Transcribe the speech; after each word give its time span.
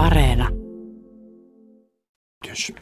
Areena. 0.00 0.48
Yes. 2.48 2.72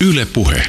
Yle 0.00 0.26
Puhe. 0.34 0.62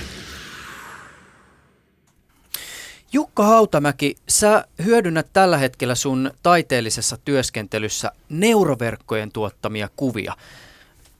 Jukka 3.13 3.43
Hautamäki, 3.43 4.15
sä 4.29 4.65
hyödynnät 4.85 5.27
tällä 5.33 5.57
hetkellä 5.57 5.95
sun 5.95 6.31
taiteellisessa 6.43 7.17
työskentelyssä 7.25 8.11
neuroverkkojen 8.29 9.31
tuottamia 9.31 9.89
kuvia. 9.95 10.33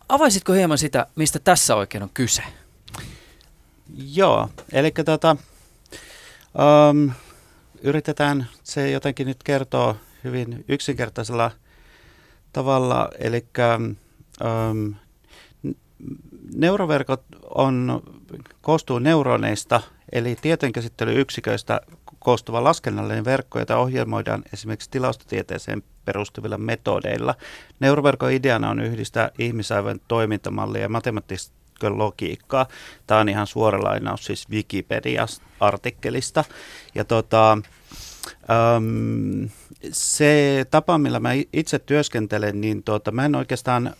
Avaisitko 0.10 0.54
hieman 0.54 0.78
sitä, 0.78 1.08
mistä 1.16 1.40
tässä 1.40 1.76
oikein 1.76 2.04
on 2.04 2.10
kyse? 2.14 2.44
Joo, 4.14 4.50
eli 4.72 4.92
tota, 4.92 5.36
um, 6.92 7.12
yritetään 7.86 8.48
se 8.64 8.92
jotenkin 8.92 9.28
nyt 9.28 9.44
kertoa 9.44 9.96
hyvin 10.24 10.66
yksinkertaisella 10.68 11.52
tavalla. 12.54 13.10
Eli 13.20 13.46
um, 13.62 14.96
neuroverkot 16.56 17.24
on, 17.56 18.04
koostuu 18.62 19.00
neuroneista, 19.00 19.82
eli 20.12 20.36
tietojenkäsittelyyksiköistä 20.42 21.82
koostuva 22.20 22.64
laskennallinen 22.64 23.26
verkko, 23.26 23.60
jota 23.60 23.78
ohjelmoidaan 23.78 24.44
esimerkiksi 24.54 24.92
tilastotieteeseen 24.92 25.84
perustuvilla 26.06 26.58
metodeilla. 26.58 27.36
Neuroverkon 27.80 28.32
ideana 28.32 28.70
on 28.70 28.80
yhdistää 28.80 29.30
ihmisaivojen 29.40 30.02
toimintamallia 30.08 30.82
ja 30.82 30.90
matemaattista 30.90 31.65
logiikkaa. 31.82 32.68
Tämä 33.08 33.20
on 33.20 33.30
ihan 33.30 33.48
suora 33.48 33.84
lainaus 33.84 34.26
siis 34.26 34.50
Wikipedia-artikkelista. 34.50 36.44
Ja 36.96 37.06
tota, 37.06 37.58
Um, 38.78 39.50
se 39.92 40.66
tapa, 40.72 40.98
millä 40.98 41.20
mä 41.20 41.30
itse 41.54 41.80
työskentelen, 41.80 42.62
niin 42.62 42.84
tota, 42.84 43.12
mä 43.12 43.26
en 43.26 43.36
oikeastaan 43.36 43.94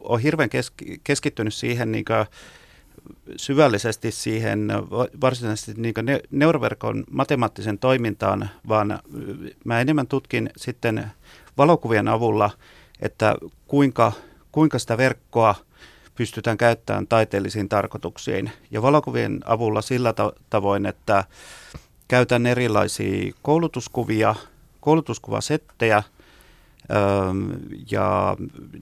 ole 0.00 0.22
hirveän 0.22 0.48
kesk- 0.48 1.00
keskittynyt 1.04 1.54
siihen 1.54 1.92
niin 1.92 2.04
syvällisesti 3.36 4.10
siihen 4.10 4.68
varsinaisesti 5.20 5.74
niin 5.76 5.94
ne, 6.02 6.20
neuroverkon 6.30 7.04
matemaattisen 7.10 7.78
toimintaan, 7.78 8.50
vaan 8.68 8.98
mä 9.64 9.80
enemmän 9.80 10.06
tutkin 10.06 10.50
sitten 10.56 11.06
valokuvien 11.58 12.08
avulla, 12.08 12.50
että 13.00 13.36
kuinka, 13.66 14.12
kuinka 14.52 14.78
sitä 14.78 14.96
verkkoa 14.96 15.54
pystytään 16.18 16.58
käyttämään 16.58 17.06
taiteellisiin 17.06 17.68
tarkoituksiin. 17.68 18.50
Ja 18.70 18.82
valokuvien 18.82 19.40
avulla 19.44 19.82
sillä 19.82 20.14
tavoin, 20.50 20.86
että 20.86 21.24
käytän 22.08 22.46
erilaisia 22.46 23.32
koulutuskuvia, 23.42 24.34
koulutuskuvasettejä, 24.80 26.02
ja 27.90 28.36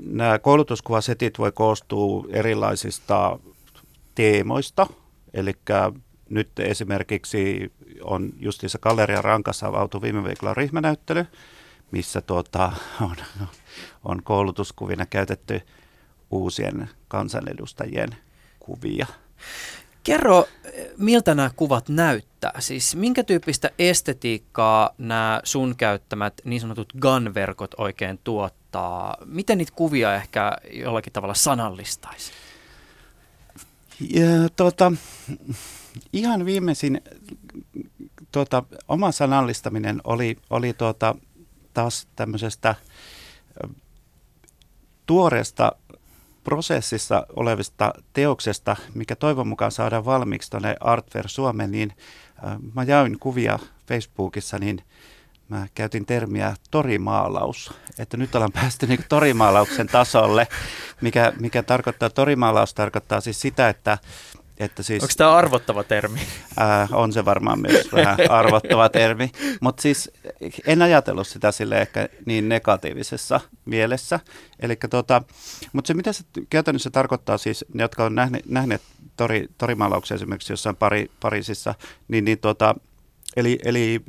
nämä 0.07 0.39
koulutuskuvasetit 0.39 1.39
voi 1.39 1.53
koostua 1.53 2.25
erilaisista 2.31 3.39
teemoista, 4.15 4.87
eli 5.35 5.53
nyt 6.31 6.59
esimerkiksi 6.59 7.73
on 8.03 8.33
justiinsa 8.39 8.79
Galleria 8.79 9.23
Rankassa 9.23 9.67
avautui 9.67 10.01
viime 10.01 10.25
viikolla 10.25 10.55
ryhmänäyttely, 10.55 11.27
missä 11.91 12.21
tuota, 12.21 12.73
on, 13.01 13.17
on 14.05 14.23
koulutuskuvina 14.23 15.07
käytetty 15.07 15.63
uusien 16.31 16.91
kansanedustajien 17.09 18.17
kuvia. 18.59 19.07
Kerro, 20.03 20.49
miltä 20.97 21.35
nämä 21.35 21.51
kuvat 21.57 21.89
näyttää? 21.89 22.53
Siis 22.59 22.97
minkä 22.97 23.25
tyyppistä 23.25 23.71
estetiikkaa 23.79 24.91
nämä 24.99 25.41
sun 25.45 25.77
käyttämät 25.77 26.35
niin 26.45 26.61
sanotut 26.61 26.93
GAN-verkot 27.01 27.75
oikein 27.79 28.19
tuottaa? 28.25 29.17
Miten 29.25 29.59
niitä 29.59 29.73
kuvia 29.77 30.15
ehkä 30.15 30.53
jollakin 30.73 31.13
tavalla 31.13 31.35
sanallistaisi? 31.35 32.33
Ja, 34.01 34.27
tuota, 34.57 34.93
ihan 36.13 36.45
viimeisin 36.45 37.01
tuota, 38.33 38.63
oma 38.89 39.13
sanallistaminen 39.13 40.01
oli, 40.05 40.37
oli 40.51 40.73
tuota, 40.73 41.15
taas 41.75 42.09
tämmöisestä 42.17 42.75
tuoreesta 45.07 45.73
prosessissa 46.47 47.27
olevista 47.37 47.93
teoksesta, 48.13 48.77
mikä 48.95 49.17
toivon 49.17 49.49
mukaan 49.49 49.73
saadaan 49.73 50.05
valmiiksi 50.05 50.51
tuonne 50.51 50.77
Artfair 50.81 51.29
Suomeen, 51.29 51.71
niin 51.71 51.93
äh, 52.47 52.57
mä 52.75 52.83
jaoin 52.83 53.19
kuvia 53.19 53.59
Facebookissa, 53.89 54.59
niin 54.59 54.83
mä 55.49 55.67
käytin 55.75 56.07
termiä 56.07 56.55
torimaalaus, 56.71 57.75
että 57.99 58.17
nyt 58.17 58.35
ollaan 58.35 58.53
päästy 58.53 58.87
niin 58.87 59.05
torimaalauksen 59.09 59.87
tasolle, 59.87 60.49
mikä, 61.01 61.33
mikä 61.41 61.63
tarkoittaa, 61.63 62.11
torimaalaus 62.11 62.75
tarkoittaa 62.75 63.21
siis 63.21 63.41
sitä, 63.41 63.69
että 63.69 63.99
että 64.59 64.83
siis, 64.83 65.03
Onko 65.03 65.13
tämä 65.17 65.35
arvottava 65.35 65.85
termi? 65.85 66.21
Ää, 66.57 66.89
on 66.93 67.13
se 67.13 67.25
varmaan 67.25 67.61
myös 67.61 67.93
vähän 67.93 68.19
arvottava 68.29 68.89
termi, 68.89 69.31
mutta 69.61 69.83
siis 69.83 70.11
en 70.67 70.83
ajatellut 70.83 71.27
sitä 71.27 71.53
sille 71.53 71.81
ehkä 71.81 72.09
niin 72.27 72.49
negatiivisessa 72.49 73.41
mielessä. 73.65 74.21
tota, 74.89 75.23
mutta 75.73 75.89
se 75.89 75.95
mitä 75.95 76.13
se 76.13 76.25
käytännössä 76.51 76.91
tarkoittaa 76.91 77.39
siis, 77.39 77.65
ne 77.75 77.83
jotka 77.83 78.05
on 78.05 78.15
nähneet, 78.15 78.47
nähneet 78.47 78.83
tori, 79.17 79.49
torimaalauksia 79.59 80.15
esimerkiksi 80.15 80.53
jossain 80.53 80.77
pari, 80.77 81.11
Pariisissa, 81.21 81.75
niin, 82.09 82.25
niin 82.25 82.39
tota, 82.39 82.75
eli, 83.37 83.59
eli 83.65 84.01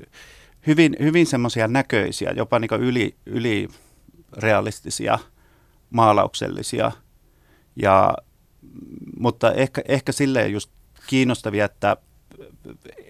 hyvin, 0.68 0.96
hyvin 1.00 1.26
semmoisia 1.26 1.68
näköisiä, 1.68 2.32
jopa 2.36 2.60
niin 2.60 2.70
yli, 2.80 3.16
yli 3.26 3.68
realistisia, 4.38 5.20
maalauksellisia 5.90 6.92
ja 7.76 8.14
mutta 9.20 9.54
ehkä, 9.54 9.82
ehkä 9.88 10.12
silleen 10.12 10.52
just 10.52 10.72
kiinnostavia, 11.08 11.66
että 11.66 11.98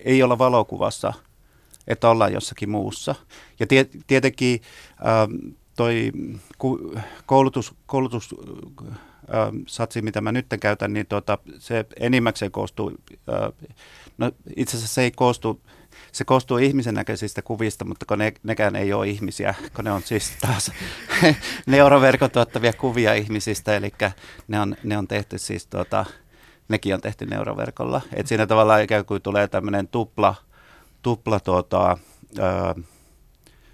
ei 0.05 0.23
olla 0.23 0.37
valokuvassa, 0.37 1.13
että 1.87 2.09
ollaan 2.09 2.33
jossakin 2.33 2.69
muussa. 2.69 3.15
Ja 3.59 3.67
tie, 3.67 3.85
tietenkin 4.07 4.61
ähm, 5.05 5.53
toi 5.75 6.11
koulutus, 7.25 7.75
koulutus 7.85 8.35
ähm, 9.35 9.57
satsi, 9.67 10.01
mitä 10.01 10.21
mä 10.21 10.31
nyt 10.31 10.45
käytän, 10.61 10.93
niin 10.93 11.07
tuota, 11.07 11.37
se 11.59 11.85
enimmäkseen 11.99 12.51
koostuu, 12.51 12.91
äh, 13.29 13.69
no 14.17 14.31
itse 14.55 14.77
asiassa 14.77 14.93
se 14.93 15.01
ei 15.01 15.11
koostu 15.11 15.61
se 16.11 16.25
koostuu 16.25 16.57
ihmisen 16.57 16.93
näköisistä 16.93 17.41
kuvista, 17.41 17.85
mutta 17.85 18.05
kun 18.05 18.17
ne, 18.17 18.33
nekään 18.43 18.75
ei 18.75 18.93
ole 18.93 19.07
ihmisiä, 19.07 19.55
kun 19.75 19.85
ne 19.85 19.91
on 19.91 20.01
siis 20.01 20.31
taas 20.41 20.71
neuroverkon 21.65 22.31
tuottavia 22.31 22.73
kuvia 22.73 23.13
ihmisistä, 23.13 23.75
eli 23.75 23.91
ne 24.47 24.59
on, 24.59 24.75
ne 24.83 24.97
on 24.97 25.07
tehty 25.07 25.37
siis 25.37 25.67
tuota, 25.67 26.05
nekin 26.67 26.93
on 26.93 27.01
tehty 27.01 27.25
neuroverkolla. 27.25 28.01
Et 28.13 28.27
siinä 28.27 28.47
tavallaan 28.47 28.83
ikään 28.83 29.05
kuin 29.05 29.21
tulee 29.21 29.47
tämmöinen 29.47 29.87
tupla, 29.87 30.35
tupla 31.01 31.39
tuota, 31.39 31.97
ö, 32.39 32.81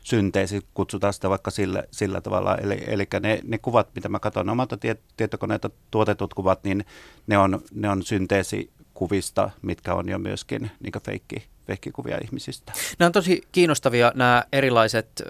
synteesi, 0.03 0.61
kutsutaan 0.73 1.13
sitä 1.13 1.29
vaikka 1.29 1.51
sillä, 1.51 1.83
sillä 1.91 2.21
tavalla. 2.21 2.57
Eli, 2.57 2.83
eli 2.87 3.07
ne, 3.21 3.39
ne 3.43 3.57
kuvat, 3.57 3.89
mitä 3.95 4.09
mä 4.09 4.19
katson 4.19 4.49
omalta 4.49 4.77
tietokoneelta 5.17 5.69
tuotetut 5.91 6.33
kuvat, 6.33 6.63
niin 6.63 6.85
ne 7.27 7.37
on, 7.37 7.61
ne 7.73 7.89
on 7.89 8.03
synteesi 8.03 8.71
kuvista, 8.93 9.49
mitkä 9.61 9.93
on 9.93 10.09
jo 10.09 10.19
myöskin 10.19 10.71
niin 10.79 10.93
feikki, 11.05 11.47
vehkikuvia 11.67 12.17
ihmisistä. 12.23 12.73
Nämä 12.99 13.07
on 13.07 13.11
tosi 13.11 13.41
kiinnostavia 13.51 14.11
nämä 14.15 14.43
erilaiset 14.51 15.07
ö, 15.19 15.25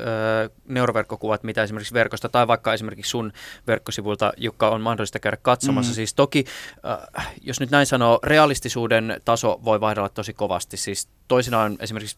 neuroverkkokuvat, 0.67 1.43
mitä 1.43 1.63
esimerkiksi 1.63 1.93
verkosta 1.93 2.29
tai 2.29 2.47
vaikka 2.47 2.73
esimerkiksi 2.73 3.09
sun 3.09 3.33
verkkosivuilta, 3.67 4.33
joka 4.37 4.69
on 4.69 4.81
mahdollista 4.81 5.19
käydä 5.19 5.37
katsomassa. 5.41 5.91
Mm. 5.91 5.95
Siis 5.95 6.13
toki, 6.13 6.45
ö, 6.77 7.21
jos 7.41 7.59
nyt 7.59 7.71
näin 7.71 7.85
sanoo, 7.85 8.19
realistisuuden 8.23 9.21
taso 9.25 9.59
voi 9.65 9.81
vaihdella 9.81 10.09
tosi 10.09 10.33
kovasti. 10.33 10.77
Siis 10.77 11.07
toisinaan 11.27 11.77
esimerkiksi 11.79 12.17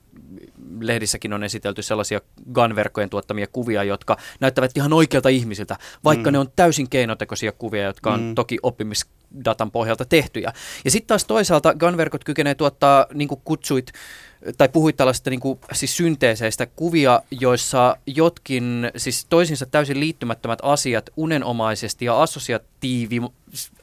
lehdissäkin 0.80 1.34
on 1.34 1.44
esitelty 1.44 1.82
sellaisia 1.82 2.22
GAN-verkkojen 2.54 3.10
tuottamia 3.10 3.48
kuvia, 3.48 3.84
jotka 3.84 4.18
näyttävät 4.40 4.72
ihan 4.76 4.94
oikealta 4.94 5.30
ihmisiltä, 5.30 5.78
vaikka 6.04 6.30
mm. 6.30 6.34
ne 6.34 6.40
on 6.40 6.52
täysin 6.56 6.90
keinotekoisia 6.90 7.52
kuvia, 7.52 7.84
jotka 7.84 8.14
on 8.14 8.22
mm. 8.22 8.36
toki 8.36 8.58
oppimisdatan 8.64 9.72
pohjalta 9.72 10.06
tehtyjä. 10.06 10.54
Ja 10.86 10.92
sitten 10.92 11.08
taas 11.08 11.26
toisaalta 11.26 11.74
GAN-verkot 11.74 12.24
kykenee 12.24 12.56
tuottaa, 12.56 13.06
niin 13.14 13.28
kuin 13.28 13.42
kutsuit, 13.44 13.92
tai 14.58 14.70
puhuit 14.70 14.98
tällaista 14.98 15.30
niin 15.30 15.40
kuin, 15.40 15.60
siis 15.74 15.98
synteeseistä 15.98 16.66
kuvia, 16.66 17.22
joissa 17.32 17.98
jotkin, 18.08 18.92
siis 18.98 19.26
toisinsa 19.30 19.66
täysin 19.66 20.00
liittymättömät 20.00 20.60
asiat 20.62 21.10
unenomaisesti 21.18 22.06
ja 22.06 22.22
assosiatiivi, 22.22 23.22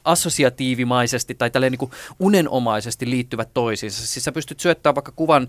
assosiatiivimaisesti 0.03 1.35
tai 1.35 1.49
tälleen 1.49 1.71
niin 1.71 1.79
kuin 1.79 1.91
unenomaisesti 2.19 3.09
liittyvät 3.09 3.49
toisiinsa. 3.53 4.07
Siis 4.07 4.25
sä 4.25 4.31
pystyt 4.31 4.59
syöttämään 4.59 4.95
vaikka 4.95 5.11
kuvan 5.15 5.47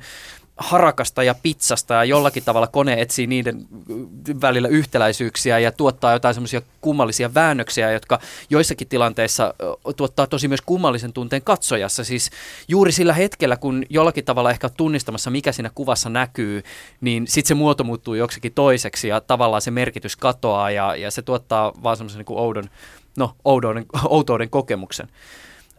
harakasta 0.56 1.22
ja 1.22 1.34
pizzasta 1.42 1.94
ja 1.94 2.04
jollakin 2.04 2.42
tavalla 2.44 2.66
kone 2.66 3.00
etsii 3.00 3.26
niiden 3.26 3.66
välillä 4.40 4.68
yhtäläisyyksiä 4.68 5.58
ja 5.58 5.72
tuottaa 5.72 6.12
jotain 6.12 6.34
semmoisia 6.34 6.62
kummallisia 6.80 7.34
väännöksiä, 7.34 7.92
jotka 7.92 8.20
joissakin 8.50 8.88
tilanteissa 8.88 9.54
tuottaa 9.96 10.26
tosi 10.26 10.48
myös 10.48 10.60
kummallisen 10.60 11.12
tunteen 11.12 11.42
katsojassa. 11.42 12.04
Siis 12.04 12.30
juuri 12.68 12.92
sillä 12.92 13.12
hetkellä, 13.12 13.56
kun 13.56 13.84
jollakin 13.90 14.24
tavalla 14.24 14.50
ehkä 14.50 14.68
tunnistamassa, 15.04 15.30
mikä 15.30 15.52
siinä 15.52 15.70
kuvassa 15.74 16.08
näkyy, 16.08 16.62
niin 17.00 17.26
sitten 17.26 17.48
se 17.48 17.54
muoto 17.54 17.84
muuttuu 17.84 18.14
joksikin 18.14 18.52
toiseksi 18.54 19.08
ja 19.08 19.20
tavallaan 19.20 19.62
se 19.62 19.70
merkitys 19.70 20.16
katoaa 20.16 20.70
ja, 20.70 20.96
ja 20.96 21.10
se 21.10 21.22
tuottaa 21.22 21.72
vaan 21.82 21.96
semmoisen 21.96 22.18
niin 22.18 22.38
oudon, 22.38 22.64
no, 23.16 23.34
oudouden, 23.44 23.86
outouden 24.08 24.50
kokemuksen. 24.50 25.08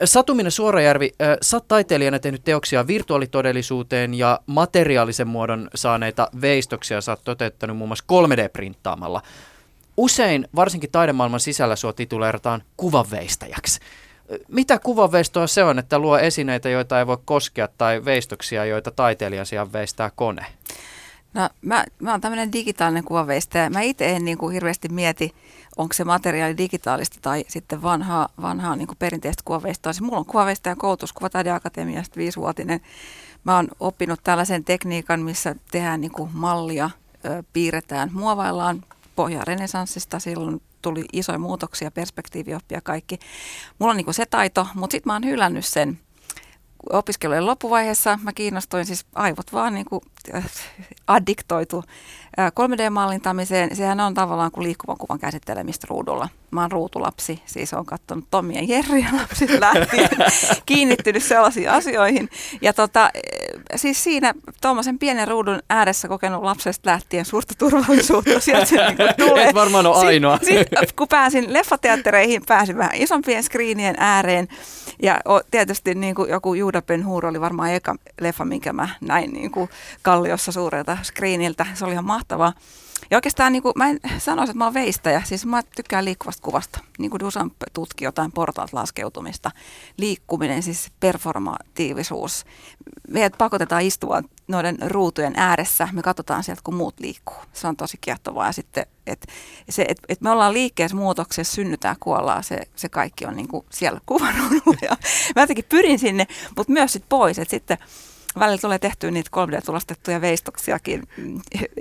Satuminen 0.03 0.51
Suorajärvi, 0.51 1.11
sä 1.41 1.57
oot 1.57 1.67
taiteilijana 1.67 2.19
tehnyt 2.19 2.43
teoksia 2.43 2.87
virtuaalitodellisuuteen 2.87 4.13
ja 4.13 4.39
materiaalisen 4.45 5.27
muodon 5.27 5.69
saaneita 5.75 6.29
veistoksia 6.41 7.01
sä 7.01 7.11
oot 7.11 7.23
toteuttanut 7.23 7.77
muun 7.77 7.89
muassa 7.89 8.05
3D-printtaamalla. 8.11 9.21
Usein, 9.97 10.47
varsinkin 10.55 10.91
taidemaailman 10.91 11.39
sisällä, 11.39 11.75
sua 11.75 11.93
tituleerataan 11.93 12.63
kuvanveistäjäksi. 12.77 13.79
Mitä 14.47 14.79
kuvanveistoa 14.79 15.47
se 15.47 15.63
on, 15.63 15.79
että 15.79 15.99
luo 15.99 16.17
esineitä, 16.17 16.69
joita 16.69 16.99
ei 16.99 17.07
voi 17.07 17.17
koskea, 17.25 17.67
tai 17.77 18.05
veistoksia, 18.05 18.65
joita 18.65 18.91
taiteilijan 18.91 19.45
sijaan 19.45 19.73
veistää 19.73 20.11
kone? 20.15 20.45
No, 21.33 21.49
mä, 21.61 21.85
mä 21.99 22.11
oon 22.11 22.21
tämmöinen 22.21 22.53
digitaalinen 22.53 23.03
kuvanveistäjä. 23.03 23.69
Mä 23.69 23.81
itse 23.81 24.09
en 24.09 24.25
niin 24.25 24.37
kuin 24.37 24.53
hirveästi 24.53 24.89
mieti 24.89 25.33
onko 25.77 25.93
se 25.93 26.03
materiaali 26.03 26.57
digitaalista 26.57 27.17
tai 27.21 27.45
sitten 27.47 27.81
vanhaa, 27.81 28.29
vanhaa 28.41 28.75
niin 28.75 28.87
kuin 28.87 28.97
perinteistä 28.97 29.41
kuvaveistoa. 29.45 29.93
Siis 29.93 30.01
mulla 30.01 30.17
on 30.17 30.25
kuvaveistajan 30.25 30.77
koulutus 30.77 31.13
Kuvataideakatemiasta 31.13 32.17
viisivuotinen. 32.17 32.81
Mä 33.43 33.55
oon 33.55 33.67
oppinut 33.79 34.19
tällaisen 34.23 34.63
tekniikan, 34.63 35.21
missä 35.21 35.55
tehdään 35.71 36.01
niin 36.01 36.11
kuin 36.11 36.29
mallia, 36.33 36.89
ö, 37.25 37.43
piirretään, 37.53 38.09
muovaillaan 38.13 38.83
pohjaa 39.15 39.45
renesanssista. 39.45 40.19
Silloin 40.19 40.61
tuli 40.85 41.05
isoja 41.13 41.39
muutoksia, 41.39 41.91
perspektiivioppia 41.91 42.81
kaikki. 42.81 43.19
Mulla 43.79 43.91
on 43.91 43.97
niin 43.97 44.13
se 44.13 44.25
taito, 44.25 44.67
mutta 44.75 44.91
sitten 44.91 45.09
mä 45.09 45.13
oon 45.13 45.25
hylännyt 45.25 45.65
sen 45.65 45.99
opiskelujen 46.89 47.45
loppuvaiheessa. 47.45 48.19
Mä 48.23 48.33
kiinnostuin 48.33 48.85
siis 48.85 49.05
aivot 49.15 49.53
vaan 49.53 49.73
niin 49.73 49.85
kuin 49.85 50.01
äh, 50.35 50.45
addiktoitu 51.07 51.83
3D-mallintamiseen, 52.41 53.75
sehän 53.75 53.99
on 53.99 54.13
tavallaan 54.13 54.51
kuin 54.51 54.63
liikkuvan 54.63 54.97
kuvan 54.97 55.19
käsittelemistä 55.19 55.87
ruudulla. 55.89 56.29
Mä 56.51 56.61
oon 56.61 56.71
ruutulapsi, 56.71 57.41
siis 57.45 57.73
on 57.73 57.85
katsonut 57.85 58.25
Tommi 58.31 58.55
ja 58.55 58.63
Jerry 58.63 59.03
lapsi 59.19 59.59
lähtien, 59.59 60.09
kiinnittynyt 60.65 61.23
sellaisiin 61.23 61.71
asioihin. 61.71 62.29
Ja 62.61 62.73
tota, 62.73 63.09
siis 63.75 64.03
siinä 64.03 64.33
tuommoisen 64.61 64.99
pienen 64.99 65.27
ruudun 65.27 65.59
ääressä 65.69 66.07
kokenut 66.07 66.43
lapsesta 66.43 66.89
lähtien 66.89 67.25
suurta 67.25 67.53
turvallisuutta. 67.57 68.39
Sieltä 68.39 68.65
se 68.65 68.75
niin 68.75 68.97
tulee. 69.27 69.47
Et 69.47 69.55
varmaan 69.55 69.85
ole 69.85 70.07
ainoa. 70.07 70.37
Sitten, 70.37 70.79
sit, 70.79 70.91
kun 70.91 71.07
pääsin 71.07 71.53
leffateattereihin, 71.53 72.41
pääsin 72.47 72.77
vähän 72.77 72.95
isompien 72.95 73.43
screenien 73.43 73.95
ääreen. 73.97 74.47
Ja 75.01 75.21
tietysti 75.51 75.95
niin 75.95 76.15
kuin 76.15 76.29
joku 76.29 76.53
Juuda 76.53 76.81
Ben 76.81 77.05
Hur 77.05 77.25
oli 77.25 77.41
varmaan 77.41 77.73
eka 77.73 77.95
leffa, 78.21 78.45
minkä 78.45 78.73
mä 78.73 78.89
näin 79.01 79.33
niin 79.33 79.51
kuin 79.51 79.69
kalliossa 80.01 80.51
suurelta 80.51 80.97
screeniltä. 81.03 81.65
Se 81.73 81.85
oli 81.85 81.93
ihan 81.93 82.05
mahtavaa. 82.05 82.24
Ja 83.11 83.17
oikeastaan 83.17 83.51
niin 83.51 83.63
kuin, 83.63 83.73
mä 83.75 83.89
en 83.89 83.99
sanoisi, 84.17 84.51
että 84.51 84.57
mä 84.57 84.63
oon 84.63 84.73
veistäjä. 84.73 85.21
Siis 85.25 85.45
mä 85.45 85.63
tykkään 85.75 86.05
liikkuvasta 86.05 86.41
kuvasta. 86.43 86.79
Niin 86.97 87.11
kuin 87.11 87.19
Dusan 87.19 87.51
tutki 87.73 88.05
jotain 88.05 88.31
portaat 88.31 88.73
laskeutumista. 88.73 89.51
Liikkuminen, 89.97 90.63
siis 90.63 90.91
performatiivisuus. 90.99 92.45
Meidät 93.07 93.37
pakotetaan 93.37 93.81
istua 93.81 94.21
noiden 94.47 94.77
ruutujen 94.85 95.33
ääressä. 95.37 95.87
Me 95.91 96.01
katsotaan 96.01 96.43
sieltä, 96.43 96.61
kun 96.63 96.75
muut 96.75 96.99
liikkuu. 96.99 97.37
Se 97.53 97.67
on 97.67 97.75
tosi 97.75 97.97
kiehtovaa. 98.01 98.45
Ja 98.45 98.51
sitten, 98.51 98.85
että 99.07 99.27
se, 99.69 99.85
et, 99.87 99.97
et 100.09 100.21
me 100.21 100.29
ollaan 100.29 100.53
liikkeessä 100.53 100.97
muutoksessa, 100.97 101.55
synnytään, 101.55 101.95
kuollaan. 101.99 102.43
Se, 102.43 102.61
se 102.75 102.89
kaikki 102.89 103.25
on 103.25 103.35
niin 103.35 103.47
kuin 103.47 103.65
siellä 103.69 103.99
Ja 104.81 104.97
mä 105.35 105.41
jotenkin 105.41 105.65
pyrin 105.69 105.99
sinne, 105.99 106.27
mutta 106.57 106.73
myös 106.73 106.93
sitten 106.93 107.09
pois. 107.09 107.39
Että 107.39 107.49
sitten 107.49 107.77
välillä 108.39 108.57
tulee 108.57 108.79
tehtyä 108.79 109.11
niitä 109.11 109.29
3D-tulostettuja 109.35 110.21
veistoksiakin. 110.21 111.03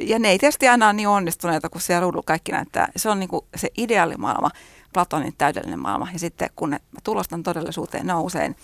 Ja 0.01 0.19
ne 0.19 0.29
ei 0.31 0.39
tietysti 0.39 0.69
aina 0.69 0.87
ole 0.87 0.93
niin 0.93 1.09
onnistuneita, 1.09 1.69
kun 1.69 1.81
siellä 1.81 2.01
ruudulla 2.01 2.25
kaikki 2.27 2.53
näyttää. 2.53 2.89
Se 2.97 3.11
on 3.11 3.21
niin 3.21 3.29
kuin 3.29 3.45
se 3.57 3.69
ideaalimaailma, 3.77 4.51
Platonin 4.93 5.35
täydellinen 5.39 5.81
maailma. 5.81 6.09
Ja 6.13 6.19
sitten 6.19 6.51
kun 6.57 6.71
ne 6.71 6.81
tulostan 7.05 7.43
todellisuuteen, 7.43 8.07
ne 8.07 8.15
on 8.15 8.23
usein 8.23 8.57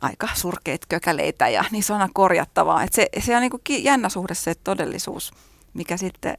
aika 0.00 0.28
surkeita 0.34 0.86
kökäleitä 0.88 1.48
ja 1.48 1.64
niissä 1.70 1.94
on 1.94 2.00
aina 2.00 2.12
korjattavaa. 2.14 2.82
Et 2.82 2.92
se, 2.92 3.08
se 3.20 3.36
on 3.36 3.42
niin 3.42 3.50
kuin 3.50 3.84
jännä 3.84 4.08
suhde 4.08 4.34
se 4.34 4.54
todellisuus, 4.54 5.32
mikä 5.74 5.96
sitten, 5.96 6.34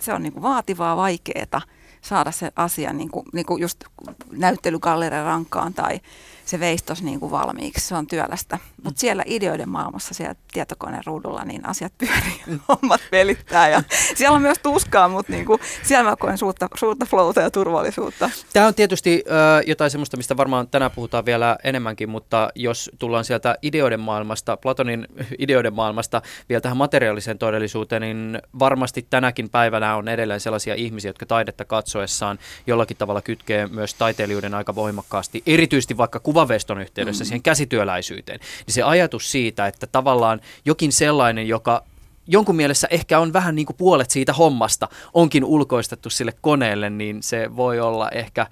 se 0.00 0.12
on 0.12 0.22
niin 0.22 0.32
kuin 0.32 0.42
vaativaa, 0.42 0.96
vaikeaa 0.96 1.62
saada 2.00 2.30
se 2.30 2.52
asia 2.56 2.92
niin 2.92 3.10
kuin, 3.10 3.26
niin 3.32 3.46
kuin 3.46 3.62
just 3.62 3.84
näyttelygallerian 4.30 5.24
rankkaan 5.24 5.74
tai 5.74 6.00
se 6.44 6.60
veistos 6.60 7.02
niin 7.02 7.20
kuin 7.20 7.30
valmiiksi. 7.30 7.88
Se 7.88 7.94
on 7.94 8.06
työlästä. 8.06 8.58
Mutta 8.76 8.98
mm. 8.98 9.00
siellä 9.00 9.22
ideoiden 9.26 9.68
maailmassa, 9.68 10.14
siellä 10.14 10.34
tietokoneen 10.52 11.02
ruudulla, 11.06 11.44
niin 11.44 11.66
asiat 11.66 11.92
pyörii, 11.98 12.42
mm. 12.46 12.60
hommat 12.68 13.00
pelittää. 13.10 13.68
Ja 13.68 13.82
siellä 14.14 14.34
on 14.34 14.42
myös 14.42 14.58
tuskaa, 14.62 15.08
mutta 15.08 15.32
niin 15.32 15.46
kuin, 15.46 15.60
siellä 15.82 16.10
mä 16.10 16.16
koen 16.16 16.38
suurta, 16.38 16.68
suurta 16.74 17.06
flowta 17.06 17.40
ja 17.40 17.50
turvallisuutta. 17.50 18.30
Tämä 18.52 18.66
on 18.66 18.74
tietysti 18.74 19.24
ö, 19.26 19.62
jotain 19.66 19.90
sellaista, 19.90 20.16
mistä 20.16 20.36
varmaan 20.36 20.68
tänään 20.68 20.90
puhutaan 20.90 21.24
vielä 21.24 21.56
enemmänkin, 21.64 22.08
mutta 22.08 22.50
jos 22.54 22.90
tullaan 22.98 23.24
sieltä 23.24 23.56
ideoiden 23.62 24.00
maailmasta, 24.00 24.56
Platonin 24.56 25.06
ideoiden 25.38 25.74
maailmasta 25.74 26.22
vielä 26.48 26.60
tähän 26.60 26.76
materiaaliseen 26.76 27.38
todellisuuteen, 27.38 28.02
niin 28.02 28.38
varmasti 28.58 29.06
tänäkin 29.10 29.50
päivänä 29.50 29.96
on 29.96 30.08
edelleen 30.08 30.40
sellaisia 30.40 30.74
ihmisiä, 30.74 31.08
jotka 31.08 31.26
taidetta 31.26 31.64
katsoessaan 31.64 32.38
jollakin 32.66 32.96
tavalla 32.96 33.22
kytkee 33.22 33.66
myös 33.66 33.94
taiteilijuuden 33.94 34.54
aika 34.54 34.74
voimakkaasti, 34.74 35.42
erityisesti 35.46 35.96
vaikka 35.96 36.20
kuvaveston 36.42 36.80
yhteydessä 36.80 37.24
mm. 37.24 37.26
siihen 37.26 37.42
käsityöläisyyteen, 37.42 38.40
niin 38.66 38.74
se 38.74 38.82
ajatus 38.82 39.30
siitä, 39.30 39.66
että 39.66 39.86
tavallaan 39.86 40.40
jokin 40.64 40.92
sellainen, 40.92 41.48
joka 41.48 41.84
jonkun 42.26 42.56
mielessä 42.56 42.88
ehkä 42.90 43.18
on 43.18 43.32
vähän 43.32 43.54
niin 43.54 43.66
kuin 43.66 43.76
puolet 43.76 44.10
siitä 44.10 44.32
hommasta, 44.32 44.88
onkin 45.14 45.44
ulkoistettu 45.44 46.10
sille 46.10 46.32
koneelle, 46.40 46.90
niin 46.90 47.22
se 47.22 47.56
voi 47.56 47.80
olla 47.80 48.10
ehkä 48.10 48.46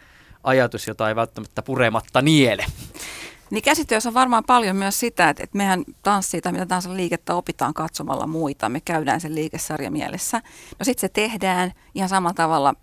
ajatus, 0.44 0.86
jota 0.86 1.08
ei 1.08 1.16
välttämättä 1.16 1.62
purematta 1.62 2.22
niele. 2.22 2.66
Niin 3.50 3.62
käsityössä 3.62 4.08
on 4.08 4.14
varmaan 4.14 4.44
paljon 4.44 4.76
myös 4.76 5.00
sitä, 5.00 5.28
että, 5.28 5.42
että 5.42 5.56
mehän 5.56 5.84
tanssii 6.02 6.40
tai 6.40 6.52
mitä 6.52 6.66
tahansa 6.66 6.96
liikettä 6.96 7.34
opitaan 7.34 7.74
katsomalla 7.74 8.26
muita. 8.26 8.68
Me 8.68 8.80
käydään 8.80 9.20
sen 9.20 9.34
liikesarja 9.34 9.90
mielessä. 9.90 10.42
No 10.78 10.84
sitten 10.84 11.00
se 11.00 11.08
tehdään 11.08 11.72
ihan 11.94 12.08
samalla 12.08 12.34
tavalla 12.34 12.74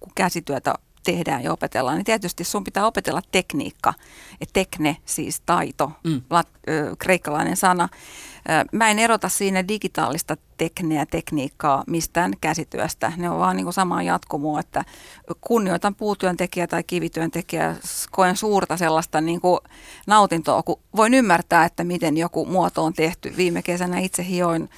kuin 0.00 0.12
käsityötä 0.14 0.74
tehdään 1.06 1.42
ja 1.42 1.52
opetellaan, 1.52 1.96
niin 1.96 2.04
tietysti 2.04 2.44
sun 2.44 2.64
pitää 2.64 2.86
opetella 2.86 3.20
tekniikka. 3.32 3.94
Et 4.40 4.50
tekne, 4.52 4.96
siis 5.04 5.42
taito, 5.46 5.92
mm. 6.04 6.22
lat, 6.30 6.48
ö, 6.68 6.96
kreikkalainen 6.98 7.56
sana. 7.56 7.88
Ö, 7.92 8.64
mä 8.72 8.90
en 8.90 8.98
erota 8.98 9.28
siinä 9.28 9.68
digitaalista 9.68 10.36
tekneä, 10.58 11.06
tekniikkaa 11.06 11.84
mistään 11.86 12.32
käsityöstä. 12.40 13.12
Ne 13.16 13.30
on 13.30 13.38
vaan 13.38 13.56
niin 13.56 13.64
kuin 13.64 13.74
samaa 13.74 14.02
jatkumoa, 14.02 14.60
että 14.60 14.84
kunnioitan 15.40 15.94
puutyöntekijä 15.94 16.66
tai 16.66 16.82
kivityöntekijä, 16.82 17.74
koen 18.10 18.36
suurta 18.36 18.76
sellaista 18.76 19.20
niin 19.20 19.40
kuin 19.40 19.60
nautintoa, 20.06 20.62
kun 20.62 20.80
voin 20.96 21.14
ymmärtää, 21.14 21.64
että 21.64 21.84
miten 21.84 22.16
joku 22.16 22.46
muoto 22.46 22.84
on 22.84 22.92
tehty. 22.92 23.34
Viime 23.36 23.62
kesänä 23.62 23.98
itse 23.98 24.24
hioin 24.24 24.68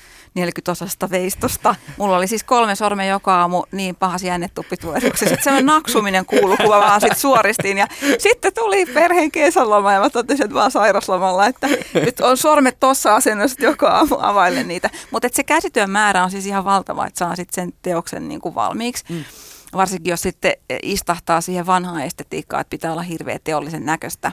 40-osasta 0.47 1.11
veistosta. 1.11 1.75
Mulla 1.97 2.17
oli 2.17 2.27
siis 2.27 2.45
kolme 2.45 2.75
sormea 2.75 3.07
joka 3.07 3.41
aamu 3.41 3.65
niin 3.73 3.97
pahas 3.97 4.23
jännetuppitulehduksessa, 4.23 5.35
että 5.35 5.45
semmoinen 5.45 5.67
naksuminen 5.67 6.27
kuului, 6.27 6.57
kun 6.57 6.71
mä 6.71 6.81
vaan 6.81 7.01
sit 7.01 7.19
suoristin. 7.19 7.79
Ja 7.79 7.87
sitten 8.19 8.55
tuli 8.55 8.87
perheen 8.87 9.31
kesäloma 9.31 9.93
ja 9.93 10.01
mä 10.01 10.11
totesin, 10.11 10.45
että 10.45 10.55
vaan 10.55 10.71
sairaslomalla, 10.71 11.47
että 11.47 11.69
nyt 11.95 12.21
on 12.21 12.37
sormet 12.37 12.81
tuossa 12.81 13.15
asennossa, 13.15 13.63
joka 13.63 13.89
aamu 13.89 14.17
availle 14.19 14.63
niitä. 14.63 14.91
Mutta 15.11 15.29
se 15.33 15.45
käsityön 15.45 15.91
määrä 15.91 16.25
on 16.25 16.31
siis 16.31 16.47
ihan 16.47 16.65
valtava, 16.65 17.07
että 17.07 17.19
saa 17.19 17.37
sitten 17.37 17.65
sen 17.65 17.73
teoksen 17.83 18.29
niin 18.29 18.41
kuin 18.41 18.55
valmiiksi. 18.55 19.05
Mm 19.09 19.25
varsinkin 19.73 20.11
jos 20.11 20.23
sitten 20.23 20.53
istahtaa 20.83 21.41
siihen 21.41 21.67
vanhaan 21.67 22.03
estetiikkaan, 22.03 22.61
että 22.61 22.71
pitää 22.71 22.93
olla 22.93 23.03
hirveä 23.03 23.39
teollisen 23.45 23.87
näköistä. 23.87 24.33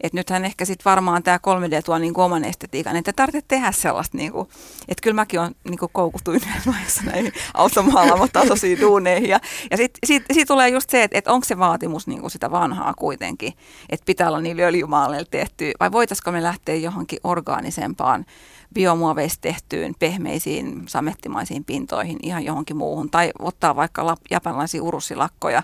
Et 0.00 0.12
nythän 0.12 0.44
ehkä 0.44 0.64
sitten 0.64 0.84
varmaan 0.84 1.22
tämä 1.22 1.36
3D 1.36 1.82
tuo 1.84 1.98
niinku 1.98 2.20
oman 2.20 2.44
estetiikan, 2.44 2.96
että 2.96 3.12
tarvitse 3.12 3.48
tehdä 3.48 3.72
sellaista, 3.72 4.16
niinku, 4.16 4.48
että 4.88 5.02
kyllä 5.02 5.14
mäkin 5.14 5.40
olen 5.40 5.54
niinku 5.68 5.88
koukutuin 5.92 6.40
vaiheessa 6.66 7.02
näihin 7.02 7.32
automaalamotasoisiin 7.54 8.80
duuneihin. 8.80 9.28
Ja, 9.28 9.40
ja 9.70 9.76
sitten 9.76 9.98
sit, 10.06 10.24
sit 10.32 10.48
tulee 10.48 10.68
just 10.68 10.90
se, 10.90 11.02
että 11.02 11.18
et 11.18 11.28
onko 11.28 11.44
se 11.44 11.58
vaatimus 11.58 12.06
niinku 12.06 12.28
sitä 12.28 12.50
vanhaa 12.50 12.94
kuitenkin, 12.94 13.52
että 13.90 14.06
pitää 14.06 14.28
olla 14.28 14.40
niillä 14.40 14.62
öljymaaleilla 14.62 15.28
tehty, 15.30 15.72
vai 15.80 15.92
voitaisiko 15.92 16.32
me 16.32 16.42
lähteä 16.42 16.74
johonkin 16.74 17.18
orgaanisempaan 17.24 18.26
biomuoveista 18.74 19.40
tehtyyn 19.40 19.94
pehmeisiin 19.98 20.82
samettimaisiin 20.88 21.64
pintoihin 21.64 22.18
ihan 22.22 22.44
johonkin 22.44 22.76
muuhun. 22.76 23.10
Tai 23.10 23.30
ottaa 23.38 23.76
vaikka 23.76 24.16
japanilaisia 24.30 24.82
urussilakkoja, 24.82 25.62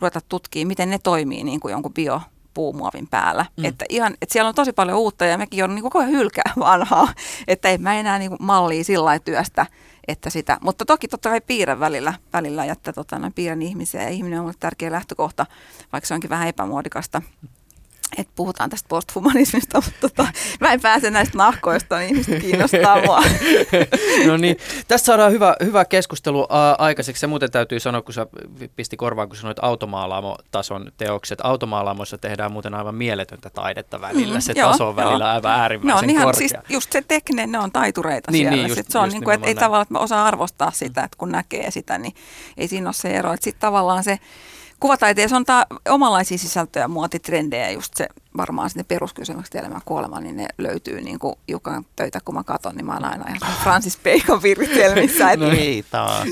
ruveta 0.00 0.20
tutkimaan, 0.28 0.68
miten 0.68 0.90
ne 0.90 0.98
toimii 0.98 1.44
niin 1.44 1.60
kuin 1.60 1.72
jonkun 1.72 1.94
bio, 1.94 2.20
puumuovin 2.54 3.08
päällä. 3.08 3.46
Mm. 3.56 3.64
Että, 3.64 3.84
ihan, 3.88 4.14
että 4.22 4.32
siellä 4.32 4.48
on 4.48 4.54
tosi 4.54 4.72
paljon 4.72 4.98
uutta 4.98 5.24
ja 5.24 5.38
mekin 5.38 5.58
joudun 5.58 5.74
niin 5.74 5.82
koko 5.82 5.98
ajan 5.98 6.10
hylkää 6.10 6.52
vanhaa, 6.58 7.08
että 7.48 7.68
ei 7.68 7.78
mä 7.78 7.94
enää 7.94 8.18
niin 8.18 8.36
mallia 8.40 8.84
sillä 8.84 9.18
työstä, 9.18 9.66
että 10.08 10.30
sitä, 10.30 10.58
mutta 10.60 10.84
toki 10.84 11.08
totta 11.08 11.28
kai 11.28 11.40
piirrän 11.40 11.80
välillä, 11.80 12.14
välillä 12.32 12.64
että 12.64 12.92
tota, 12.92 13.30
piirrän 13.34 13.62
ihmisiä 13.62 14.02
ja 14.02 14.08
ihminen 14.08 14.38
on 14.38 14.44
ollut 14.44 14.60
tärkeä 14.60 14.92
lähtökohta, 14.92 15.46
vaikka 15.92 16.08
se 16.08 16.14
onkin 16.14 16.30
vähän 16.30 16.48
epämuodikasta 16.48 17.22
että 18.18 18.32
puhutaan 18.36 18.70
tästä 18.70 18.88
posthumanismista, 18.88 19.80
mutta 19.84 20.08
tota, 20.08 20.28
mä 20.60 20.72
en 20.72 20.80
pääse 20.80 21.10
näistä 21.10 21.38
nahkoista, 21.38 21.98
niin 21.98 22.10
ihmiset 22.10 22.40
kiinnostaa 22.40 23.02
mua. 23.02 23.22
no 24.26 24.36
niin, 24.36 24.56
tässä 24.88 25.04
saadaan 25.04 25.32
hyvä, 25.32 25.56
hyvä 25.64 25.84
keskustelu 25.84 26.46
aikaiseksi. 26.78 27.20
Se 27.20 27.26
muuten 27.26 27.50
täytyy 27.50 27.80
sanoa, 27.80 28.02
kun 28.02 28.14
sä 28.14 28.26
pisti 28.76 28.96
korvaan, 28.96 29.28
kun 29.28 29.36
sanoit 29.36 29.58
automaalaamo-tason 29.62 30.92
teokset. 30.96 31.38
Automaalaamossa 31.42 32.18
tehdään 32.18 32.52
muuten 32.52 32.74
aivan 32.74 32.94
mieletöntä 32.94 33.50
taidetta 33.50 34.00
välillä. 34.00 34.34
Mm, 34.34 34.40
se 34.40 34.52
joo, 34.56 34.70
taso 34.70 34.88
on 34.88 34.96
välillä 34.96 35.24
joo. 35.24 35.34
aivan 35.34 35.60
äärimmäisen 35.60 36.08
no, 36.08 36.12
ihan, 36.12 36.24
korkea. 36.24 36.38
Siis 36.38 36.54
just 36.68 36.92
se 36.92 37.02
tekninen, 37.08 37.52
ne 37.52 37.58
on 37.58 37.72
taitureita 37.72 38.32
niin, 38.32 38.42
siellä. 38.42 38.56
Niin, 38.56 38.76
just, 38.76 38.90
se 38.90 38.98
on 38.98 39.08
niin 39.08 39.24
kuin, 39.24 39.34
että 39.34 39.46
ei 39.46 39.54
tavallaan, 39.54 39.82
että 39.82 39.94
mä 39.94 39.98
osaan 39.98 40.26
arvostaa 40.26 40.70
sitä, 40.70 41.04
että 41.04 41.18
kun 41.18 41.32
näkee 41.32 41.70
sitä, 41.70 41.98
niin 41.98 42.14
ei 42.56 42.68
siinä 42.68 42.88
ole 42.88 42.94
se 42.94 43.10
ero. 43.10 43.32
Sitten 43.40 43.60
tavallaan 43.60 44.04
se 44.04 44.18
kuvataiteessa 44.80 45.36
on 45.36 45.44
ta- 45.44 45.66
omanlaisia 45.88 46.38
sisältöjä, 46.38 46.88
muotitrendejä, 46.88 47.70
just 47.70 47.94
se 47.96 48.08
varmaan 48.36 48.70
sinne 48.70 48.84
peruskysymykset 48.88 49.54
elämä 49.54 49.80
kuolema, 49.84 50.20
niin 50.20 50.36
ne 50.36 50.48
löytyy 50.58 51.00
niin 51.00 51.18
kuin 51.18 51.34
Jukan 51.48 51.84
töitä, 51.96 52.20
kun 52.24 52.34
mä 52.34 52.44
katson, 52.44 52.74
niin 52.74 52.86
mä 52.86 52.92
oon 52.92 53.04
aina 53.04 53.24
ihan 53.28 53.56
Francis 53.62 53.98
Bacon 54.04 54.42
viritelmissä. 54.42 55.30
Että... 55.30 55.46
no 55.46 55.52
ei 55.52 55.84
taas. 55.90 56.28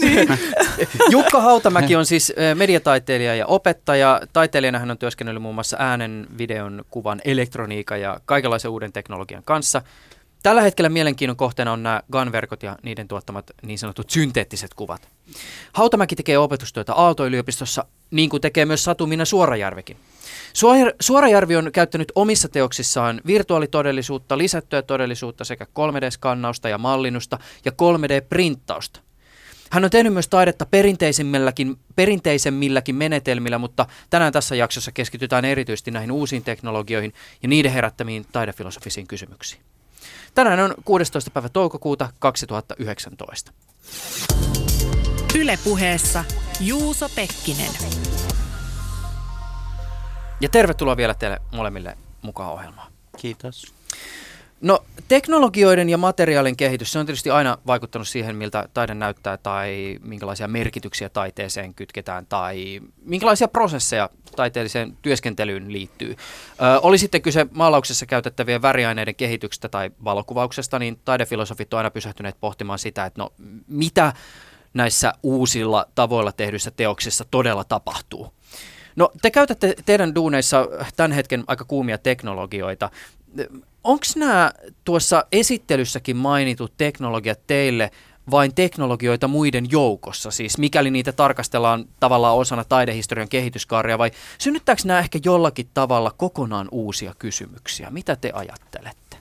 Jukka 1.11 1.41
Hautamäki 1.41 1.97
on 1.97 2.07
siis 2.07 2.33
mediataiteilija 2.55 3.35
ja 3.35 3.47
opettaja. 3.47 4.21
Taiteilijana 4.33 4.79
hän 4.79 4.91
on 4.91 4.99
työskennellyt 4.99 5.43
muun 5.43 5.55
muassa 5.55 5.77
äänen, 5.81 6.27
videon, 6.39 6.85
kuvan, 6.91 7.21
elektroniikan 7.25 8.01
ja 8.01 8.21
kaikenlaisen 8.25 8.71
uuden 8.71 8.93
teknologian 8.93 9.43
kanssa. 9.45 9.83
Tällä 10.45 10.63
hetkellä 10.63 10.89
mielenkiinnon 10.89 11.37
kohteena 11.37 11.73
on 11.73 11.83
nämä 11.83 12.03
GAN-verkot 12.13 12.63
ja 12.63 12.77
niiden 12.83 13.09
tuottamat 13.09 13.51
niin 13.63 13.79
sanotut 13.79 14.11
synteettiset 14.11 14.75
kuvat. 14.75 15.09
Hautamäki 15.73 16.17
tekee 16.17 16.39
opetustyötä 16.39 16.95
Aalto-yliopistossa, 16.95 17.85
niin 18.11 18.31
kuin 18.31 18.41
tekee 18.41 18.65
myös 18.65 18.85
Satumina 18.85 19.25
Suorajärvekin. 19.25 19.97
Suorajärvi 21.01 21.57
on 21.57 21.73
käyttänyt 21.73 22.13
omissa 22.15 22.49
teoksissaan 22.49 23.21
virtuaalitodellisuutta, 23.27 24.39
lisättyä 24.39 24.83
todellisuutta 24.83 25.45
sekä 25.45 25.65
3D-skannausta 25.65 26.69
ja 26.69 26.79
mallinnusta 26.79 27.39
ja 27.65 27.73
3D-printtausta. 27.73 29.01
Hän 29.71 29.85
on 29.85 29.91
tehnyt 29.91 30.13
myös 30.13 30.29
taidetta 30.29 30.67
perinteisemmilläkin, 30.67 31.77
perinteisemmilläkin 31.97 32.95
menetelmillä, 32.95 33.59
mutta 33.59 33.87
tänään 34.11 34.33
tässä 34.33 34.55
jaksossa 34.55 34.93
keskitytään 34.93 35.45
erityisesti 35.45 35.91
näihin 35.91 36.13
uusiin 36.13 36.45
teknologioihin 36.45 37.15
ja 37.43 37.49
niiden 37.49 37.73
herättämiin 37.73 38.27
taidefilosofisiin 38.33 39.07
kysymyksiin. 39.07 39.63
Tänään 40.35 40.61
on 40.61 40.75
16. 40.85 41.31
päivä 41.31 41.49
toukokuuta 41.49 42.09
2019. 42.19 43.53
Ylepuheessa 45.39 46.25
Juuso 46.61 47.09
Pekkinen. 47.09 47.71
Ja 50.41 50.49
tervetuloa 50.49 50.97
vielä 50.97 51.15
teille 51.15 51.41
molemmille 51.53 51.99
mukaan 52.23 52.53
ohjelmaan. 52.53 52.93
Kiitos. 53.17 53.75
No 54.65 54.85
teknologioiden 55.09 55.89
ja 55.91 55.99
materiaalin 55.99 56.57
kehitys, 56.57 56.93
se 56.93 56.99
on 56.99 57.07
tietysti 57.07 57.31
aina 57.31 57.59
vaikuttanut 57.67 58.09
siihen, 58.09 58.37
miltä 58.37 58.69
taide 58.75 58.95
näyttää 58.95 59.37
tai 59.37 59.99
minkälaisia 60.03 60.49
merkityksiä 60.49 61.09
taiteeseen 61.09 61.75
kytketään 61.75 62.27
tai 62.27 62.81
minkälaisia 63.03 63.49
prosesseja 63.49 64.11
taiteelliseen 64.37 64.97
työskentelyyn 65.03 65.73
liittyy. 65.73 66.11
Ö, 66.11 66.81
oli 66.83 66.99
sitten 66.99 67.23
kyse 67.23 67.47
maalauksessa 67.53 68.07
käytettävien 68.07 68.63
väriaineiden 68.63 69.15
kehityksestä 69.15 69.69
tai 69.69 69.91
valokuvauksesta, 70.05 70.79
niin 70.79 71.01
taidefilosofit 71.05 71.75
on 71.75 71.79
aina 71.79 71.91
pysähtyneet 71.91 72.37
pohtimaan 72.41 72.79
sitä, 72.79 73.05
että 73.05 73.23
no 73.23 73.33
mitä 73.67 74.13
näissä 74.75 75.13
uusilla 75.23 75.87
tavoilla 75.95 76.33
tehdyissä 76.33 76.71
teoksissa 76.71 77.25
todella 77.31 77.65
tapahtuu. 77.65 78.33
No 78.97 79.11
te 79.23 79.31
käytätte 79.31 79.75
teidän 79.87 80.15
duuneissa 80.15 80.69
tämän 80.97 81.13
hetken 81.13 81.45
aika 81.47 81.65
kuumia 81.65 81.99
teknologioita 81.99 82.91
onko 83.85 84.05
nämä 84.17 84.53
tuossa 84.85 85.25
esittelyssäkin 85.33 86.17
mainitut 86.17 86.73
teknologiat 86.77 87.41
teille 87.47 87.91
vain 88.31 88.55
teknologioita 88.55 89.29
muiden 89.29 89.71
joukossa, 89.71 90.31
siis 90.31 90.59
mikäli 90.59 90.91
niitä 90.91 91.13
tarkastellaan 91.13 91.85
tavallaan 92.01 92.37
osana 92.37 92.65
taidehistorian 92.65 93.29
kehityskaaria, 93.29 93.99
vai 93.99 94.11
synnyttääkö 94.39 94.83
nämä 94.85 94.99
ehkä 95.01 95.19
jollakin 95.25 95.69
tavalla 95.75 96.11
kokonaan 96.17 96.69
uusia 96.71 97.15
kysymyksiä? 97.19 97.91
Mitä 97.91 98.17
te 98.17 98.31
ajattelette? 98.35 99.17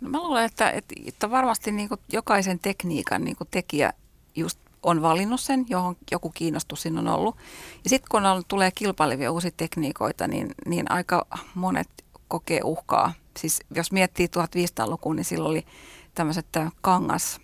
No 0.00 0.08
mä 0.08 0.18
luulen, 0.18 0.44
että, 0.44 0.70
että, 1.06 1.30
varmasti 1.30 1.72
niin 1.72 1.88
kuin 1.88 2.00
jokaisen 2.12 2.58
tekniikan 2.58 3.24
niin 3.24 3.36
kuin 3.36 3.48
tekijä 3.50 3.92
just 4.36 4.58
on 4.82 5.02
valinnut 5.02 5.40
sen, 5.40 5.66
johon 5.68 5.96
joku 6.10 6.30
kiinnostus 6.30 6.82
siinä 6.82 7.00
on 7.00 7.08
ollut. 7.08 7.36
Ja 7.84 7.90
sitten 7.90 8.08
kun 8.10 8.26
on, 8.26 8.42
tulee 8.48 8.70
kilpailevia 8.70 9.32
uusia 9.32 9.50
tekniikoita, 9.56 10.28
niin, 10.28 10.54
niin 10.66 10.90
aika 10.90 11.26
monet 11.54 11.88
kokee 12.28 12.60
uhkaa. 12.64 13.12
Siis 13.38 13.60
jos 13.74 13.92
miettii 13.92 14.26
1500-lukua, 14.26 15.14
niin 15.14 15.24
silloin 15.24 15.50
oli 15.50 15.66
tämmöiset 16.14 16.46
kangas, 16.80 17.40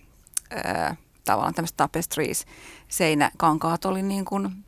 ää, 0.51 0.97
tavallaan 1.25 1.55
tämmöiset 1.55 1.77
tapestries, 1.77 2.47
seinäkankaat 2.89 3.85
oli 3.85 4.03
niin 4.03 4.25
kuin 4.25 4.65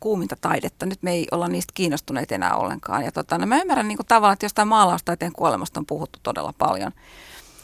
kuuminta 0.00 0.36
taidetta. 0.40 0.86
Nyt 0.86 1.02
me 1.02 1.12
ei 1.12 1.26
olla 1.32 1.48
niistä 1.48 1.72
kiinnostuneet 1.74 2.32
enää 2.32 2.56
ollenkaan. 2.56 3.04
Ja 3.04 3.12
tota, 3.12 3.38
no 3.38 3.46
mä 3.46 3.60
ymmärrän 3.60 3.88
niin 3.88 3.98
kuin 3.98 4.06
tavallaan, 4.06 4.32
että 4.32 4.46
jostain 4.46 4.68
maalaustaiteen 4.68 5.32
kuolemasta 5.32 5.80
on 5.80 5.86
puhuttu 5.86 6.18
todella 6.22 6.54
paljon. 6.58 6.92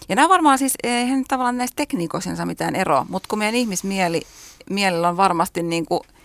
Ja 0.09 0.17
nämä 0.17 0.28
varmaan 0.28 0.59
siis, 0.59 0.75
eihän 0.83 1.25
tavallaan 1.28 1.59
näistä 1.59 1.76
tekniikoissa 1.76 2.47
mitään 2.47 2.76
eroa, 2.76 3.07
mutta 3.09 3.26
kun 3.28 3.38
meidän 3.38 3.55
ihmismieli 3.55 4.23
mielellä 4.71 5.09
on 5.09 5.17
varmasti 5.17 5.62
niin 5.62 5.87
kuin– 5.87 6.00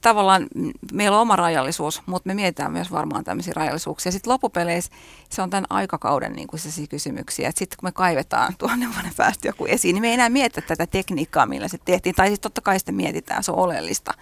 tavallaan 0.00 0.46
meillä 0.92 1.16
on 1.16 1.22
oma 1.22 1.36
rajallisuus, 1.36 2.02
mutta 2.06 2.26
me 2.26 2.34
mietitään 2.34 2.72
myös 2.72 2.92
varmaan 2.92 3.24
tämmöisiä 3.24 3.52
rajallisuuksia. 3.56 4.12
Sitten 4.12 4.32
loppupeleissä 4.32 4.92
se 5.30 5.42
on 5.42 5.50
tämän 5.50 5.66
aikakauden 5.70 6.32
niin 6.32 6.48
kuin 6.48 6.60
kysymyksiä. 6.90 7.50
Sitten 7.54 7.76
kun 7.76 7.86
me 7.86 7.92
kaivetaan 7.92 8.54
tuonne 8.58 8.86
vuoden 8.94 9.12
päästä 9.16 9.48
joku 9.48 9.66
esiin, 9.66 9.94
niin 9.94 10.02
me 10.02 10.08
ei 10.08 10.14
enää 10.14 10.28
mietitä 10.28 10.66
tätä 10.66 10.86
tekniikkaa, 10.86 11.46
millä 11.46 11.68
se 11.68 11.78
tehtiin. 11.84 12.14
Tai 12.14 12.26
siis 12.26 12.40
totta 12.40 12.60
kai 12.60 12.78
sitä 12.78 12.92
mietitään, 12.92 13.44
se 13.44 13.52
on 13.52 13.58
oleellista. 13.58 14.14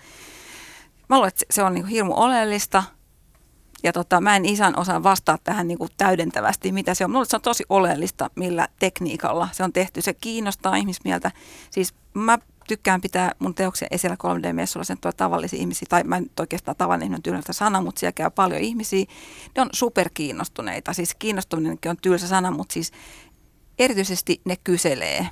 Mä 1.09 1.17
luulen, 1.17 1.29
että 1.29 1.45
se 1.51 1.63
on 1.63 1.75
niin 1.75 1.83
kuin 1.85 1.93
hirmu 1.93 2.13
oleellista. 2.17 2.83
Ja 3.83 3.93
tota, 3.93 4.21
mä 4.21 4.37
en 4.37 4.45
isän 4.45 4.79
osaa 4.79 5.03
vastaa 5.03 5.39
tähän 5.45 5.69
niin 5.69 5.79
kuin 5.79 5.91
täydentävästi, 5.97 6.73
mitä 6.73 6.95
se 6.95 7.05
on. 7.05 7.11
Mulle 7.11 7.25
se 7.25 7.37
on 7.37 7.43
tosi 7.43 7.65
oleellista, 7.69 8.31
millä 8.35 8.69
tekniikalla 8.79 9.49
se 9.53 9.65
on 9.65 9.73
tehty. 9.73 10.03
Se 10.03 10.15
kiinnostaa 10.15 10.77
ihmismieltä. 10.77 11.31
Siis 11.71 11.95
mä 12.15 12.39
tykkään 12.69 13.01
pitää 13.01 13.33
mun 13.39 13.55
teoksia 13.55 13.89
esillä 13.91 14.17
3D-messuilla 14.17 14.85
sen 14.85 14.99
tuo 15.01 15.13
tavallisia 15.13 15.61
ihmisiä, 15.61 15.87
tai 15.89 16.05
mä 16.05 16.17
en 16.17 16.31
oikeastaan 16.41 16.77
tavallinen 16.77 17.07
ihminen 17.07 17.23
tylsä 17.23 17.53
sana, 17.53 17.81
mutta 17.81 17.99
siellä 17.99 18.13
käy 18.13 18.31
paljon 18.31 18.61
ihmisiä. 18.61 19.05
Ne 19.57 19.63
on 19.63 19.69
superkiinnostuneita, 19.73 20.93
siis 20.93 21.15
kiinnostuminenkin 21.15 21.91
on 21.91 21.97
tylsä 22.03 22.29
sana, 22.29 22.51
mutta 22.51 22.73
siis 22.73 22.93
erityisesti 23.79 24.41
ne 24.45 24.57
kyselee, 24.65 25.29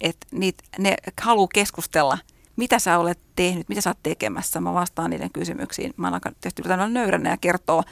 että 0.00 0.26
niit, 0.30 0.56
ne 0.78 0.96
haluaa 1.20 1.48
keskustella, 1.54 2.18
mitä 2.56 2.78
sä 2.78 2.98
olet 2.98 3.20
tehnyt, 3.36 3.68
mitä 3.68 3.80
sä 3.80 3.90
oot 3.90 4.02
tekemässä. 4.02 4.60
Mä 4.60 4.74
vastaan 4.74 5.10
niiden 5.10 5.32
kysymyksiin. 5.32 5.94
Mä 5.96 6.06
oon 6.06 6.14
aika 6.14 6.32
tietysti 6.40 6.62
nöyränä 6.88 7.30
ja 7.30 7.36
kertoo 7.36 7.82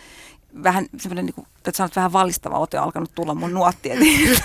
vähän 0.63 0.87
semmoinen, 0.99 1.27
niin 1.27 1.35
kuin, 1.35 1.47
että 1.57 1.73
sanot, 1.75 1.97
vähän 1.97 2.13
valistava 2.13 2.59
ote 2.59 2.79
on 2.79 2.85
alkanut 2.85 3.15
tulla 3.15 3.35
mun 3.35 3.53
nuottien, 3.53 3.99
niin 3.99 4.39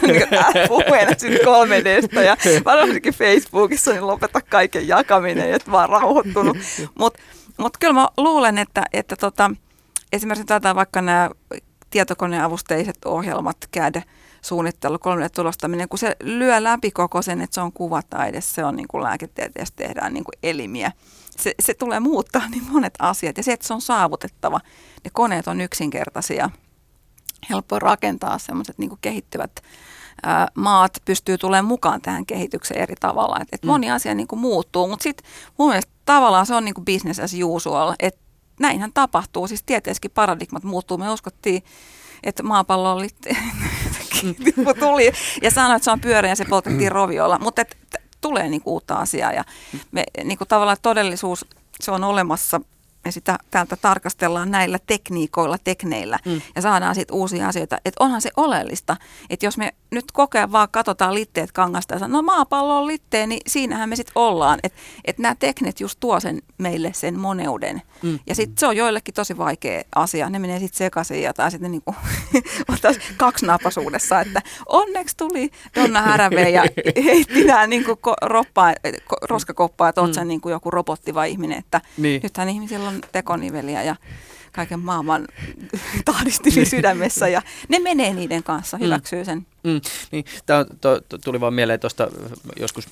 puhuu 0.68 0.94
enää 0.94 1.14
3Dstä 1.14 2.20
ja 2.20 2.38
varsinkin 2.66 3.14
Facebookissa, 3.14 3.92
niin 3.92 4.08
lopeta 4.08 4.42
kaiken 4.42 4.88
jakaminen, 4.88 5.54
että 5.54 5.72
oon 5.72 5.90
rauhoittunut. 5.90 6.58
Mutta 7.00 7.20
mut 7.58 7.78
kyllä 7.78 7.94
mä 7.94 8.08
luulen, 8.18 8.58
että, 8.58 8.84
että 8.94 9.16
tota, 9.16 9.52
esimerkiksi 10.14 10.46
tätä 10.46 10.76
vaikka 10.76 11.02
nämä 11.02 11.30
tietokoneavusteiset 11.90 13.06
ohjelmat, 13.06 13.58
CAD, 13.78 14.02
suunnittelu, 14.42 14.98
3D-tulostaminen, 14.98 15.90
kun 15.90 16.00
se 16.00 16.16
lyö 16.24 16.64
läpi 16.64 16.92
koko 16.92 17.22
sen, 17.22 17.42
että 17.42 17.54
se 17.54 17.62
on 17.62 17.74
kuvataide, 17.74 18.42
se 18.42 18.66
on 18.66 18.76
niin 18.76 18.88
kuin 18.88 19.04
lääketieteessä 19.04 19.74
tehdään 19.78 20.14
niin 20.14 20.24
kuin 20.24 20.40
elimiä 20.44 20.92
se, 21.40 21.54
se 21.60 21.74
tulee 21.74 22.00
muuttaa 22.00 22.50
niin 22.50 22.64
monet 22.72 22.94
asiat 23.00 23.38
ja 23.38 23.44
se, 23.44 23.54
että 23.54 23.68
se 23.68 23.74
on 23.74 23.82
saavutettava. 23.82 24.60
Ne 25.06 25.12
koneet 25.14 25.48
on 25.48 25.62
yksinkertaisia, 25.62 26.50
helppo 27.50 27.80
rakentaa 27.80 28.38
semmoiset 28.38 28.78
niin 28.78 28.92
kehittyvät 29.02 29.52
ää, 30.24 30.48
maat 30.56 30.98
pystyy 31.06 31.38
tulemaan 31.38 31.66
mukaan 31.66 32.02
tähän 32.02 32.26
kehitykseen 32.26 32.82
eri 32.82 32.96
tavalla. 33.00 33.38
Et, 33.42 33.48
et 33.52 33.64
mm. 33.64 33.68
moni 33.68 33.92
asia 33.92 34.16
niin 34.16 34.28
kuin 34.28 34.40
muuttuu, 34.40 34.88
mutta 34.88 35.04
sitten 35.04 35.30
mun 35.58 35.70
mielestä 35.70 35.92
tavallaan 36.06 36.46
se 36.46 36.56
on 36.56 36.66
niin 36.66 36.76
kuin 36.76 36.86
business 36.86 37.20
as 37.20 37.32
usual, 37.44 37.94
että 38.00 38.22
näinhän 38.60 38.92
tapahtuu. 38.94 39.48
Siis 39.48 39.64
tieteessäkin 39.64 40.12
paradigmat 40.12 40.64
muuttuu. 40.64 40.98
Me 40.98 41.12
uskottiin, 41.12 41.64
että 42.24 42.44
maapallo 42.44 42.92
oli 42.92 43.08
tuli 44.80 45.12
ja 45.42 45.52
sanoi, 45.52 45.76
että 45.76 45.84
se 45.84 45.92
on 45.92 46.02
pyöreä 46.02 46.32
ja 46.32 46.36
se 46.36 46.46
poltettiin 46.46 46.92
roviolla. 46.92 47.40
Mutta 47.40 47.66
tulee 48.22 48.50
niin 48.50 48.62
uutta 48.66 48.96
asiaa 48.96 49.32
ja 49.32 49.44
me, 49.92 50.04
niin 50.24 50.38
kuin 50.38 50.48
tavallaan 50.48 50.78
todellisuus, 50.82 51.46
se 51.82 51.92
on 51.92 52.04
olemassa 52.04 52.62
me 53.06 53.12
sitä 53.12 53.38
täältä 53.52 53.76
tarkastellaan 53.76 54.52
näillä 54.52 54.80
tekniikoilla, 54.88 55.58
tekneillä 55.64 56.20
mm. 56.26 56.42
ja 56.56 56.62
saadaan 56.62 56.96
sitten 56.96 57.16
uusia 57.16 57.48
asioita. 57.48 57.78
Että 57.86 58.04
onhan 58.04 58.22
se 58.22 58.32
oleellista, 58.38 58.98
että 59.30 59.46
jos 59.46 59.58
me 59.58 59.74
nyt 59.96 60.12
kokea 60.12 60.52
vaan 60.52 60.68
katsotaan 60.72 61.14
litteet 61.14 61.52
kangasta 61.52 61.94
ja 61.94 62.00
sanoo, 62.00 62.22
no 62.22 62.26
maapallo 62.26 62.78
on 62.78 62.88
litteen, 62.88 63.30
niin 63.30 63.42
siinähän 63.48 63.90
me 63.90 63.96
sitten 63.96 64.14
ollaan. 64.16 64.60
Että 64.64 64.80
et 65.06 65.18
nämä 65.18 65.36
teknet 65.36 65.80
just 65.80 66.00
tuo 66.00 66.20
sen 66.20 66.42
meille 66.58 66.92
sen 66.94 67.20
moneuden. 67.20 67.82
Mm. 68.02 68.20
Ja 68.28 68.36
sitten 68.36 68.58
se 68.58 68.68
on 68.68 68.78
joillekin 68.78 69.14
tosi 69.14 69.38
vaikea 69.38 69.82
asia. 69.96 70.30
Ne 70.30 70.40
menee 70.40 70.60
sitten 70.60 70.78
sekaisin 70.78 71.22
ja 71.22 71.34
tai 71.34 71.52
sitten 71.52 71.72
niinku, 71.72 71.96
kaksinapaisuudessa, 73.18 74.22
että 74.22 74.42
onneksi 74.66 75.18
tuli 75.18 75.52
Donna 75.76 76.02
Haraway 76.02 76.50
ja 76.50 76.64
heitti 77.06 77.44
nämä 77.44 77.68
niinku 77.68 77.92
ko- 77.92 78.28
roppaa, 78.28 78.72
ko- 78.88 79.28
roskakoppaa, 79.30 79.90
että 79.90 80.02
oot 80.02 80.16
mm. 80.16 80.28
niin 80.28 80.42
kuin 80.42 80.52
joku 80.52 80.72
robotti 80.72 81.14
vai 81.14 81.32
ihminen. 81.32 81.58
Että 81.58 81.82
niin. 81.98 82.22
nythän 82.24 82.50
ihmisillä 82.50 82.90
on 82.90 83.02
tekoniveliä 83.12 83.84
ja 83.84 83.96
kaiken 84.56 84.80
maailman 84.80 85.28
tahdistili 86.06 86.66
sydämessä 86.66 87.28
ja 87.28 87.42
ne 87.68 87.80
menee 87.80 88.14
niiden 88.14 88.44
kanssa, 88.44 88.78
hyväksyy 88.78 89.26
sen. 89.26 89.48
Mm, 89.66 89.82
niin, 90.12 90.26
tämä 90.46 90.66
to, 90.82 91.02
to, 91.10 91.18
tuli 91.18 91.42
vaan 91.42 91.54
mieleen 91.54 91.80
tuosta 91.80 92.08
joskus 92.60 92.88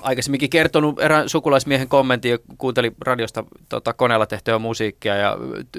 aikaisemminkin 0.00 0.50
kertonut 0.50 1.00
erään 1.00 1.28
sukulaismiehen 1.28 1.88
kommentti, 1.88 2.28
kuunteli 2.58 2.92
radiosta 3.00 3.44
tota, 3.68 3.92
koneella 3.92 4.26
tehtyä 4.26 4.58
musiikkia 4.58 5.16
ja 5.16 5.36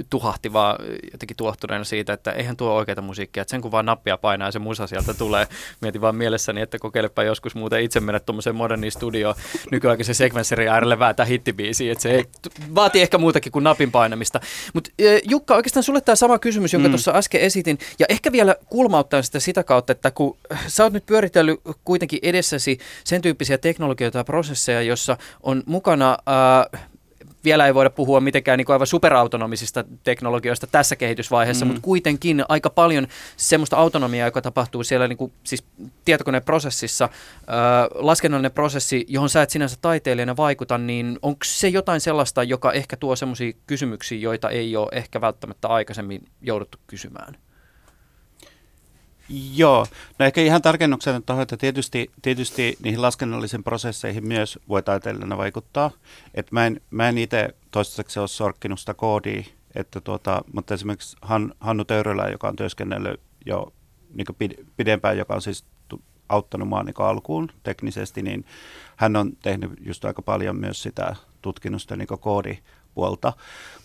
tuhahti 0.09 0.53
vaan 0.53 0.75
jotenkin 1.11 1.37
tuohtuneena 1.37 1.83
siitä, 1.83 2.13
että 2.13 2.31
eihän 2.31 2.57
tuo 2.57 2.73
oikeita 2.73 3.01
musiikkia, 3.01 3.41
että 3.41 3.51
sen 3.51 3.61
kun 3.61 3.71
vaan 3.71 3.85
nappia 3.85 4.17
painaa 4.17 4.47
ja 4.47 4.51
se 4.51 4.59
musa 4.59 4.87
sieltä 4.87 5.13
tulee. 5.13 5.47
Mietin 5.81 6.01
vaan 6.01 6.15
mielessäni, 6.15 6.61
että 6.61 6.79
kokeilepa 6.79 7.23
joskus 7.23 7.55
muuten 7.55 7.81
itse 7.81 7.99
mennä 7.99 8.19
tuommoiseen 8.19 8.55
moderniin 8.55 8.91
studioon 8.91 9.35
nykyaikaisen 9.71 10.15
sekvensserin 10.15 10.69
äärelle 10.69 10.99
vääntää 10.99 11.25
hittibiisiä, 11.25 11.91
että 11.91 12.01
se 12.01 12.11
ei, 12.11 12.25
vaatii 12.75 13.01
ehkä 13.01 13.17
muutakin 13.17 13.51
kuin 13.51 13.63
napin 13.63 13.91
painamista. 13.91 14.39
Mutta 14.73 14.91
Jukka, 15.23 15.55
oikeastaan 15.55 15.83
sulle 15.83 16.01
tämä 16.01 16.15
sama 16.15 16.39
kysymys, 16.39 16.73
jonka 16.73 16.87
mm. 16.87 16.91
tuossa 16.91 17.11
äsken 17.11 17.41
esitin, 17.41 17.79
ja 17.99 18.05
ehkä 18.09 18.31
vielä 18.31 18.55
kulmauttaa 18.65 19.21
sitä 19.21 19.39
sitä 19.39 19.63
kautta, 19.63 19.91
että 19.91 20.11
kun 20.11 20.37
sä 20.67 20.83
oot 20.83 20.93
nyt 20.93 21.05
pyöritellyt 21.05 21.59
kuitenkin 21.85 22.19
edessäsi 22.21 22.79
sen 23.03 23.21
tyyppisiä 23.21 23.57
teknologioita 23.57 24.17
ja 24.17 24.23
prosesseja, 24.23 24.81
jossa 24.81 25.17
on 25.43 25.63
mukana 25.65 26.17
äh, 26.73 26.87
vielä 27.43 27.65
ei 27.65 27.73
voida 27.73 27.89
puhua 27.89 28.19
mitenkään 28.19 28.57
niin 28.57 28.71
aivan 28.71 28.87
superautonomisista 28.87 29.83
teknologioista 30.03 30.67
tässä 30.67 30.95
kehitysvaiheessa, 30.95 31.65
mm. 31.65 31.69
mutta 31.69 31.81
kuitenkin 31.81 32.43
aika 32.49 32.69
paljon 32.69 33.07
semmoista 33.37 33.77
autonomiaa, 33.77 34.27
joka 34.27 34.41
tapahtuu 34.41 34.83
siellä 34.83 35.07
niin 35.07 35.17
kuin, 35.17 35.33
siis 35.43 35.63
tietokoneprosessissa, 36.05 37.05
äh, 37.05 37.09
laskennallinen 37.95 38.51
prosessi, 38.51 39.05
johon 39.07 39.29
sä 39.29 39.41
et 39.41 39.49
sinänsä 39.49 39.77
taiteilijana 39.81 40.37
vaikuta, 40.37 40.77
niin 40.77 41.19
onko 41.21 41.39
se 41.43 41.67
jotain 41.67 42.01
sellaista, 42.01 42.43
joka 42.43 42.71
ehkä 42.71 42.97
tuo 42.97 43.15
semmoisia 43.15 43.53
kysymyksiä, 43.67 44.17
joita 44.17 44.49
ei 44.49 44.75
ole 44.75 44.89
ehkä 44.91 45.21
välttämättä 45.21 45.67
aikaisemmin 45.67 46.21
jouduttu 46.41 46.77
kysymään? 46.87 47.35
Joo, 49.29 49.87
no 50.19 50.25
ehkä 50.25 50.41
ihan 50.41 50.61
tarkennuksena 50.61 51.21
tuohon, 51.21 51.43
että 51.43 51.57
tietysti, 51.57 52.11
tietysti 52.21 52.77
niihin 52.83 53.01
laskennallisiin 53.01 53.63
prosesseihin 53.63 54.27
myös 54.27 54.59
voi 54.69 54.83
taiteilijana 54.83 55.37
vaikuttaa. 55.37 55.91
Et 56.33 56.51
mä 56.51 56.65
en, 56.65 56.81
mä 56.91 57.09
en 57.09 57.17
itse 57.17 57.49
toistaiseksi 57.71 58.19
ole 58.19 58.27
sorkkinut 58.27 58.79
sitä 58.79 58.93
koodia, 58.93 59.43
että 59.75 60.01
tuota, 60.01 60.41
mutta 60.53 60.73
esimerkiksi 60.73 61.17
Han, 61.21 61.53
Hannu 61.59 61.85
Töyrylä, 61.85 62.27
joka 62.29 62.47
on 62.47 62.55
työskennellyt 62.55 63.19
jo 63.45 63.73
niin 64.13 64.67
pidempään, 64.77 65.17
joka 65.17 65.33
on 65.33 65.41
siis 65.41 65.65
auttanut 66.29 66.67
mua 66.67 66.83
niin 66.83 66.95
alkuun 66.97 67.51
teknisesti, 67.63 68.21
niin 68.21 68.45
hän 68.95 69.15
on 69.15 69.31
tehnyt 69.41 69.71
just 69.81 70.05
aika 70.05 70.21
paljon 70.21 70.55
myös 70.55 70.83
sitä 70.83 71.15
tutkimusta 71.41 71.95
niin 71.95 72.07
koodipuolta. 72.19 73.33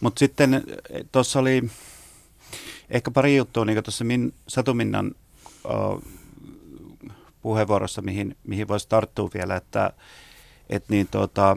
Mutta 0.00 0.18
sitten 0.18 0.54
eh, 0.54 1.04
tuossa 1.12 1.38
oli 1.40 1.62
ehkä 2.90 3.10
pari 3.10 3.36
juttua, 3.36 3.64
niin 3.64 3.84
tuossa 3.84 4.04
Min, 4.04 4.34
Satuminnan 4.48 5.14
puheenvuorossa, 7.42 8.02
mihin, 8.02 8.36
mihin 8.46 8.68
voisi 8.68 8.88
tarttua 8.88 9.30
vielä, 9.34 9.56
että, 9.56 9.92
että 10.70 10.92
niin 10.92 11.08
tuota, 11.10 11.56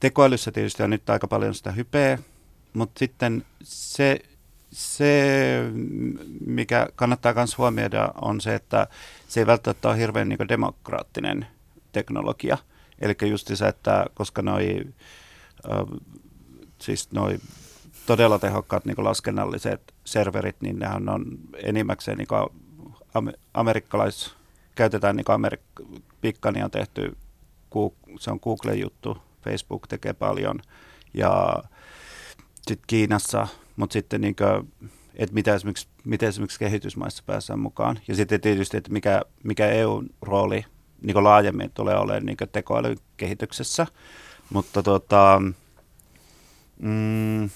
tekoälyssä 0.00 0.52
tietysti 0.52 0.82
on 0.82 0.90
nyt 0.90 1.10
aika 1.10 1.26
paljon 1.26 1.54
sitä 1.54 1.72
hypeä, 1.72 2.18
mutta 2.72 2.98
sitten 2.98 3.44
se, 3.62 4.20
se, 4.72 5.60
mikä 6.46 6.88
kannattaa 6.94 7.34
myös 7.34 7.58
huomioida, 7.58 8.12
on 8.20 8.40
se, 8.40 8.54
että 8.54 8.86
se 9.28 9.40
ei 9.40 9.46
välttämättä 9.46 9.88
ole 9.88 9.98
hirveän 9.98 10.28
niin 10.28 10.48
demokraattinen 10.48 11.46
teknologia. 11.92 12.58
Eli 12.98 13.30
just 13.30 13.50
se, 13.54 13.68
että 13.68 14.06
koska 14.14 14.42
noi, 14.42 14.80
äh, 15.72 16.00
siis 16.78 17.12
noi 17.12 17.38
todella 18.06 18.38
tehokkaat 18.38 18.84
niin 18.84 19.04
laskennalliset 19.04 19.94
serverit, 20.04 20.56
niin 20.60 20.78
nehän 20.78 21.08
on 21.08 21.24
enimmäkseen 21.62 22.18
niin 22.18 22.28
amerikkalais, 23.54 24.34
käytetään 24.74 25.16
niin 25.16 25.24
Amerik- 25.28 26.00
Pikkani 26.20 26.62
on 26.62 26.70
tehty, 26.70 27.16
se 28.20 28.30
on 28.30 28.40
Google-juttu, 28.42 29.18
Facebook 29.44 29.86
tekee 29.86 30.12
paljon 30.12 30.60
ja 31.14 31.62
sitten 32.56 32.86
Kiinassa, 32.86 33.48
mutta 33.76 33.92
sitten 33.92 34.20
niin 34.20 34.36
kuin, 34.36 34.72
että 35.14 35.34
mitä 35.34 35.54
esimerkiksi, 35.54 35.88
miten 36.04 36.28
esimerkiksi 36.28 36.58
kehitysmaissa 36.58 37.22
päästään 37.26 37.58
mukaan. 37.58 37.98
Ja 38.08 38.14
sitten 38.14 38.40
tietysti, 38.40 38.76
että 38.76 38.92
mikä, 38.92 39.22
mikä 39.42 39.66
EU-rooli 39.66 40.64
niin 41.02 41.24
laajemmin 41.24 41.70
tulee 41.70 41.98
olemaan 41.98 42.26
niin 42.26 42.36
tekoälyn 42.52 42.96
kehityksessä. 43.16 43.86
Mutta 44.50 44.82
tota, 44.82 45.42
mm, 46.78 47.50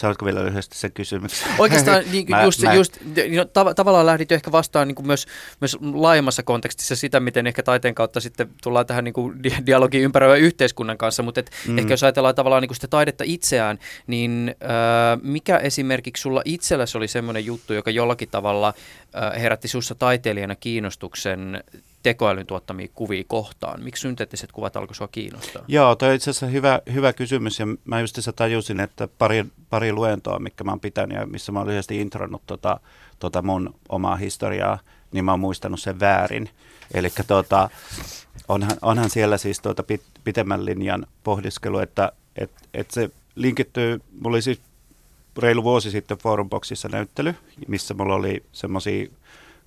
Saatko 0.00 0.24
vielä 0.24 0.44
lyhyesti 0.44 0.78
sen 0.78 0.92
kysymyksen? 0.92 1.48
Oikeastaan 1.58 2.02
niin, 2.12 2.26
mä, 2.30 2.42
just, 2.42 2.62
mä... 2.62 2.74
just 2.74 2.96
no, 3.36 3.44
tav- 3.44 3.74
tavallaan 3.74 4.06
lähdit 4.06 4.32
ehkä 4.32 4.52
vastaan 4.52 4.88
niin 4.88 4.94
kuin 4.94 5.06
myös, 5.06 5.26
myös 5.60 5.76
laajemmassa 5.80 6.42
kontekstissa 6.42 6.96
sitä, 6.96 7.20
miten 7.20 7.46
ehkä 7.46 7.62
taiteen 7.62 7.94
kautta 7.94 8.20
sitten 8.20 8.50
tullaan 8.62 8.86
tähän 8.86 9.04
niin 9.04 9.12
kuin 9.12 9.42
dialogiin 9.66 10.04
ympäröivän 10.04 10.40
yhteiskunnan 10.40 10.98
kanssa, 10.98 11.22
mutta 11.22 11.40
et 11.40 11.50
mm. 11.68 11.78
ehkä 11.78 11.92
jos 11.92 12.02
ajatellaan 12.02 12.34
tavallaan 12.34 12.62
niin 12.62 12.68
kuin 12.68 12.76
sitä 12.76 12.88
taidetta 12.88 13.24
itseään, 13.26 13.78
niin 14.06 14.54
äh, 14.62 15.20
mikä 15.22 15.56
esimerkiksi 15.56 16.20
sulla 16.20 16.42
itselläsi 16.44 16.98
oli 16.98 17.08
semmoinen 17.08 17.46
juttu, 17.46 17.74
joka 17.74 17.90
jollakin 17.90 18.28
tavalla 18.28 18.74
äh, 19.14 19.42
herätti 19.42 19.68
sinussa 19.68 19.94
taiteilijana 19.94 20.54
kiinnostuksen 20.54 21.64
tekoälyn 22.02 22.46
tuottamia 22.46 22.88
kuvia 22.94 23.24
kohtaan? 23.26 23.82
Miksi 23.84 24.00
synteettiset 24.00 24.52
kuvat 24.52 24.76
alkoi 24.76 24.94
sinua 24.94 25.08
kiinnostaa? 25.08 25.64
Joo, 25.68 25.94
toi 25.94 26.08
on 26.08 26.14
itse 26.14 26.30
asiassa 26.30 26.46
hyvä, 26.46 26.80
hyvä 26.92 27.12
kysymys 27.12 27.58
ja 27.58 27.66
mä 27.84 28.00
just 28.00 28.14
tässä 28.14 28.32
tajusin, 28.32 28.80
että 28.80 29.08
pari, 29.18 29.44
pari 29.70 29.92
luentoa, 29.92 30.38
mikä 30.38 30.64
mä 30.64 30.70
oon 30.70 30.80
pitänyt 30.80 31.18
ja 31.18 31.26
missä 31.26 31.52
mä 31.52 31.58
oon 31.58 31.68
lyhyesti 31.68 32.00
intronnut 32.00 32.42
tota, 32.46 32.80
tota 33.18 33.42
mun 33.42 33.74
omaa 33.88 34.16
historiaa, 34.16 34.78
niin 35.12 35.24
mä 35.24 35.30
oon 35.30 35.40
muistanut 35.40 35.80
sen 35.80 36.00
väärin. 36.00 36.50
Eli 36.94 37.08
tota, 37.26 37.70
onhan, 38.48 38.76
onhan 38.82 39.10
siellä 39.10 39.38
siis 39.38 39.60
tuota 39.60 39.82
pit, 39.82 40.02
pitemmän 40.24 40.64
linjan 40.64 41.06
pohdiskelu, 41.24 41.78
että 41.78 42.12
et, 42.36 42.50
et 42.74 42.90
se 42.90 43.10
linkittyy, 43.34 44.00
mulla 44.20 44.34
oli 44.34 44.42
siis 44.42 44.60
reilu 45.38 45.62
vuosi 45.64 45.90
sitten 45.90 46.18
Forumboxissa 46.18 46.88
näyttely, 46.88 47.34
missä 47.68 47.94
mulla 47.94 48.14
oli 48.14 48.42
semmoisia 48.52 49.06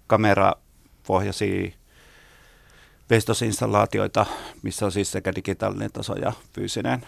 kamerapohjaisia 0.08 1.72
vestosinstallaatioita, 3.09 4.25
missä 4.61 4.85
on 4.85 4.91
siis 4.91 5.11
sekä 5.11 5.35
digitaalinen 5.35 5.91
taso 5.91 6.13
ja 6.13 6.33
fyysinen, 6.53 7.05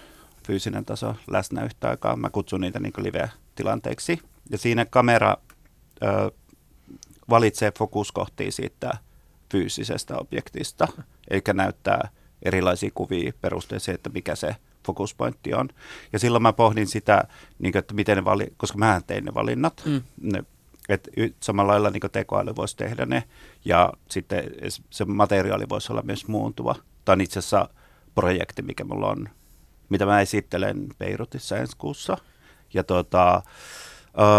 fyysinen 0.47 0.85
taso 0.85 1.15
läsnä 1.27 1.63
yhtä 1.63 1.89
aikaa. 1.89 2.15
Mä 2.15 2.29
kutsun 2.29 2.61
niitä 2.61 2.79
niin 2.79 2.93
live-tilanteiksi. 2.97 4.19
Ja 4.49 4.57
siinä 4.57 4.85
kamera 4.85 5.37
ö, 6.03 6.31
valitsee 7.29 7.71
fokuskohtia 7.77 8.51
siitä 8.51 8.97
fyysisestä 9.51 10.17
objektista, 10.17 10.87
eli 11.29 11.41
näyttää 11.53 12.09
erilaisia 12.43 12.89
kuvia 12.93 13.31
perusteeseen, 13.41 13.95
että 13.95 14.09
mikä 14.09 14.35
se 14.35 14.55
fokuspointti 14.85 15.53
on. 15.53 15.69
Ja 16.13 16.19
silloin 16.19 16.41
mä 16.41 16.53
pohdin 16.53 16.87
sitä, 16.87 17.23
niin 17.59 17.71
kuin, 17.71 17.79
että 17.79 17.93
miten 17.93 18.17
ne 18.17 18.25
vali, 18.25 18.53
koska 18.57 18.77
mä 18.77 19.01
tein 19.07 19.25
ne 19.25 19.33
valinnat, 19.33 19.83
mm. 19.85 20.01
ne 20.21 20.43
että 20.89 21.11
samalla 21.39 21.71
lailla 21.71 21.89
niin 21.89 22.11
tekoäly 22.11 22.55
voisi 22.55 22.77
tehdä 22.77 23.05
ne 23.05 23.23
ja 23.65 23.93
sitten 24.09 24.43
se 24.89 25.05
materiaali 25.05 25.69
voisi 25.69 25.91
olla 25.93 26.01
myös 26.01 26.27
muuntuva. 26.27 26.75
Tämä 27.05 27.13
on 27.13 27.21
itse 27.21 27.39
asiassa 27.39 27.69
projekti, 28.15 28.61
mikä 28.61 28.83
mulla 28.83 29.07
on, 29.07 29.29
mitä 29.89 30.05
mä 30.05 30.21
esittelen 30.21 30.87
Beirutissa 30.99 31.57
ensi 31.57 31.77
kuussa. 31.77 32.17
Ja 32.73 32.83
tota, 32.83 33.41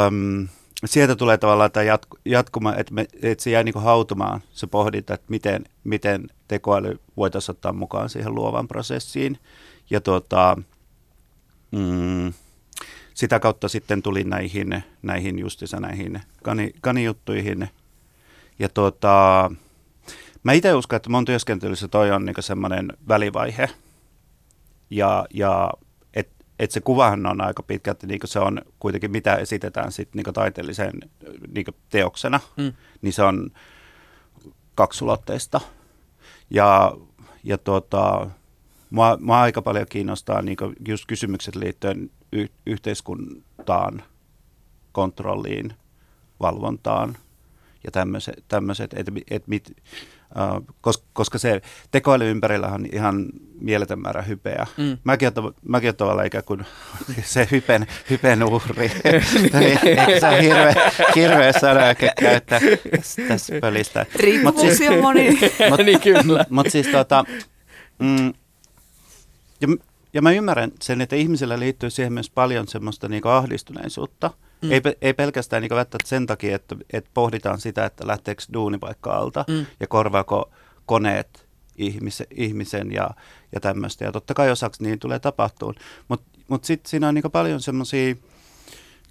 um, 0.08 0.48
sieltä 0.84 1.16
tulee 1.16 1.38
tavallaan 1.38 1.72
tämä 1.72 1.84
jatku, 1.84 2.18
jatkuma, 2.24 2.74
että, 2.74 2.94
me, 2.94 3.06
että 3.22 3.44
se 3.44 3.50
jää 3.50 3.62
niin 3.62 3.74
hautumaan 3.74 4.40
se 4.50 4.66
pohdinta, 4.66 5.14
että 5.14 5.26
miten, 5.28 5.64
miten 5.84 6.28
tekoäly 6.48 7.00
voitaisiin 7.16 7.54
ottaa 7.54 7.72
mukaan 7.72 8.08
siihen 8.08 8.34
luovan 8.34 8.68
prosessiin. 8.68 9.38
Ja 9.90 10.00
tota, 10.00 10.56
mm, 11.70 12.32
sitä 13.16 13.40
kautta 13.40 13.68
sitten 13.68 14.02
tuli 14.02 14.24
näihin, 14.24 14.84
näihin 15.02 15.38
justissa 15.38 15.80
näihin 15.80 16.20
kani, 16.42 16.72
kanijuttuihin. 16.80 17.68
Ja 18.58 18.68
tota, 18.68 19.50
mä 20.42 20.52
itse 20.52 20.74
uskon, 20.74 20.96
että 20.96 21.10
mun 21.10 21.24
työskentelyssä 21.24 21.88
toi 21.88 22.10
on 22.10 22.24
niinku 22.24 22.42
semmoinen 22.42 22.92
välivaihe. 23.08 23.70
Ja, 24.90 25.26
ja 25.34 25.70
et, 26.14 26.28
että 26.58 26.74
se 26.74 26.80
kuvahan 26.80 27.26
on 27.26 27.40
aika 27.40 27.62
pitkälti, 27.62 28.06
niin 28.06 28.20
se 28.24 28.38
on 28.38 28.62
kuitenkin 28.78 29.10
mitä 29.10 29.34
esitetään 29.34 29.92
sitten 29.92 30.22
niin 30.24 30.34
taiteellisen 30.34 30.92
niin 31.54 31.66
teoksena, 31.88 32.40
mm. 32.56 32.72
niin 33.02 33.12
se 33.12 33.22
on 33.22 33.50
kaksulotteista. 34.74 35.60
Ja, 36.50 36.92
ja 37.44 37.58
tuota, 37.58 38.30
mua, 38.90 39.18
mua 39.20 39.40
aika 39.40 39.62
paljon 39.62 39.86
kiinnostaa 39.88 40.42
niin 40.42 40.56
just 40.88 41.06
kysymykset 41.06 41.56
liittyen 41.56 42.10
y- 42.32 42.48
yhteiskuntaan, 42.66 44.02
kontrolliin, 44.92 45.72
valvontaan 46.40 47.16
ja 47.84 47.90
tämmöiset, 48.48 48.94
että 48.94 49.12
et 49.30 49.46
mit, 49.46 49.70
uh, 49.70 50.66
koska, 50.80 51.04
koska 51.12 51.38
se 51.38 51.62
tekoäly 51.90 52.30
ympärillä 52.30 52.66
on 52.66 52.86
ihan 52.92 53.26
mieletön 53.60 53.98
määrä 53.98 54.22
hypeä. 54.22 54.66
Mm. 54.76 54.98
Mäkin, 55.04 55.32
olen, 55.36 55.54
mäkin 55.68 55.86
olen 55.88 55.96
tavallaan 55.96 56.26
ikään 56.26 56.44
kuin 56.44 56.66
se 57.22 57.48
hypen, 57.50 57.86
hypen 58.10 58.44
uhri. 58.44 58.88
se 60.20 60.26
on 60.26 60.40
hirveä, 60.42 60.90
hirveä 61.14 61.52
sana 61.52 61.94
käyttää 61.94 62.60
tässä 63.28 63.52
pölistä. 63.60 64.06
Riippuvuuksia 64.14 64.74
siis, 64.74 65.02
moni. 65.02 65.38
Mutta 65.68 65.82
niin 65.82 66.00
kyllä. 66.00 66.44
Mut 66.50 66.66
siis 66.70 66.86
tota, 66.86 67.24
mm, 67.98 68.34
ja, 69.60 69.68
ja 70.16 70.22
mä 70.22 70.32
ymmärrän 70.32 70.72
sen, 70.82 71.00
että 71.00 71.16
ihmisillä 71.16 71.58
liittyy 71.58 71.90
siihen 71.90 72.12
myös 72.12 72.30
paljon 72.30 72.68
semmoista 72.68 73.08
niin 73.08 73.26
ahdistuneisuutta– 73.26 74.30
Mm. 74.62 74.72
Ei, 74.72 74.80
ei 75.02 75.14
pelkästään 75.14 75.62
niin 75.62 75.70
välttämättä 75.70 76.08
sen 76.08 76.26
takia, 76.26 76.56
että, 76.56 76.76
että 76.92 77.10
pohditaan 77.14 77.60
sitä, 77.60 77.84
että 77.84 78.06
lähteekö 78.06 78.42
duunipaikka 78.52 79.12
alta 79.12 79.44
mm. 79.48 79.66
ja 79.80 79.86
korvaako 79.86 80.50
koneet 80.86 81.46
ihmisen, 81.76 82.26
ihmisen 82.30 82.92
ja, 82.92 83.10
ja 83.52 83.60
tämmöistä. 83.60 84.04
Ja 84.04 84.12
totta 84.12 84.34
kai 84.34 84.50
osaksi 84.50 84.82
niin 84.82 84.98
tulee 84.98 85.18
tapahtumaan. 85.18 85.74
Mutta 86.08 86.26
mut, 86.32 86.44
mut 86.48 86.64
sitten 86.64 86.90
siinä 86.90 87.08
on 87.08 87.14
niin 87.14 87.30
paljon 87.32 87.60
semmoisia 87.60 88.14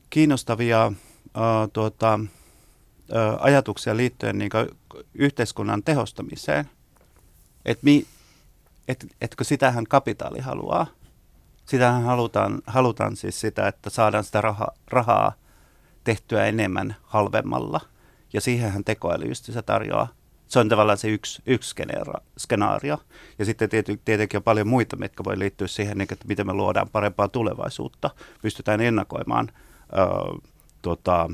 kiinnostavia 0.10 0.88
uh, 0.88 1.72
tuota, 1.74 2.20
uh, 2.20 3.38
ajatuksia 3.40 3.98
liittyen 3.98 4.38
niin 4.38 4.52
yhteiskunnan 5.14 5.84
tehostamiseen. 5.84 6.70
Että 7.66 7.86
et, 8.88 9.06
etkö 9.22 9.44
sitähän 9.44 9.84
kapitaali 9.90 10.40
haluaa. 10.40 10.88
Sitähän 11.66 12.04
halutaan, 12.04 12.62
halutaan 12.68 13.16
siis 13.16 13.42
sitä, 13.42 13.68
että 13.68 13.90
saadaan 13.90 14.24
sitä 14.24 14.42
raha, 14.42 14.68
rahaa 14.88 15.34
tehtyä 16.04 16.46
enemmän 16.46 16.96
halvemmalla. 17.04 17.82
Ja 18.34 18.42
siihenhän 18.42 18.84
tekoäly 18.84 19.26
just 19.26 19.46
se 19.46 19.62
tarjoaa. 19.62 20.08
Se 20.48 20.60
on 20.60 20.70
tavallaan 20.70 20.98
se 20.98 21.10
yksi, 21.10 21.42
yksi 21.46 21.76
skenaario. 22.38 22.98
Ja 23.40 23.46
sitten 23.46 23.70
tiety, 23.70 24.02
tietenkin 24.06 24.38
on 24.38 24.44
paljon 24.44 24.68
muita, 24.68 24.96
mitkä 24.96 25.24
voi 25.24 25.40
liittyä 25.40 25.68
siihen, 25.68 26.02
että 26.02 26.16
miten 26.28 26.48
me 26.48 26.54
luodaan 26.54 26.90
parempaa 26.90 27.28
tulevaisuutta. 27.28 28.10
Pystytään 28.42 28.82
ennakoimaan 28.82 29.52
äh, 29.52 30.42
tuota, 30.82 31.30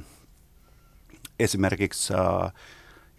esimerkiksi 1.40 2.14
äh, 2.14 2.54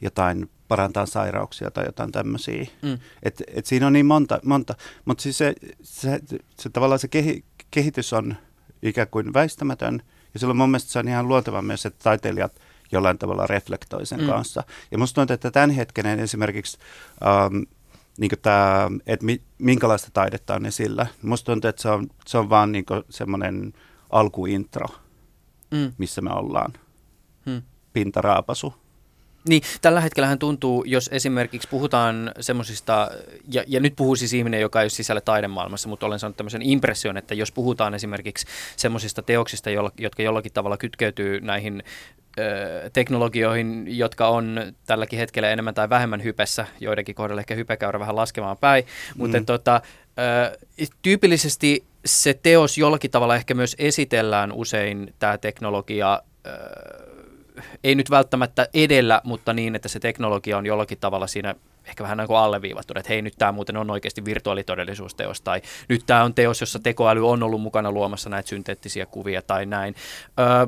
jotain 0.02 0.50
parantaa 0.68 1.06
sairauksia 1.06 1.70
tai 1.70 1.86
jotain 1.86 2.12
tämmöisiä. 2.12 2.66
Mm. 2.82 2.98
Et, 3.22 3.42
et 3.46 3.66
siinä 3.66 3.86
on 3.86 3.92
niin 3.92 4.06
monta, 4.06 4.40
monta. 4.44 4.74
mutta 5.04 5.22
siis 5.22 5.38
se, 5.38 5.54
se, 5.82 6.20
se, 6.26 6.38
se 6.60 6.70
tavallaan 6.70 6.98
se 6.98 7.08
kehi, 7.08 7.44
kehitys 7.70 8.12
on 8.12 8.36
ikään 8.82 9.08
kuin 9.08 9.34
väistämätön, 9.34 10.02
ja 10.34 10.40
silloin 10.40 10.56
mun 10.56 10.70
mielestä 10.70 10.92
se 10.92 10.98
on 10.98 11.08
ihan 11.08 11.28
luonteva 11.28 11.62
myös, 11.62 11.86
että 11.86 12.02
taiteilijat 12.02 12.60
jollain 12.92 13.18
tavalla 13.18 13.46
reflektoi 13.46 14.06
sen 14.06 14.20
mm. 14.20 14.26
kanssa. 14.26 14.64
Ja 14.90 14.98
musta 14.98 15.14
tuntuu, 15.14 15.34
että 15.34 15.50
tämänhetkinen 15.50 16.20
esimerkiksi, 16.20 16.78
ähm, 17.26 17.62
niin 18.18 18.30
tämä, 18.42 18.90
että 19.06 19.26
mi, 19.26 19.42
minkälaista 19.58 20.08
taidetta 20.12 20.54
on 20.54 20.66
esillä, 20.66 21.06
musta 21.22 21.52
tuntuu, 21.52 21.68
että 21.68 21.82
se 21.82 21.88
on, 21.88 22.08
se 22.26 22.38
on 22.38 22.50
vaan 22.50 22.72
niin 22.72 22.84
semmoinen 23.10 23.72
alkuintro, 24.10 24.86
mm. 25.70 25.92
missä 25.98 26.20
me 26.20 26.30
ollaan. 26.30 26.72
Mm. 27.46 27.62
Pintaraapasu. 27.92 28.81
Niin, 29.48 29.62
tällä 29.82 30.00
hetkellä 30.00 30.26
hän 30.26 30.38
tuntuu, 30.38 30.84
jos 30.84 31.10
esimerkiksi 31.12 31.68
puhutaan 31.68 32.32
semmoisista, 32.40 33.10
ja, 33.52 33.64
ja 33.66 33.80
nyt 33.80 33.96
puhuu 33.96 34.16
siis 34.16 34.32
ihminen, 34.32 34.60
joka 34.60 34.80
ei 34.80 34.84
ole 34.84 34.90
sisällä 34.90 35.20
taidemaailmassa, 35.20 35.88
mutta 35.88 36.06
olen 36.06 36.18
saanut 36.18 36.36
tämmöisen 36.36 36.62
impression, 36.62 37.16
että 37.16 37.34
jos 37.34 37.52
puhutaan 37.52 37.94
esimerkiksi 37.94 38.46
semmoisista 38.76 39.22
teoksista, 39.22 39.70
jotka 39.98 40.22
jollakin 40.22 40.52
tavalla 40.52 40.76
kytkeytyy 40.76 41.40
näihin 41.40 41.82
teknologioihin, 42.92 43.98
jotka 43.98 44.28
on 44.28 44.72
tälläkin 44.86 45.18
hetkellä 45.18 45.50
enemmän 45.50 45.74
tai 45.74 45.88
vähemmän 45.90 46.24
hypessä, 46.24 46.66
joidenkin 46.80 47.14
kohdalla 47.14 47.40
ehkä 47.40 47.54
hypekäyrä 47.54 48.00
vähän 48.00 48.16
laskemaan 48.16 48.58
päin, 48.58 48.84
mutta 49.16 49.40
mm. 49.40 49.46
tota, 49.46 49.80
tyypillisesti 51.02 51.84
se 52.04 52.34
teos 52.34 52.78
jollakin 52.78 53.10
tavalla 53.10 53.36
ehkä 53.36 53.54
myös 53.54 53.76
esitellään 53.78 54.52
usein 54.52 55.14
tämä 55.18 55.38
teknologia 55.38 56.22
ei 57.84 57.94
nyt 57.94 58.10
välttämättä 58.10 58.68
edellä, 58.74 59.20
mutta 59.24 59.52
niin, 59.52 59.74
että 59.74 59.88
se 59.88 60.00
teknologia 60.00 60.58
on 60.58 60.66
jollakin 60.66 60.98
tavalla 60.98 61.26
siinä 61.26 61.54
ehkä 61.84 62.02
vähän 62.02 62.18
niin 62.18 62.26
kuin 62.26 62.38
että 63.00 63.08
hei 63.08 63.22
nyt 63.22 63.34
tämä 63.38 63.52
muuten 63.52 63.76
on 63.76 63.90
oikeasti 63.90 64.24
virtuaalitodellisuusteos 64.24 65.40
tai 65.40 65.62
nyt 65.88 66.02
tämä 66.06 66.24
on 66.24 66.34
teos, 66.34 66.60
jossa 66.60 66.78
tekoäly 66.78 67.28
on 67.28 67.42
ollut 67.42 67.62
mukana 67.62 67.92
luomassa 67.92 68.30
näitä 68.30 68.48
synteettisiä 68.48 69.06
kuvia 69.06 69.42
tai 69.42 69.66
näin. 69.66 69.94
Öö, 70.40 70.66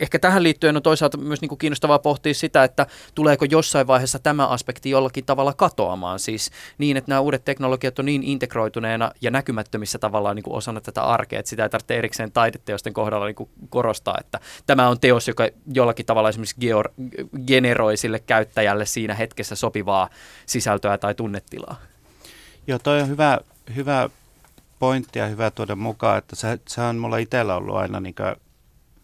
ehkä 0.00 0.18
tähän 0.18 0.42
liittyen 0.42 0.76
on 0.76 0.82
toisaalta 0.82 1.18
myös 1.18 1.40
niin 1.40 1.48
kuin 1.48 1.58
kiinnostavaa 1.58 1.98
pohtia 1.98 2.34
sitä, 2.34 2.64
että 2.64 2.86
tuleeko 3.14 3.44
jossain 3.44 3.86
vaiheessa 3.86 4.18
tämä 4.18 4.46
aspekti 4.46 4.90
jollakin 4.90 5.24
tavalla 5.24 5.52
katoamaan. 5.52 6.18
Siis 6.18 6.50
niin, 6.78 6.96
että 6.96 7.10
nämä 7.10 7.20
uudet 7.20 7.44
teknologiat 7.44 7.98
on 7.98 8.04
niin 8.04 8.22
integroituneena 8.22 9.12
ja 9.20 9.30
näkymättömissä 9.30 9.98
tavallaan 9.98 10.36
niin 10.36 10.44
kuin 10.44 10.54
osana 10.54 10.80
tätä 10.80 11.02
arkea, 11.02 11.38
että 11.38 11.50
sitä 11.50 11.62
ei 11.62 11.68
tarvitse 11.68 11.98
erikseen 11.98 12.32
taideteosten 12.32 12.92
kohdalla 12.92 13.26
niin 13.26 13.34
kuin 13.34 13.50
korostaa, 13.68 14.16
että 14.20 14.40
tämä 14.66 14.88
on 14.88 15.00
teos, 15.00 15.28
joka 15.28 15.48
jollakin 15.74 16.06
tavalla 16.06 16.28
esimerkiksi 16.28 16.60
geor, 16.60 16.88
generoi 17.46 17.96
sille 17.96 18.18
käyttäjälle 18.18 18.86
siinä 18.86 19.14
hetkessä 19.14 19.54
sopivaa 19.54 20.08
sisältöä 20.46 20.98
tai 20.98 21.14
tunnetilaa. 21.14 21.80
Joo, 22.66 22.78
toi 22.78 23.00
on 23.00 23.08
hyvä, 23.08 23.38
hyvä 23.76 24.10
pointti 24.78 25.18
ja 25.18 25.26
hyvä 25.26 25.50
tuoda 25.50 25.76
mukaan, 25.76 26.18
että 26.18 26.36
se, 26.36 26.58
se 26.68 26.80
on 26.80 26.96
mulla 26.96 27.16
itsellä 27.16 27.54
ollut 27.54 27.76
aina 27.76 28.00
niin 28.00 28.14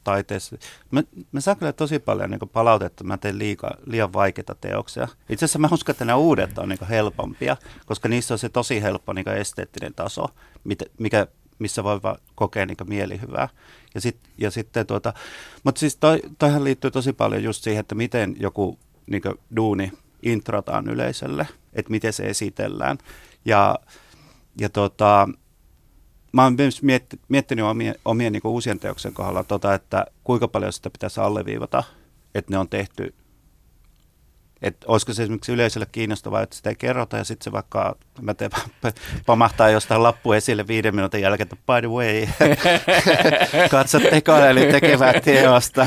taiteessa. 0.05 0.57
Mä, 0.91 1.03
mä 1.33 1.41
saan 1.41 1.57
kyllä 1.57 1.73
tosi 1.73 1.99
paljon 1.99 2.31
niin 2.31 2.41
palautetta, 2.53 2.93
että 2.93 3.05
mä 3.05 3.17
teen 3.17 3.39
liika, 3.39 3.71
liian 3.87 4.13
vaikeita 4.13 4.55
teoksia. 4.55 5.09
Itse 5.29 5.45
asiassa 5.45 5.59
mä 5.59 5.69
uskon, 5.73 5.93
että 5.93 6.05
nämä 6.05 6.17
uudet 6.17 6.59
on 6.59 6.69
niin 6.69 6.89
helpompia, 6.89 7.57
koska 7.87 8.09
niissä 8.09 8.35
on 8.35 8.39
se 8.39 8.49
tosi 8.49 8.83
helppo 8.83 9.13
niin 9.13 9.29
esteettinen 9.29 9.95
taso, 9.95 10.27
mikä, 10.99 11.27
missä 11.59 11.85
voi 11.85 12.03
vaan 12.03 12.19
kokea 12.35 12.67
niin 12.67 12.77
mielihyvää. 12.87 13.49
Ja, 13.95 14.01
sit, 14.01 14.17
ja 14.39 14.51
sitten 14.51 14.87
tuota, 14.87 15.15
mutta 15.65 15.79
siis 15.79 15.97
toi, 15.97 16.21
toihan 16.39 16.65
liittyy 16.65 16.91
tosi 16.91 17.13
paljon 17.13 17.43
just 17.43 17.65
siihen, 17.65 17.81
että 17.81 17.95
miten 17.95 18.37
joku 18.41 18.79
niin 19.07 19.23
duuni 19.57 19.93
introtaan 20.23 20.89
yleisölle, 20.89 21.49
että 21.73 21.91
miten 21.91 22.13
se 22.13 22.23
esitellään. 22.23 22.99
Ja, 23.45 23.79
ja 24.61 24.69
tota, 24.69 25.29
mä 26.35 26.45
oon 26.45 26.55
myös 26.59 26.83
mietti, 26.83 27.21
miettinyt 27.29 27.65
omien, 27.65 27.95
omien 28.05 28.33
niin 28.33 28.43
uusien 28.45 28.81
teoksen 28.81 29.15
kohdalla, 29.15 29.45
tota, 29.45 29.75
että 29.75 30.07
kuinka 30.25 30.49
paljon 30.49 30.73
sitä 30.73 30.91
pitäisi 30.91 31.21
alleviivata, 31.21 31.85
että 32.35 32.53
ne 32.53 32.59
on 32.59 32.69
tehty 32.69 33.15
että 34.63 34.87
olisiko 34.89 35.13
se 35.13 35.23
esimerkiksi 35.23 35.53
yleisölle 35.53 35.87
kiinnostavaa, 35.93 36.43
että 36.43 36.57
sitä 36.57 36.71
ei 36.71 36.77
kerrota 36.77 37.17
ja 37.17 37.25
sitten 37.25 37.45
se 37.45 37.53
vaikka, 37.53 37.97
mä 38.21 38.35
teen, 38.35 38.51
pamahtaa 39.27 39.71
jostain 39.71 40.03
lappu 40.03 40.33
esille 40.33 40.67
viiden 40.67 40.95
minuutin 40.95 41.23
jälkeen, 41.23 41.49
että 41.53 41.57
by 41.57 41.87
the 41.87 41.89
way, 41.89 42.27
katso 43.71 44.01
tekoäly 44.01 44.73
tekevää 44.73 45.21
teosta, 45.21 45.87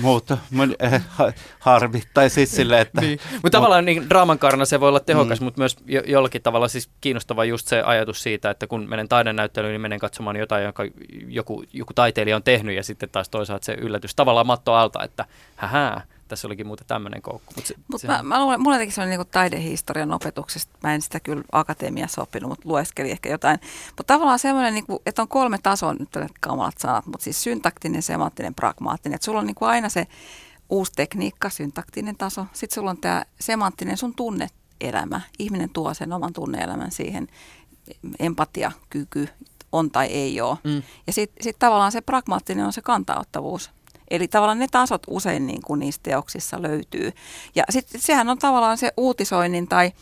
muut 0.00 0.30
mun, 0.50 0.74
äh, 0.84 1.06
harmi, 1.58 2.02
tai 2.14 2.30
siis 2.30 2.56
silleen, 2.56 2.82
että... 2.82 3.00
Niin. 3.00 3.20
Mutta 3.32 3.50
tavallaan 3.50 3.84
niin 3.84 4.10
draaman 4.10 4.38
se 4.64 4.80
voi 4.80 4.88
olla 4.88 5.00
tehokas, 5.00 5.40
mm. 5.40 5.44
mutta 5.44 5.60
myös 5.60 5.76
jo, 5.86 6.02
jollakin 6.06 6.42
tavalla 6.42 6.68
siis 6.68 6.90
kiinnostava 7.00 7.44
just 7.44 7.66
se 7.66 7.82
ajatus 7.82 8.22
siitä, 8.22 8.50
että 8.50 8.66
kun 8.66 8.88
menen 8.88 9.08
taidenäyttelyyn, 9.08 9.72
niin 9.72 9.80
menen 9.80 9.98
katsomaan 9.98 10.36
jotain, 10.36 10.64
jonka 10.64 10.84
joku, 11.26 11.64
joku 11.72 11.94
taiteilija 11.94 12.36
on 12.36 12.42
tehnyt 12.42 12.76
ja 12.76 12.82
sitten 12.82 13.08
taas 13.12 13.28
toisaalta 13.28 13.64
se 13.64 13.72
yllätys 13.72 14.14
tavallaan 14.14 14.46
matto 14.46 14.74
alta, 14.74 15.04
että 15.04 15.24
hähää, 15.56 16.02
tässä 16.30 16.48
olikin 16.48 16.66
muuten 16.66 16.86
tämmöinen 16.86 17.22
koukku. 17.22 17.52
Mutta 17.56 17.72
Mut 17.88 18.02
mä, 18.04 18.22
mä 18.22 18.42
luulen, 18.42 18.60
mulla 18.60 18.76
jotenkin 18.76 18.94
sellainen 18.94 19.18
niin 19.18 19.28
taidehistorian 19.30 20.12
opetuksesta, 20.12 20.78
mä 20.82 20.94
en 20.94 21.02
sitä 21.02 21.20
kyllä 21.20 21.42
akatemiassa 21.52 22.22
oppinut, 22.22 22.48
mutta 22.48 22.68
lueskelin 22.68 23.10
ehkä 23.10 23.28
jotain. 23.28 23.60
Mutta 23.86 24.14
tavallaan 24.14 24.38
semmoinen, 24.38 24.74
niin 24.74 24.86
kuin, 24.86 24.98
että 25.06 25.22
on 25.22 25.28
kolme 25.28 25.58
tasoa, 25.62 25.94
nyt 25.94 26.16
on 26.16 26.28
kamalat 26.40 26.78
sanat, 26.78 27.06
mutta 27.06 27.24
siis 27.24 27.42
syntaktinen, 27.42 28.02
semanttinen, 28.02 28.54
pragmaattinen. 28.54 29.14
Että 29.14 29.24
sulla 29.24 29.40
on 29.40 29.46
niin 29.46 29.54
kuin 29.54 29.68
aina 29.68 29.88
se 29.88 30.06
uusi 30.68 30.92
tekniikka, 30.96 31.50
syntaktinen 31.50 32.16
taso. 32.16 32.46
Sitten 32.52 32.74
sulla 32.74 32.90
on 32.90 33.00
tämä 33.00 33.24
semanttinen 33.40 33.96
sun 33.96 34.14
tunneelämä. 34.14 35.20
Ihminen 35.38 35.70
tuo 35.70 35.94
sen 35.94 36.12
oman 36.12 36.32
tunneelämän 36.32 36.90
siihen, 36.90 37.28
empatia, 38.18 38.72
kyky, 38.90 39.28
on 39.72 39.90
tai 39.90 40.06
ei 40.06 40.40
ole. 40.40 40.58
Mm. 40.64 40.82
Ja 41.06 41.12
sitten 41.12 41.44
sit 41.44 41.58
tavallaan 41.58 41.92
se 41.92 42.00
pragmaattinen 42.00 42.66
on 42.66 42.72
se 42.72 42.82
kantauttavuus. 42.82 43.70
Eli 44.10 44.28
tavallaan 44.28 44.58
ne 44.58 44.66
tasot 44.70 45.02
usein 45.06 45.46
niin 45.46 45.62
kuin 45.62 45.80
niissä 45.80 46.00
teoksissa 46.02 46.62
löytyy. 46.62 47.12
Ja 47.54 47.64
sitten 47.70 48.00
sehän 48.00 48.28
on 48.28 48.38
tavallaan 48.38 48.78
se 48.78 48.92
uutisoinnin 48.96 49.68
tai 49.68 49.92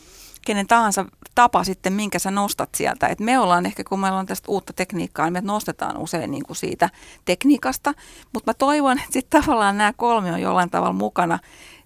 kenen 0.47 0.67
tahansa 0.67 1.05
tapa 1.35 1.65
sitten, 1.65 1.93
minkä 1.93 2.19
sä 2.19 2.31
nostat 2.31 2.75
sieltä. 2.75 3.07
Et 3.07 3.21
me 3.21 3.39
ollaan 3.39 3.67
ehkä, 3.67 3.85
kun 3.85 4.01
meillä 4.01 4.19
on 4.19 4.27
tästä 4.27 4.51
uutta 4.51 4.73
tekniikkaa, 4.73 5.27
niin 5.27 5.33
me 5.33 5.41
nostetaan 5.41 5.97
usein 5.97 6.31
niin 6.31 6.45
kuin 6.47 6.57
siitä 6.57 6.91
tekniikasta, 7.25 7.95
mutta 8.33 8.51
mä 8.51 8.55
toivon, 8.55 8.99
että 8.99 9.13
sitten 9.13 9.43
tavallaan 9.43 9.79
nämä 9.79 9.93
kolme 9.97 10.33
on 10.33 10.41
jollain 10.41 10.71
tavalla 10.71 10.93
mukana 10.93 11.39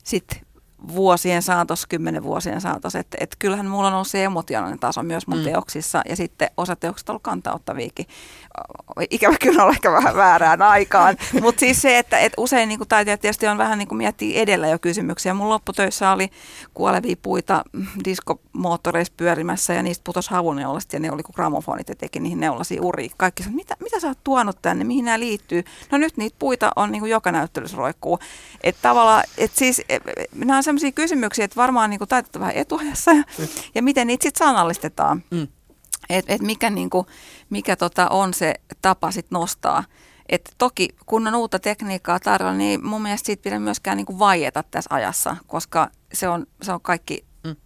sitten 0.04 0.40
vuosien 0.88 1.42
saatossa, 1.42 1.86
kymmenen 1.88 2.22
vuosien 2.22 2.60
saatossa. 2.60 2.98
Että 2.98 3.16
et 3.20 3.36
kyllähän 3.38 3.66
mulla 3.66 3.88
on 3.88 3.94
ollut 3.94 4.08
se 4.08 4.24
emotionaalinen 4.24 4.78
taso 4.78 5.02
myös 5.02 5.26
mun 5.26 5.38
mm. 5.38 5.44
teoksissa 5.44 6.02
ja 6.08 6.16
sitten 6.16 6.50
osa 6.56 6.76
teoksista 6.76 7.12
on 7.12 7.14
ollut 7.14 7.22
kantauttaviikin. 7.22 8.06
Ikävä 9.10 9.36
kyllä 9.42 9.64
on 9.64 9.70
ehkä 9.70 9.92
vähän 9.92 10.16
väärään 10.16 10.62
aikaan, 10.62 11.16
mutta 11.42 11.60
siis 11.60 11.82
se, 11.82 11.98
että 11.98 12.18
et 12.18 12.32
usein 12.36 12.68
niin 12.68 12.80
taiteilijat 12.88 13.20
tietysti 13.20 13.46
on 13.46 13.58
vähän 13.58 13.78
niin 13.78 13.88
kuin 13.88 13.96
miettii 13.96 14.38
edellä 14.38 14.68
jo 14.68 14.78
kysymyksiä. 14.78 15.34
Mun 15.34 15.48
lopputöissä 15.48 16.10
oli 16.10 16.30
kuolevia 16.74 17.16
puita 17.22 17.64
diskomoottoreissa 18.04 19.14
pyörimässä 19.16 19.74
ja 19.74 19.82
niistä 19.82 20.04
putosi 20.04 20.30
havuneulasta 20.30 20.96
ja 20.96 21.00
ne 21.00 21.12
oli 21.12 21.22
kuin 21.22 21.34
gramofonit 21.34 21.88
ja 21.88 21.94
teki 21.94 22.20
niihin 22.20 22.40
neulaisia 22.40 22.82
uri. 22.82 23.10
Kaikki 23.16 23.42
sanoi, 23.42 23.56
mitä, 23.56 23.76
mitä 23.80 24.00
sä 24.00 24.08
oot 24.08 24.18
tuonut 24.24 24.58
tänne, 24.62 24.84
mihin 24.84 25.04
nämä 25.04 25.20
liittyy? 25.20 25.64
No 25.90 25.98
nyt 25.98 26.16
niitä 26.16 26.36
puita 26.38 26.72
on 26.76 26.92
niin 26.92 27.00
kuin 27.00 27.10
joka 27.10 27.32
näyttelyssä 27.32 27.76
roikkuu. 27.76 28.18
Että 28.62 28.82
tavallaan, 28.82 29.24
että 29.38 29.58
siis 29.58 29.80
e, 29.88 29.94
e, 29.94 30.00
nämä 30.34 30.56
on 30.56 30.62
sellaisia 30.78 30.92
kysymyksiä, 30.92 31.44
että 31.44 31.56
varmaan 31.56 31.90
niin 31.90 32.00
taitetaan 32.08 32.40
vähän 32.40 32.56
etuajassa 32.56 33.10
ja, 33.10 33.22
mm. 33.38 33.48
ja 33.74 33.82
miten 33.82 34.06
niitä 34.06 34.22
sitten 34.22 34.46
sanallistetaan. 34.46 35.24
Mm. 35.30 35.48
Että 36.08 36.34
et 36.34 36.42
mikä, 36.42 36.70
niin 36.70 36.90
kuin, 36.90 37.06
mikä 37.50 37.76
tota 37.76 38.08
on 38.08 38.34
se 38.34 38.54
tapa 38.82 39.10
sitten 39.10 39.36
nostaa. 39.36 39.84
Et 40.28 40.54
toki 40.58 40.88
kun 41.06 41.26
on 41.26 41.34
uutta 41.34 41.58
tekniikkaa 41.58 42.20
tarjolla, 42.20 42.54
niin 42.54 42.86
mun 42.86 43.02
mielestä 43.02 43.26
siitä 43.26 43.42
pidä 43.42 43.58
myöskään 43.58 43.96
niin 43.96 44.18
vaieta 44.18 44.64
tässä 44.70 44.94
ajassa, 44.94 45.36
koska 45.46 45.90
se 46.12 46.28
on, 46.28 46.46
se 46.62 46.72
on 46.72 46.80
kaikki 46.80 47.24
mm. 47.44 47.56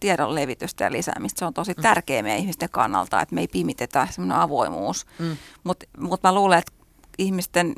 tiedon 0.00 0.34
levitystä 0.34 0.84
ja 0.84 0.92
lisäämistä. 0.92 1.38
Se 1.38 1.44
on 1.44 1.54
tosi 1.54 1.72
mm. 1.76 1.82
tärkeä 1.82 2.22
meidän 2.22 2.40
ihmisten 2.40 2.70
kannalta, 2.70 3.20
että 3.20 3.34
me 3.34 3.40
ei 3.40 3.48
pimitetä 3.48 4.08
semmoinen 4.10 4.38
avoimuus. 4.38 5.06
Mm. 5.18 5.36
Mutta 5.64 5.86
mut 5.98 6.22
mä 6.22 6.34
luulen, 6.34 6.58
että 6.58 6.72
ihmisten 7.18 7.74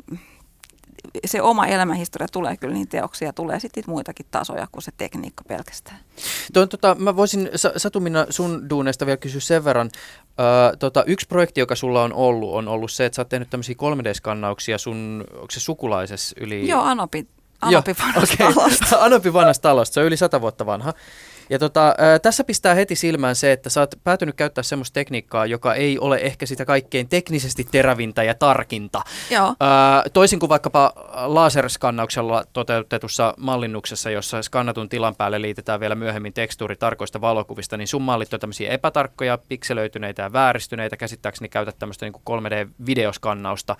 se 1.25 1.41
oma 1.41 1.67
elämänhistoria 1.67 2.27
tulee 2.31 2.57
kyllä 2.57 2.73
niin 2.73 2.87
teoksia, 2.87 3.33
tulee 3.33 3.59
sitten 3.59 3.83
muitakin 3.87 4.25
tasoja 4.31 4.67
kuin 4.71 4.83
se 4.83 4.91
tekniikka 4.97 5.43
pelkästään. 5.47 5.97
Tuon, 6.53 6.69
tota, 6.69 6.95
mä 6.99 7.15
voisin 7.15 7.49
Satumina 7.77 8.25
sun 8.29 8.69
duuneista 8.69 9.05
vielä 9.05 9.17
kysyä 9.17 9.41
sen 9.41 9.65
verran. 9.65 9.89
Ö, 10.39 10.77
tota, 10.77 11.03
yksi 11.07 11.27
projekti, 11.27 11.59
joka 11.59 11.75
sulla 11.75 12.03
on 12.03 12.13
ollut, 12.13 12.53
on 12.53 12.67
ollut 12.67 12.91
se, 12.91 13.05
että 13.05 13.15
sä 13.15 13.21
oot 13.21 13.29
tehnyt 13.29 13.49
tämmöisiä 13.49 13.75
3D-skannauksia 13.75 14.77
sun, 14.77 15.25
onko 15.33 15.51
se 15.51 15.59
sukulaisessa 15.59 16.35
yli... 16.39 16.67
Joo, 16.67 16.81
Anopi, 16.81 17.27
Anopi 17.61 17.95
vanhasta 17.99 18.33
okay. 18.33 18.53
talosta. 18.53 18.97
Anopi 19.05 19.33
vanhasta 19.33 19.61
talosta, 19.61 19.93
se 19.93 19.99
on 19.99 20.05
yli 20.05 20.17
sata 20.17 20.41
vuotta 20.41 20.65
vanha. 20.65 20.93
Ja 21.51 21.59
tota, 21.59 21.95
ää, 21.97 22.19
tässä 22.19 22.43
pistää 22.43 22.73
heti 22.73 22.95
silmään 22.95 23.35
se, 23.35 23.51
että 23.51 23.69
sä 23.69 23.79
oot 23.79 23.95
päätynyt 24.03 24.35
käyttää 24.35 24.63
semmoista 24.63 24.93
tekniikkaa, 24.93 25.45
joka 25.45 25.73
ei 25.73 25.99
ole 25.99 26.17
ehkä 26.17 26.45
sitä 26.45 26.65
kaikkein 26.65 27.09
teknisesti 27.09 27.67
terävintä 27.71 28.23
ja 28.23 28.33
tarkinta. 28.33 29.01
Joo. 29.29 29.55
Ää, 29.59 30.03
toisin 30.13 30.39
kuin 30.39 30.49
vaikkapa 30.49 30.93
laserskannauksella 31.13 32.43
toteutetussa 32.53 33.33
mallinnuksessa, 33.37 34.09
jossa 34.09 34.41
skannatun 34.41 34.89
tilan 34.89 35.15
päälle 35.15 35.41
liitetään 35.41 35.79
vielä 35.79 35.95
myöhemmin 35.95 36.33
tekstuuri 36.33 36.75
tarkoista 36.75 37.21
valokuvista, 37.21 37.77
niin 37.77 37.87
sun 37.87 38.01
mallit 38.01 38.33
on 38.33 38.39
tämmöisiä 38.39 38.71
epätarkkoja, 38.71 39.37
pikselöityneitä 39.37 40.21
ja 40.21 40.33
vääristyneitä. 40.33 40.97
Käsittääkseni 40.97 41.49
käytät 41.49 41.79
tämmöistä 41.79 42.05
niin 42.05 42.13
3D-videoskannausta. 42.13 43.75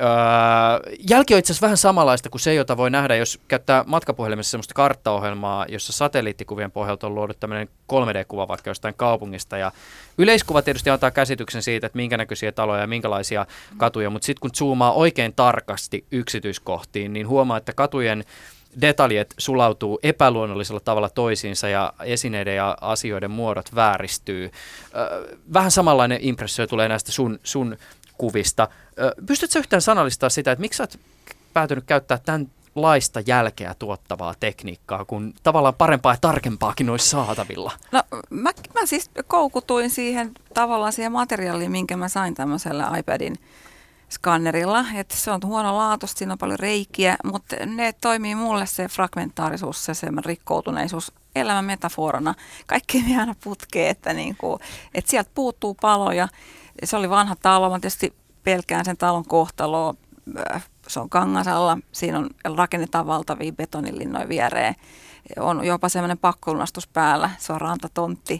Öö, 0.00 0.94
jälki 1.10 1.34
on 1.34 1.38
itse 1.38 1.52
asiassa 1.52 1.64
vähän 1.64 1.76
samanlaista 1.76 2.30
kuin 2.30 2.40
se, 2.40 2.54
jota 2.54 2.76
voi 2.76 2.90
nähdä, 2.90 3.16
jos 3.16 3.40
käyttää 3.48 3.84
matkapuhelimessa 3.86 4.50
sellaista 4.50 4.74
karttaohjelmaa, 4.74 5.66
jossa 5.68 5.92
satelliittikuvien 5.92 6.70
pohjalta 6.70 7.06
on 7.06 7.14
luodut 7.14 7.40
tämmöinen 7.40 7.68
3D-kuva 7.92 8.48
vaikka 8.48 8.70
jostain 8.70 8.94
kaupungista. 8.94 9.58
Ja 9.58 9.72
yleiskuva 10.18 10.62
tietysti 10.62 10.90
antaa 10.90 11.10
käsityksen 11.10 11.62
siitä, 11.62 11.86
että 11.86 11.96
minkä 11.96 12.16
näköisiä 12.16 12.52
taloja 12.52 12.80
ja 12.80 12.86
minkälaisia 12.86 13.46
katuja, 13.76 14.10
mutta 14.10 14.26
sitten 14.26 14.40
kun 14.40 14.54
zoomaa 14.54 14.92
oikein 14.92 15.32
tarkasti 15.36 16.04
yksityiskohtiin, 16.10 17.12
niin 17.12 17.28
huomaa, 17.28 17.56
että 17.56 17.72
katujen 17.72 18.24
detaljet 18.80 19.34
sulautuu 19.38 19.98
epäluonnollisella 20.02 20.80
tavalla 20.80 21.10
toisiinsa 21.10 21.68
ja 21.68 21.92
esineiden 22.04 22.56
ja 22.56 22.78
asioiden 22.80 23.30
muodot 23.30 23.74
vääristyy. 23.74 24.50
Öö, 24.94 25.36
vähän 25.52 25.70
samanlainen 25.70 26.18
impressio 26.20 26.66
tulee 26.66 26.88
näistä 26.88 27.12
sun, 27.12 27.38
sun 27.42 27.76
kuvista. 28.18 28.68
Pystytkö 29.26 29.58
yhtään 29.58 29.82
sanallistaa 29.82 30.28
sitä, 30.28 30.52
että 30.52 30.60
miksi 30.60 30.76
sä 30.76 30.82
oot 30.82 30.98
päätynyt 31.52 31.84
käyttää 31.84 32.18
tämän 32.18 32.50
laista 32.74 33.20
jälkeä 33.26 33.74
tuottavaa 33.78 34.34
tekniikkaa, 34.40 35.04
kun 35.04 35.34
tavallaan 35.42 35.74
parempaa 35.74 36.12
ja 36.12 36.18
tarkempaakin 36.20 36.90
olisi 36.90 37.08
saatavilla? 37.08 37.72
No 37.92 38.02
mä, 38.30 38.50
mä 38.74 38.86
siis 38.86 39.10
koukutuin 39.26 39.90
siihen 39.90 40.32
tavallaan 40.54 40.92
siihen 40.92 41.12
materiaaliin, 41.12 41.70
minkä 41.70 41.96
mä 41.96 42.08
sain 42.08 42.34
tämmöisellä 42.34 42.90
iPadin 42.98 43.36
skannerilla, 44.10 44.84
että 44.94 45.16
se 45.16 45.30
on 45.30 45.40
huono 45.44 45.76
laatusta, 45.76 46.18
siinä 46.18 46.32
on 46.32 46.38
paljon 46.38 46.58
reikiä, 46.58 47.16
mutta 47.24 47.56
ne 47.66 47.92
toimii 47.92 48.34
mulle 48.34 48.66
se 48.66 48.88
fragmentaarisuus, 48.88 49.84
se 49.84 49.92
rikkoutuneisuus 50.24 51.12
elämän 51.36 51.64
metaforana. 51.64 52.34
Kaikki 52.66 53.04
ei 53.08 53.16
aina 53.16 53.34
putkee, 53.44 53.90
että, 53.90 54.12
niinku, 54.12 54.60
että 54.94 55.10
sieltä 55.10 55.30
puuttuu 55.34 55.74
paloja 55.74 56.28
se 56.84 56.96
oli 56.96 57.10
vanha 57.10 57.36
talo, 57.36 57.70
mä 57.70 57.80
tietysti 57.80 58.14
pelkään 58.44 58.84
sen 58.84 58.96
talon 58.96 59.24
kohtaloa. 59.24 59.94
Äh, 60.54 60.68
se 60.88 61.00
on 61.00 61.10
Kangasalla, 61.10 61.78
siinä 61.92 62.18
on, 62.18 62.30
rakennetaan 62.56 63.06
valtavia 63.06 63.52
betonilinnoja 63.52 64.28
viereen. 64.28 64.74
On 65.40 65.64
jopa 65.64 65.88
semmoinen 65.88 66.18
pakkolunastus 66.18 66.86
päällä, 66.86 67.30
se 67.38 67.52
on 67.52 67.60
rantatontti. 67.60 68.38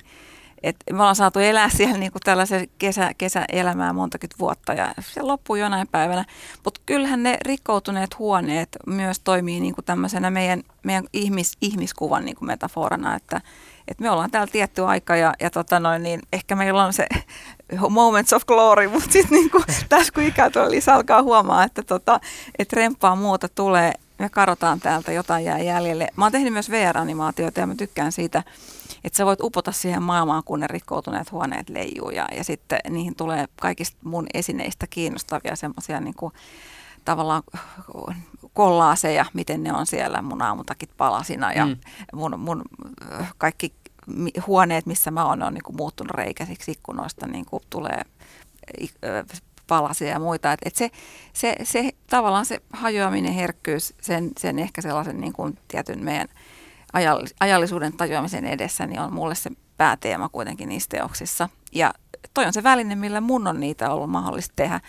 Et 0.63 0.77
me 0.93 0.99
ollaan 0.99 1.17
saatu 1.17 1.39
elää 1.39 1.69
siellä 1.69 1.99
niin 1.99 2.13
kuin 2.13 2.23
tällaisen 2.25 2.69
kesä, 2.79 3.13
kesäelämää 3.19 3.93
montakin 3.93 4.31
vuotta 4.39 4.73
ja 4.73 4.95
se 5.01 5.23
loppuu 5.23 5.57
jonain 5.57 5.89
päivänä. 5.89 6.25
Mutta 6.65 6.81
kyllähän 6.87 7.23
ne 7.23 7.39
rikkoutuneet 7.43 8.19
huoneet 8.19 8.69
myös 8.87 9.21
toimii 9.21 9.61
niin 9.61 9.75
kuin 9.75 9.85
tämmöisenä 9.85 10.31
meidän, 10.31 10.63
meidän 10.83 11.05
ihmis, 11.13 11.53
ihmiskuvan 11.61 12.25
niin 12.25 12.37
metaforana, 12.41 13.15
että 13.15 13.41
et 13.89 14.01
me 14.01 14.11
ollaan 14.11 14.31
täällä 14.31 14.53
tietty 14.53 14.85
aika 14.85 15.17
ja, 15.17 15.35
ja 15.41 15.51
tota 15.51 15.81
noin, 15.81 16.03
niin 16.03 16.21
ehkä 16.33 16.57
meillä 16.57 16.85
on 16.85 16.93
se 16.93 17.07
moments 17.91 18.33
of 18.33 18.47
glory, 18.47 18.89
mutta 18.89 19.13
sitten 19.13 19.39
niin 19.39 19.51
tässä 19.89 20.13
kun 20.13 20.51
tulee 20.53 20.71
lisää, 20.71 20.95
alkaa 20.95 21.23
huomaa, 21.23 21.65
että 21.65 21.83
tota, 21.83 22.21
et 22.59 22.73
remppaa 22.73 23.17
muuta 23.17 23.49
tulee, 23.49 23.93
me 24.19 24.29
karotaan 24.29 24.81
täältä, 24.81 25.13
jotain 25.13 25.45
jää 25.45 25.59
jäljelle. 25.59 26.09
Mä 26.17 26.25
oon 26.25 26.33
tehnyt 26.33 26.53
myös 26.53 26.71
VR-animaatioita 26.71 27.61
ja 27.61 27.67
mä 27.67 27.75
tykkään 27.75 28.13
siitä, 28.13 28.43
että 29.05 29.17
sä 29.17 29.27
voit 29.27 29.41
upota 29.41 29.73
siihen 29.73 30.03
maailmaan, 30.03 30.43
kun 30.45 30.61
ne 30.61 30.67
rikkoutuneet 30.67 31.33
huoneet 31.33 31.69
leijuu 31.69 32.11
ja, 32.11 32.29
ja 32.37 32.45
sitten 32.45 32.79
niihin 32.89 33.15
tulee 33.15 33.45
kaikista 33.61 33.99
mun 34.05 34.27
esineistä 34.35 34.87
kiinnostavia 34.87 35.57
semmoisia 35.57 36.01
niin 36.01 36.15
tavallaan 37.05 37.43
kollaaseja, 38.59 39.27
miten 39.33 39.63
ne 39.63 39.73
on 39.73 39.87
siellä 39.87 40.23
mun 40.23 40.43
aamutakit 40.43 40.91
palasina 40.97 41.53
ja 41.53 41.67
mm. 41.67 41.77
mun, 42.13 42.41
mun 42.41 42.63
kaikki 43.39 43.73
huoneet, 44.47 44.87
missä 44.87 45.11
mä 45.11 45.25
oon, 45.25 45.43
on 45.43 45.55
niin 45.55 45.63
kuin 45.63 45.77
muuttunut 45.77 46.11
reikäisiksi 46.11 46.71
ikkunoista, 46.71 47.27
niin 47.27 47.45
kuin 47.45 47.63
tulee 47.71 48.03
palasia 49.67 50.09
ja 50.09 50.19
muita. 50.19 50.53
Et, 50.53 50.61
et 50.65 50.77
se, 50.77 50.91
se, 51.33 51.57
se, 51.63 51.91
tavallaan 52.07 52.47
se 52.47 52.61
hajoaminen, 52.73 53.33
herkkyys, 53.33 53.95
sen, 54.01 54.31
sen 54.39 54.59
ehkä 54.59 54.83
sellaisen 54.83 55.21
niin 55.21 55.33
kuin 55.33 55.59
tietyn 55.69 56.05
meidän 56.05 56.29
ajallisuuden 57.41 57.93
tajuamisen 57.93 58.45
edessä, 58.45 58.87
niin 58.87 59.01
on 59.01 59.13
mulle 59.13 59.35
se 59.35 59.51
pääteema 59.77 60.29
kuitenkin 60.29 60.69
niissä 60.69 60.89
teoksissa. 60.89 61.49
Ja 61.73 61.95
toi 62.35 62.45
on 62.47 62.53
se 62.53 62.63
väline, 62.63 62.95
millä 62.95 63.21
mun 63.21 63.47
on 63.47 63.61
niitä 63.61 63.91
ollut 63.91 64.11
mahdollista 64.11 64.53
tehdä. 64.57 64.81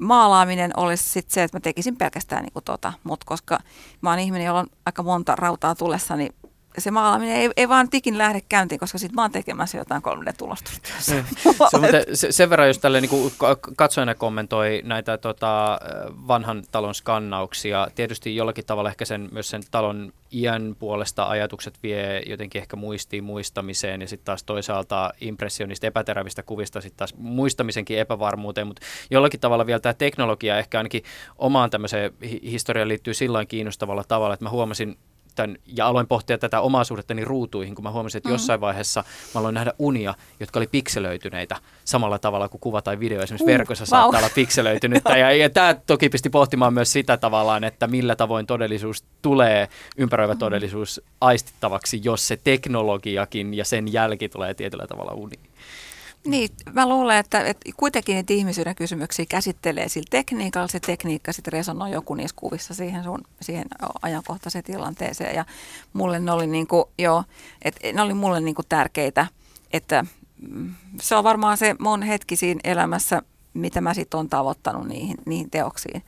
Maalaaminen 0.00 0.70
olisi 0.76 1.10
sitten 1.10 1.34
se, 1.34 1.42
että 1.42 1.56
mä 1.56 1.60
tekisin 1.60 1.96
pelkästään 1.96 2.42
niin 2.42 2.52
kuin 2.52 2.64
tota, 2.64 2.92
mutta 3.04 3.26
koska 3.26 3.58
mä 4.00 4.10
oon 4.10 4.18
ihminen, 4.18 4.46
jolla 4.46 4.60
on 4.60 4.66
aika 4.86 5.02
monta 5.02 5.36
rautaa 5.36 5.74
tulessa, 5.74 6.16
niin 6.16 6.34
se 6.78 6.90
maalaaminen 6.90 7.36
ei, 7.36 7.50
ei 7.56 7.68
vaan 7.68 7.90
tikin 7.90 8.18
lähde 8.18 8.40
käyntiin, 8.48 8.78
koska 8.78 8.98
sitten 8.98 9.14
mä 9.14 9.22
oon 9.22 9.30
tekemässä 9.30 9.78
jotain 9.78 10.02
3D-tulostustyössä. 10.02 11.24
se, 11.90 12.06
se, 12.14 12.32
sen 12.32 12.50
verran, 12.50 12.68
jos 12.68 12.78
tälle 12.78 13.00
niin 13.00 13.32
katsojana 13.76 14.14
kommentoi 14.14 14.82
näitä 14.84 15.18
tota, 15.18 15.80
vanhan 16.28 16.62
talon 16.70 16.94
skannauksia, 16.94 17.88
tietysti 17.94 18.36
jollakin 18.36 18.66
tavalla 18.66 18.90
ehkä 18.90 19.04
sen, 19.04 19.28
myös 19.32 19.50
sen 19.50 19.62
talon 19.70 20.12
iän 20.32 20.76
puolesta 20.78 21.28
ajatukset 21.28 21.78
vie 21.82 22.22
jotenkin 22.26 22.60
ehkä 22.62 22.76
muistiin 22.76 23.24
muistamiseen 23.24 24.00
ja 24.00 24.08
sitten 24.08 24.24
taas 24.24 24.44
toisaalta 24.44 25.12
impressionista 25.20 25.86
epäterävistä 25.86 26.42
kuvista 26.42 26.80
sitten 26.80 26.98
taas 26.98 27.14
muistamisenkin 27.14 27.98
epävarmuuteen, 27.98 28.66
mutta 28.66 28.82
jollakin 29.10 29.40
tavalla 29.40 29.66
vielä 29.66 29.80
tämä 29.80 29.94
teknologia 29.94 30.58
ehkä 30.58 30.78
ainakin 30.78 31.02
omaan 31.38 31.70
tämmöiseen 31.70 32.12
historiaan 32.42 32.88
liittyy 32.88 33.14
sillä 33.14 33.44
kiinnostavalla 33.44 34.04
tavalla, 34.04 34.34
että 34.34 34.44
mä 34.44 34.50
huomasin 34.50 34.98
tämän, 35.36 35.56
ja 35.66 35.86
aloin 35.86 36.06
pohtia 36.06 36.38
tätä 36.38 36.60
omaa 36.60 36.84
suhdettani 36.84 37.24
ruutuihin, 37.24 37.74
kun 37.74 37.82
mä 37.82 37.90
huomasin, 37.90 38.18
että 38.18 38.28
mm. 38.28 38.34
jossain 38.34 38.60
vaiheessa 38.60 39.04
mä 39.34 39.40
aloin 39.40 39.54
nähdä 39.54 39.72
unia, 39.78 40.14
jotka 40.40 40.58
oli 40.58 40.66
pikselöityneitä 40.66 41.56
samalla 41.84 42.18
tavalla 42.18 42.48
kuin 42.48 42.60
kuva 42.60 42.82
tai 42.82 43.00
video 43.00 43.22
esimerkiksi 43.22 43.44
uh, 43.44 43.58
verkossa 43.58 43.82
wow. 43.82 43.88
saattaa 43.88 44.18
olla 44.18 44.30
pikselöitynyttä. 44.34 45.16
ja, 45.22 45.32
ja 45.32 45.50
tämä 45.50 45.74
toki 45.86 46.08
pisti 46.08 46.30
pohtimaan 46.30 46.74
myös 46.74 46.92
sitä 46.92 47.16
tavallaan, 47.16 47.64
että 47.64 47.86
millä 47.86 48.16
tavoin 48.16 48.46
todellisuus 48.46 49.04
tulee, 49.22 49.68
ympäröivä 49.96 50.32
mm. 50.32 50.38
todellisuus 50.38 51.00
aistittavaksi, 51.20 52.00
jos 52.04 52.28
se 52.28 52.38
teknologiakin 52.44 53.54
ja 53.54 53.64
sen 53.64 53.92
jälki 53.92 54.28
tulee 54.28 54.54
tietyllä 54.54 54.86
tavalla 54.86 55.12
uniin. 55.12 55.40
Niin, 56.26 56.50
mä 56.72 56.88
luulen, 56.88 57.16
että, 57.16 57.40
että 57.40 57.70
kuitenkin 57.76 58.14
niitä 58.14 58.32
ihmisyyden 58.32 58.74
kysymyksiä 58.74 59.26
käsittelee 59.28 59.88
sillä 59.88 60.06
tekniikalla. 60.10 60.68
Se 60.68 60.80
tekniikka 60.80 61.32
sitten 61.32 61.52
resonoi 61.52 61.90
joku 61.90 62.14
niissä 62.14 62.36
kuvissa 62.36 62.74
siihen, 62.74 63.04
sun, 63.04 63.20
siihen 63.40 63.66
ajankohtaiseen 64.02 64.64
tilanteeseen. 64.64 65.34
Ja 65.34 65.44
mulle 65.92 66.20
ne 66.20 66.32
oli, 66.32 66.46
niinku, 66.46 66.90
joo, 66.98 67.24
että 67.62 67.92
ne 67.92 68.02
oli 68.02 68.14
mulle 68.14 68.40
niinku 68.40 68.62
tärkeitä, 68.68 69.26
että 69.72 70.04
mm, 70.48 70.74
se 71.00 71.16
on 71.16 71.24
varmaan 71.24 71.58
se 71.58 71.76
mun 71.78 72.02
hetki 72.02 72.36
siinä 72.36 72.60
elämässä, 72.64 73.22
mitä 73.54 73.80
mä 73.80 73.94
sitten 73.94 74.20
on 74.20 74.28
tavoittanut 74.28 74.88
niihin, 74.88 75.16
niihin 75.26 75.50
teoksiin. 75.50 76.02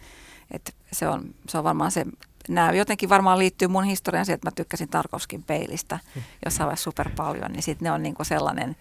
Et 0.50 0.74
se, 0.92 1.08
on, 1.08 1.34
se 1.48 1.58
on 1.58 1.64
varmaan 1.64 1.90
se 1.90 2.06
nämä 2.48 2.72
jotenkin 2.72 3.08
varmaan 3.08 3.38
liittyy 3.38 3.68
mun 3.68 3.84
historiaan 3.84 4.26
siihen, 4.26 4.34
että 4.34 4.46
mä 4.46 4.52
tykkäsin 4.52 4.88
Tarkovskin 4.88 5.42
peilistä 5.42 5.98
jossain 6.44 6.66
vaiheessa 6.66 6.84
super 6.84 7.10
paljon, 7.16 7.52
niin 7.52 7.62
sitten 7.62 7.86
ne 7.86 7.92
on 7.92 8.02
niinku 8.02 8.24
sellainen, 8.24 8.76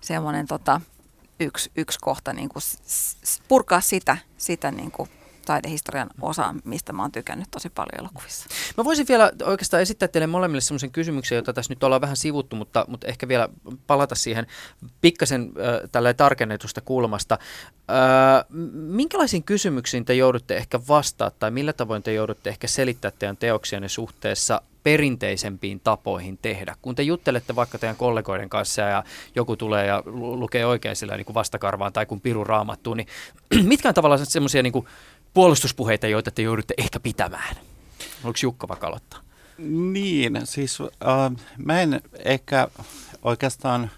semmoinen 0.00 0.46
tota, 0.46 0.80
yksi, 1.40 1.70
yksi 1.76 1.98
kohta 2.00 2.32
niin 2.32 2.48
kuin 2.48 2.62
purkaa 3.48 3.80
sitä, 3.80 4.16
sitä 4.38 4.70
niin 4.70 4.90
kuin 4.90 5.08
taidehistorian 5.50 6.10
osa, 6.20 6.54
mistä 6.64 6.92
mä 6.92 7.02
oon 7.02 7.12
tykännyt 7.12 7.48
tosi 7.50 7.70
paljon 7.70 8.00
elokuvissa. 8.00 8.48
Mä 8.76 8.84
voisin 8.84 9.06
vielä 9.08 9.30
oikeastaan 9.44 9.82
esittää 9.82 10.08
teille 10.08 10.26
molemmille 10.26 10.60
semmoisen 10.60 10.90
kysymyksen, 10.90 11.36
jota 11.36 11.52
tässä 11.52 11.72
nyt 11.72 11.84
ollaan 11.84 12.00
vähän 12.00 12.16
sivuttu, 12.16 12.56
mutta, 12.56 12.84
mutta 12.88 13.06
ehkä 13.06 13.28
vielä 13.28 13.48
palata 13.86 14.14
siihen 14.14 14.46
pikkasen 15.00 15.42
äh, 15.42 15.90
tällä 15.92 16.14
tarkennetusta 16.14 16.80
kulmasta. 16.80 17.38
Äh, 17.90 18.44
minkälaisiin 18.72 19.42
kysymyksiin 19.42 20.04
te 20.04 20.14
joudutte 20.14 20.56
ehkä 20.56 20.80
vastaa 20.88 21.30
tai 21.30 21.50
millä 21.50 21.72
tavoin 21.72 22.02
te 22.02 22.12
joudutte 22.12 22.50
ehkä 22.50 22.66
selittää 22.66 23.10
teidän 23.10 23.36
teoksianne 23.36 23.88
suhteessa 23.88 24.62
perinteisempiin 24.82 25.80
tapoihin 25.80 26.38
tehdä. 26.42 26.76
Kun 26.82 26.94
te 26.94 27.02
juttelette 27.02 27.56
vaikka 27.56 27.78
teidän 27.78 27.96
kollegoiden 27.96 28.48
kanssa 28.48 28.82
ja 28.82 29.04
joku 29.34 29.56
tulee 29.56 29.86
ja 29.86 30.02
lukee 30.06 30.66
oikein 30.66 30.96
sillä 30.96 31.16
niin 31.16 31.24
kuin 31.24 31.34
vastakarvaan 31.34 31.92
tai 31.92 32.06
kun 32.06 32.20
piru 32.20 32.44
raamattuu, 32.44 32.94
niin 32.94 33.06
mitkä 33.62 33.88
on 33.88 33.94
tavallaan 33.94 34.26
semmoisia 34.26 34.62
niin 34.62 34.72
puolustuspuheita, 35.34 36.06
joita 36.06 36.30
te 36.30 36.42
joudutte 36.42 36.74
ehkä 36.78 37.00
pitämään? 37.00 37.56
Onko 38.24 38.38
Jukka 38.42 38.68
vaikka 38.68 38.86
aloittaa? 38.86 39.20
Niin, 39.92 40.40
siis 40.44 40.78
äh, 40.80 41.46
mä 41.58 41.80
en 41.80 42.00
ehkä 42.24 42.68
oikeastaan, 43.22 43.90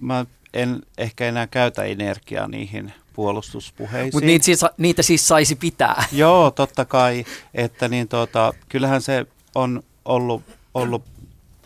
mä 0.00 0.26
en 0.54 0.82
ehkä 0.98 1.28
enää 1.28 1.46
käytä 1.46 1.84
energiaa 1.84 2.48
niihin 2.48 2.92
puolustuspuheisiin. 3.12 4.12
Mutta 4.14 4.26
niitä 4.26 4.44
siis, 4.44 4.60
niitä 4.76 5.02
siis 5.02 5.28
saisi 5.28 5.56
pitää. 5.56 6.04
Joo, 6.12 6.50
totta 6.50 6.84
kai. 6.84 7.24
Että 7.54 7.88
niin 7.88 8.08
tota, 8.08 8.52
kyllähän 8.68 9.02
se 9.02 9.26
on 9.54 9.82
ollut, 10.04 10.42
ollut 10.74 11.04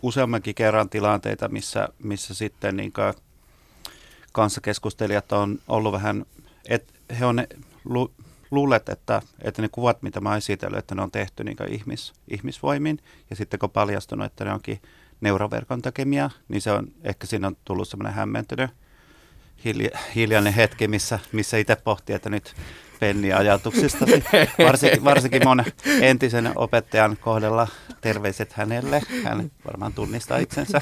useammankin 0.02 0.54
kerran 0.54 0.88
tilanteita, 0.88 1.48
missä, 1.48 1.88
missä 2.02 2.34
sitten 2.34 2.76
niin 2.76 2.92
kanssakeskustelijat 4.32 5.32
on 5.32 5.58
ollut 5.68 5.92
vähän, 5.92 6.26
että 6.68 6.92
he 7.18 7.26
on 7.26 7.46
lu, 7.84 8.12
luulet, 8.54 8.88
että, 8.88 9.22
että 9.42 9.62
ne 9.62 9.68
kuvat, 9.68 10.02
mitä 10.02 10.20
mä 10.20 10.36
esitellyt, 10.36 10.78
että 10.78 10.94
ne 10.94 11.02
on 11.02 11.10
tehty 11.10 11.44
niin 11.44 11.56
ihmis, 11.68 12.12
ihmisvoimin, 12.28 12.98
ja 13.30 13.36
sitten 13.36 13.60
kun 13.60 13.70
paljastunut, 13.70 14.26
että 14.26 14.44
ne 14.44 14.52
onkin 14.52 14.82
neuroverkon 15.20 15.82
tekemiä, 15.82 16.30
niin 16.48 16.62
se 16.62 16.70
on, 16.70 16.88
ehkä 17.04 17.26
siinä 17.26 17.46
on 17.46 17.56
tullut 17.64 17.88
semmoinen 17.88 18.14
hämmentynyt 18.14 18.70
hiljainen 20.14 20.52
hetki, 20.52 20.88
missä, 20.88 21.18
missä 21.32 21.56
itse 21.56 21.76
pohtii, 21.76 22.14
että 22.14 22.30
nyt 22.30 22.54
Penni 23.00 23.32
ajatuksista. 23.32 24.06
Varsinkin, 24.66 25.04
varsinkin 25.04 25.42
mun 25.44 25.64
entisen 26.00 26.52
opettajan 26.56 27.16
kohdalla 27.20 27.68
terveiset 28.00 28.52
hänelle. 28.52 29.02
Hän 29.24 29.50
varmaan 29.66 29.92
tunnistaa 29.92 30.38
itsensä. 30.38 30.80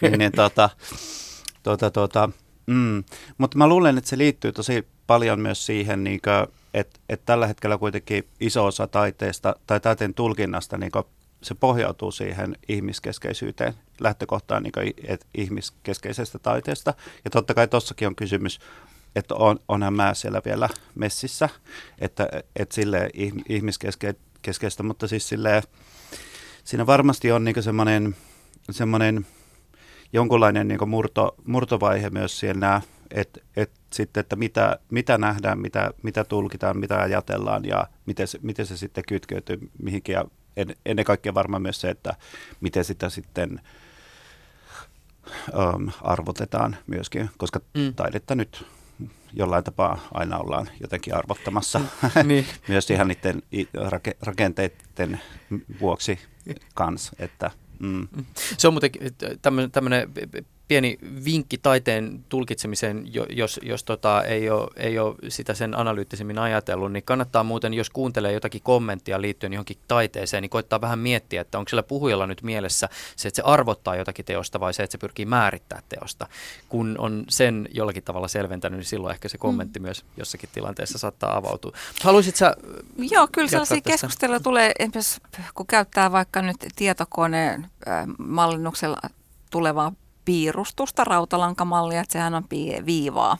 Niin, 0.00 0.18
niin, 0.18 0.32
tota, 0.32 0.70
tota, 1.62 1.90
tota, 1.90 2.28
mm. 2.66 3.04
Mutta 3.38 3.58
mä 3.58 3.68
luulen, 3.68 3.98
että 3.98 4.10
se 4.10 4.18
liittyy 4.18 4.52
tosi 4.52 4.86
paljon 5.06 5.40
myös 5.40 5.66
siihen, 5.66 6.04
niin 6.04 6.20
että 6.74 7.00
et 7.08 7.24
tällä 7.24 7.46
hetkellä 7.46 7.78
kuitenkin 7.78 8.28
iso 8.40 8.66
osa 8.66 8.86
taiteesta 8.86 9.56
tai 9.66 9.80
taiteen 9.80 10.14
tulkinnasta 10.14 10.78
niin 10.78 10.92
se 11.42 11.54
pohjautuu 11.54 12.10
siihen 12.10 12.56
ihmiskeskeisyyteen, 12.68 13.74
lähtökohtaan 14.00 14.62
niin 14.62 14.94
et 15.06 15.26
ihmiskeskeisestä 15.34 16.38
taiteesta. 16.38 16.94
Ja 17.24 17.30
totta 17.30 17.54
kai 17.54 17.68
tuossakin 17.68 18.08
on 18.08 18.16
kysymys 18.16 18.60
että 19.16 19.34
on, 19.34 19.60
onhan 19.68 19.94
mä 19.94 20.14
siellä 20.14 20.42
vielä 20.44 20.68
messissä, 20.94 21.48
että, 21.98 22.28
että 22.56 22.74
sille 22.74 23.10
ihmiskeskeistä, 23.48 24.82
mutta 24.82 25.08
siis 25.08 25.28
sille 25.28 25.62
siinä 26.64 26.86
varmasti 26.86 27.32
on 27.32 27.44
niin 27.44 27.62
semmoinen, 27.62 28.16
semmoinen 28.70 29.26
jonkunlainen 30.14 30.68
niin 30.68 30.88
murto, 30.88 31.34
murtovaihe 31.44 32.10
myös 32.10 32.40
siellä, 32.40 32.80
että, 33.10 33.40
että 33.56 33.80
sitten, 33.92 34.20
että 34.20 34.36
mitä, 34.36 34.78
mitä 34.90 35.18
nähdään, 35.18 35.58
mitä, 35.58 35.90
mitä 36.02 36.24
tulkitaan, 36.24 36.78
mitä 36.78 36.98
ajatellaan 36.98 37.64
ja 37.64 37.86
miten 38.06 38.28
se, 38.28 38.38
miten 38.42 38.66
se 38.66 38.76
sitten 38.76 39.04
kytkeytyy 39.08 39.70
mihinkin 39.82 40.12
ja 40.12 40.24
en, 40.56 40.76
ennen 40.86 41.04
kaikkea 41.04 41.34
varmaan 41.34 41.62
myös 41.62 41.80
se, 41.80 41.90
että 41.90 42.14
miten 42.60 42.84
sitä 42.84 43.10
sitten 43.10 43.60
um, 45.54 45.90
arvotetaan 46.02 46.76
myöskin, 46.86 47.30
koska 47.36 47.60
mm. 47.74 47.94
taidetta 47.94 48.34
nyt 48.34 48.66
jollain 49.32 49.64
tapaa 49.64 50.08
aina 50.14 50.38
ollaan 50.38 50.68
jotenkin 50.80 51.14
arvottamassa 51.14 51.80
niin. 52.24 52.46
myös 52.68 52.90
ihan 52.90 53.08
niiden 53.08 53.42
rakenteiden 54.22 55.20
vuoksi 55.80 56.18
kans, 56.74 57.10
että 57.18 57.50
Mm. 57.78 58.08
Se 58.58 58.68
on 58.68 58.74
muuten 58.74 58.90
tämmöinen 59.72 60.10
pieni 60.68 60.98
vinkki 61.24 61.58
taiteen 61.58 62.24
tulkitsemiseen, 62.28 63.04
jos, 63.30 63.60
jos 63.62 63.84
tota, 63.84 64.22
ei, 64.22 64.50
ole, 64.50 64.70
ei 64.76 64.98
ole 64.98 65.14
sitä 65.28 65.54
sen 65.54 65.78
analyyttisemmin 65.78 66.38
ajatellut, 66.38 66.92
niin 66.92 67.02
kannattaa 67.02 67.44
muuten, 67.44 67.74
jos 67.74 67.90
kuuntelee 67.90 68.32
jotakin 68.32 68.60
kommenttia 68.62 69.20
liittyen 69.20 69.52
johonkin 69.52 69.76
taiteeseen, 69.88 70.42
niin 70.42 70.50
koittaa 70.50 70.80
vähän 70.80 70.98
miettiä, 70.98 71.40
että 71.40 71.58
onko 71.58 71.68
sillä 71.68 71.82
puhujalla 71.82 72.26
nyt 72.26 72.42
mielessä 72.42 72.88
se, 73.16 73.28
että 73.28 73.36
se 73.36 73.42
arvottaa 73.42 73.96
jotakin 73.96 74.24
teosta 74.24 74.60
vai 74.60 74.74
se, 74.74 74.82
että 74.82 74.92
se 74.92 74.98
pyrkii 74.98 75.26
määrittää 75.26 75.82
teosta. 75.88 76.26
Kun 76.68 76.96
on 76.98 77.24
sen 77.28 77.68
jollakin 77.72 78.02
tavalla 78.02 78.28
selventänyt, 78.28 78.78
niin 78.78 78.86
silloin 78.86 79.14
ehkä 79.14 79.28
se 79.28 79.38
kommentti 79.38 79.78
mm. 79.78 79.82
myös 79.82 80.04
jossakin 80.16 80.48
tilanteessa 80.52 80.98
saattaa 80.98 81.36
avautua. 81.36 81.72
Haluaisit 82.02 82.36
sä 82.36 82.56
Joo, 82.96 83.28
kyllä 83.32 83.48
sellaisia 83.48 83.80
keskusteluja 83.80 84.40
tulee, 84.40 84.72
kun 85.54 85.66
käyttää 85.66 86.12
vaikka 86.12 86.42
nyt 86.42 86.56
tietokoneen 86.76 87.66
mallinnuksella 88.18 88.96
tulevaa 89.50 89.92
piirustusta, 90.24 91.04
rautalankamallia, 91.04 92.00
että 92.00 92.12
sehän 92.12 92.34
on 92.34 92.44
viivaa. 92.86 93.38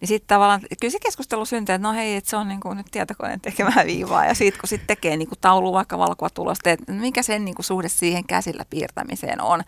Niin 0.00 0.08
sitten 0.08 0.28
tavallaan, 0.28 0.60
kyllä 0.80 0.92
se 0.92 0.98
keskustelu 0.98 1.44
syntyy, 1.44 1.74
että 1.74 1.88
no 1.88 1.94
hei, 1.94 2.16
että 2.16 2.30
se 2.30 2.36
on 2.36 2.48
niin 2.48 2.60
kuin 2.60 2.76
nyt 2.76 2.86
tietokoneen 2.90 3.40
tekemää 3.40 3.86
viivaa. 3.86 4.26
Ja 4.26 4.34
sitten 4.34 4.60
kun 4.60 4.68
sitten 4.68 4.86
tekee 4.86 5.16
niin 5.16 5.28
kuin 5.28 5.38
taulu 5.40 5.72
vaikka 5.72 5.98
valkoa 5.98 6.28
että 6.64 6.92
mikä 6.92 7.22
sen 7.22 7.44
niin 7.44 7.54
kuin 7.54 7.66
suhde 7.66 7.88
siihen 7.88 8.26
käsillä 8.26 8.64
piirtämiseen 8.70 9.40
on. 9.40 9.62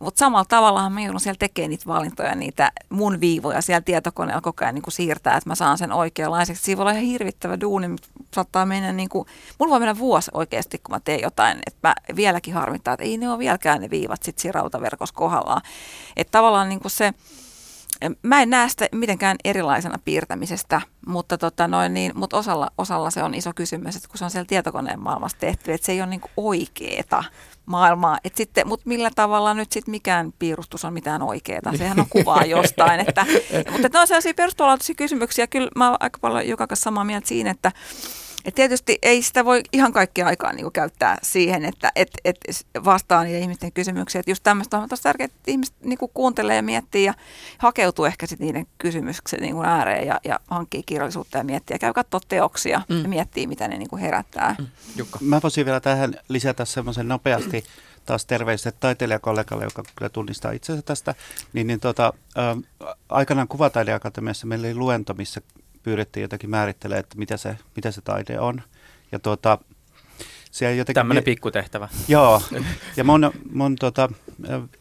Mutta 0.00 0.18
samalla 0.18 0.44
tavallahan 0.44 0.92
mä 0.92 1.00
joudun 1.00 1.20
siellä 1.20 1.38
tekemään 1.38 1.70
niitä 1.70 1.86
valintoja, 1.86 2.34
niitä 2.34 2.72
mun 2.88 3.20
viivoja 3.20 3.62
siellä 3.62 3.80
tietokoneella 3.80 4.40
koko 4.40 4.64
ajan 4.64 4.74
niin 4.74 4.82
kuin 4.82 4.92
siirtää, 4.92 5.36
että 5.36 5.50
mä 5.50 5.54
saan 5.54 5.78
sen 5.78 5.92
oikeanlaiseksi. 5.92 6.64
Siinä 6.64 6.76
voi 6.76 6.82
olla 6.82 6.90
ihan 6.90 7.04
hirvittävä 7.04 7.60
duuni, 7.60 7.88
mutta 7.88 8.08
saattaa 8.34 8.66
mennä 8.66 8.92
niin 8.92 9.08
kuin, 9.08 9.26
mulla 9.58 9.70
voi 9.70 9.78
mennä 9.78 9.98
vuosi 9.98 10.30
oikeasti, 10.34 10.78
kun 10.78 10.94
mä 10.94 11.00
teen 11.00 11.20
jotain, 11.20 11.58
että 11.66 11.88
mä 11.88 11.94
vieläkin 12.16 12.54
harmittaa, 12.54 12.94
että 12.94 13.04
ei 13.04 13.18
ne 13.18 13.30
ole 13.30 13.38
vieläkään 13.38 13.80
ne 13.80 13.90
viivat 13.90 14.22
sitten 14.22 14.42
siinä 14.42 14.52
rautaverkossa 14.52 15.14
kohdallaan. 15.14 15.62
Että 16.16 16.30
tavallaan 16.30 16.68
niin 16.68 16.80
kuin 16.80 16.92
se, 16.92 17.12
Mä 18.22 18.42
en 18.42 18.50
näe 18.50 18.68
sitä 18.68 18.88
mitenkään 18.92 19.36
erilaisena 19.44 19.98
piirtämisestä, 20.04 20.80
mutta, 21.06 21.38
tota 21.38 21.68
noin, 21.68 21.94
niin, 21.94 22.12
mutta 22.14 22.36
osalla, 22.36 22.70
osalla 22.78 23.10
se 23.10 23.22
on 23.22 23.34
iso 23.34 23.52
kysymys, 23.54 23.96
että 23.96 24.08
kun 24.08 24.18
se 24.18 24.24
on 24.24 24.30
siellä 24.30 24.46
tietokoneen 24.46 25.00
maailmassa 25.00 25.38
tehty, 25.38 25.72
että 25.72 25.84
se 25.84 25.92
ei 25.92 26.00
ole 26.00 26.10
niin 26.10 26.20
oikeeta 26.36 27.24
maailmaa. 27.66 28.18
Et 28.24 28.36
sitten, 28.36 28.68
mutta 28.68 28.88
millä 28.88 29.10
tavalla 29.14 29.54
nyt 29.54 29.72
sitten 29.72 29.92
mikään 29.92 30.32
piirustus 30.38 30.84
on 30.84 30.92
mitään 30.92 31.22
oikeeta? 31.22 31.76
Sehän 31.76 32.00
on 32.00 32.06
kuvaa 32.10 32.44
jostain. 32.44 33.00
Että, 33.00 33.26
mutta 33.72 33.88
ne 33.92 33.98
on 33.98 34.06
sellaisia 34.06 34.34
perustuolaatuisia 34.34 34.94
kysymyksiä. 34.94 35.46
Kyllä 35.46 35.70
mä 35.76 35.88
oon 35.88 35.96
aika 36.00 36.18
paljon 36.20 36.48
joka 36.48 36.66
kanssa 36.66 36.84
samaa 36.84 37.04
mieltä 37.04 37.28
siinä, 37.28 37.50
että 37.50 37.72
Et 38.44 38.54
tietysti 38.54 38.98
ei 39.02 39.22
sitä 39.22 39.44
voi 39.44 39.62
ihan 39.72 39.92
kaikkea 39.92 40.26
aikaa 40.26 40.52
niin 40.52 40.72
käyttää 40.72 41.18
siihen, 41.22 41.64
että 41.64 41.92
et, 41.96 42.10
et 42.24 42.36
vastaa 42.84 43.24
niiden 43.24 43.42
ihmisten 43.42 43.72
kysymyksiä. 43.72 44.18
Että 44.18 44.30
just 44.30 44.42
tämmöistä 44.42 44.78
on 44.78 44.88
tosi 44.88 45.02
tärkeää, 45.02 45.24
että 45.24 45.50
ihmiset 45.50 45.74
niin 45.84 45.98
kuuntelee 46.14 46.56
ja 46.56 46.62
miettii 46.62 47.04
ja 47.04 47.14
hakeutuu 47.58 48.04
ehkä 48.04 48.26
sitten 48.26 48.46
niiden 48.46 48.66
kysymyksen 48.78 49.40
niin 49.40 49.64
ääreen 49.64 50.06
ja, 50.06 50.20
ja 50.24 50.40
hankkii 50.50 50.82
kirjallisuutta 50.82 51.38
ja 51.38 51.44
miettii 51.44 51.74
ja 51.74 51.78
käy 51.78 51.92
katsoa 51.92 52.20
teoksia 52.28 52.82
mm. 52.88 53.02
ja 53.02 53.08
miettii, 53.08 53.46
mitä 53.46 53.68
ne 53.68 53.78
niin 53.78 53.98
herättää. 54.00 54.56
Mm. 54.58 54.66
Jukka. 54.96 55.18
Mä 55.22 55.40
voisin 55.42 55.66
vielä 55.66 55.80
tähän 55.80 56.14
lisätä 56.28 56.64
semmoisen 56.64 57.08
nopeasti 57.08 57.64
taas 58.06 58.26
terveiset 58.26 58.76
taiteilijakollegalle, 58.80 59.64
joka 59.64 59.82
kyllä 59.96 60.08
tunnistaa 60.08 60.52
itsensä 60.52 60.82
tästä, 60.82 61.14
niin, 61.52 61.66
niin 61.66 61.80
tota, 61.80 62.12
ä, 62.38 62.56
aikanaan 63.08 63.48
Kuvataideakatemiassa 63.48 64.46
meillä 64.46 64.66
oli 64.66 64.74
luento, 64.74 65.14
missä 65.14 65.40
pyydettiin 65.82 66.22
jotenkin 66.22 66.50
määrittelemään, 66.50 67.00
että 67.00 67.18
mitä 67.18 67.36
se, 67.36 67.56
mitä 67.76 67.90
se 67.90 68.00
taide 68.00 68.40
on. 68.40 68.62
Ja 69.12 69.18
tuota, 69.18 69.58
siellä 70.50 70.76
jotenkin... 70.76 71.00
Tämmöinen 71.00 71.24
pikkutehtävä. 71.24 71.88
Joo, 72.08 72.42
ja 72.96 73.04
mun, 73.04 73.30
mun 73.52 73.76
tota, 73.76 74.08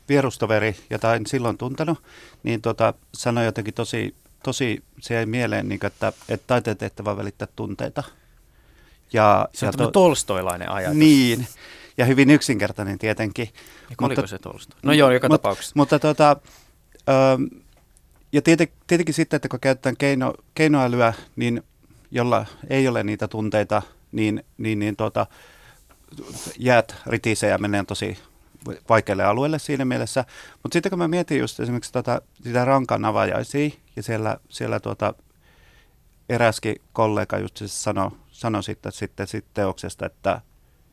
vierustoveri, 0.09 0.75
jota 0.89 1.15
en 1.15 1.25
silloin 1.25 1.57
tuntenut, 1.57 2.03
niin 2.43 2.61
tota, 2.61 2.93
sanoi 3.13 3.45
jotenkin 3.45 3.73
tosi, 3.73 4.15
tosi 4.43 4.83
se 4.99 5.13
jäi 5.13 5.25
mieleen, 5.25 5.69
niin, 5.69 5.85
että, 5.85 6.13
että 6.29 6.47
taiteen 6.47 6.77
tehtävä 6.77 7.17
välittää 7.17 7.47
tunteita. 7.55 8.03
Ja, 9.13 9.49
se 9.53 9.65
on 9.65 9.73
ja 9.77 9.77
to, 9.77 9.91
tolstoilainen 9.91 10.71
ajatus. 10.71 10.97
Niin, 10.97 11.47
ja 11.97 12.05
hyvin 12.05 12.29
yksinkertainen 12.29 12.99
tietenkin. 12.99 13.49
Ja 13.89 13.95
mutta, 14.01 14.27
se 14.27 14.39
Tolstoi? 14.39 14.79
No 14.83 14.93
joo, 14.93 15.11
joka 15.11 15.27
mutta, 15.27 15.37
tapauksessa. 15.37 15.73
Mutta 15.75 15.99
tota, 15.99 16.35
ö, 17.09 17.13
ja 18.31 18.41
tietenkin 18.41 19.15
sitten, 19.15 19.37
että 19.37 19.49
kun 19.49 19.59
käytetään 19.59 19.97
keino, 19.97 20.33
keinoälyä, 20.55 21.13
niin 21.35 21.63
jolla 22.11 22.45
ei 22.69 22.87
ole 22.87 23.03
niitä 23.03 23.27
tunteita, 23.27 23.81
niin, 24.11 24.43
niin, 24.57 24.79
niin 24.79 24.95
tuota, 24.95 25.27
jäät 26.59 26.95
ritisee 27.05 27.49
ja 27.49 27.57
menee 27.57 27.83
tosi 27.83 28.17
vaikealle 28.89 29.23
alueelle 29.23 29.59
siinä 29.59 29.85
mielessä. 29.85 30.25
Mutta 30.63 30.73
sitten 30.73 30.89
kun 30.89 30.99
mä 30.99 31.07
mietin 31.07 31.39
just 31.39 31.59
esimerkiksi 31.59 31.91
tota, 31.91 32.21
sitä 32.43 32.65
rankan 32.65 33.05
avajaisia, 33.05 33.69
ja 33.95 34.03
siellä, 34.03 34.37
siellä 34.49 34.79
tuota, 34.79 35.13
eräskin 36.29 36.75
kollega 36.93 37.37
just 37.37 37.57
siis 37.57 37.83
sanoi 37.83 38.11
sano 38.31 38.61
sitten, 38.61 38.91
sitten, 38.91 39.27
sitten 39.27 39.53
teoksesta, 39.53 40.05
että 40.05 40.41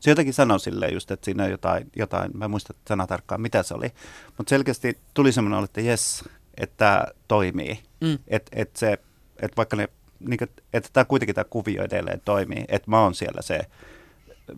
se 0.00 0.10
jotenkin 0.10 0.34
sanoi 0.34 0.60
silleen 0.60 0.94
just, 0.94 1.10
että 1.10 1.24
siinä 1.24 1.44
on 1.44 1.50
jotain, 1.50 1.90
jotain 1.96 2.30
mä 2.34 2.44
en 2.44 2.50
muista 2.50 2.74
sana 2.88 3.06
tarkkaan, 3.06 3.40
mitä 3.40 3.62
se 3.62 3.74
oli. 3.74 3.92
Mutta 4.36 4.50
selkeästi 4.50 4.98
tuli 5.14 5.32
semmoinen 5.32 5.64
että 5.64 5.80
jes, 5.80 6.24
että 6.58 7.06
toimii. 7.28 7.82
Mm. 8.00 8.18
Että 8.28 8.50
et 8.52 8.76
se, 8.76 8.98
et 9.42 9.56
vaikka 9.56 9.76
ne, 9.76 9.88
niin 10.20 10.38
kuin, 10.38 10.50
että 10.72 10.90
tämä 10.92 11.04
kuitenkin 11.04 11.34
tämä 11.34 11.44
kuvio 11.44 11.84
edelleen 11.84 12.20
toimii, 12.24 12.64
että 12.68 12.90
mä 12.90 13.00
oon 13.00 13.14
siellä 13.14 13.42
se 13.42 13.60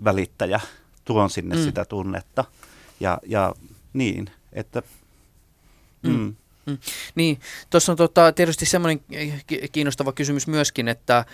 välittäjä, 0.05 0.61
tuon 1.05 1.31
sinne 1.31 1.57
mm. 1.57 1.63
sitä 1.63 1.85
tunnetta. 1.85 2.45
Ja, 3.01 3.19
ja 3.27 3.55
niin, 3.93 4.31
että... 4.53 4.83
Mm. 6.03 6.11
Mm. 6.11 6.35
Mm. 6.67 6.79
Niin, 7.15 7.41
tuossa 7.71 7.93
on 7.93 7.97
tota, 7.97 8.33
tietysti 8.33 8.67
semmoinen 8.67 9.01
kiinnostava 9.73 10.13
kysymys 10.13 10.47
myöskin, 10.47 10.89
että 10.89 11.25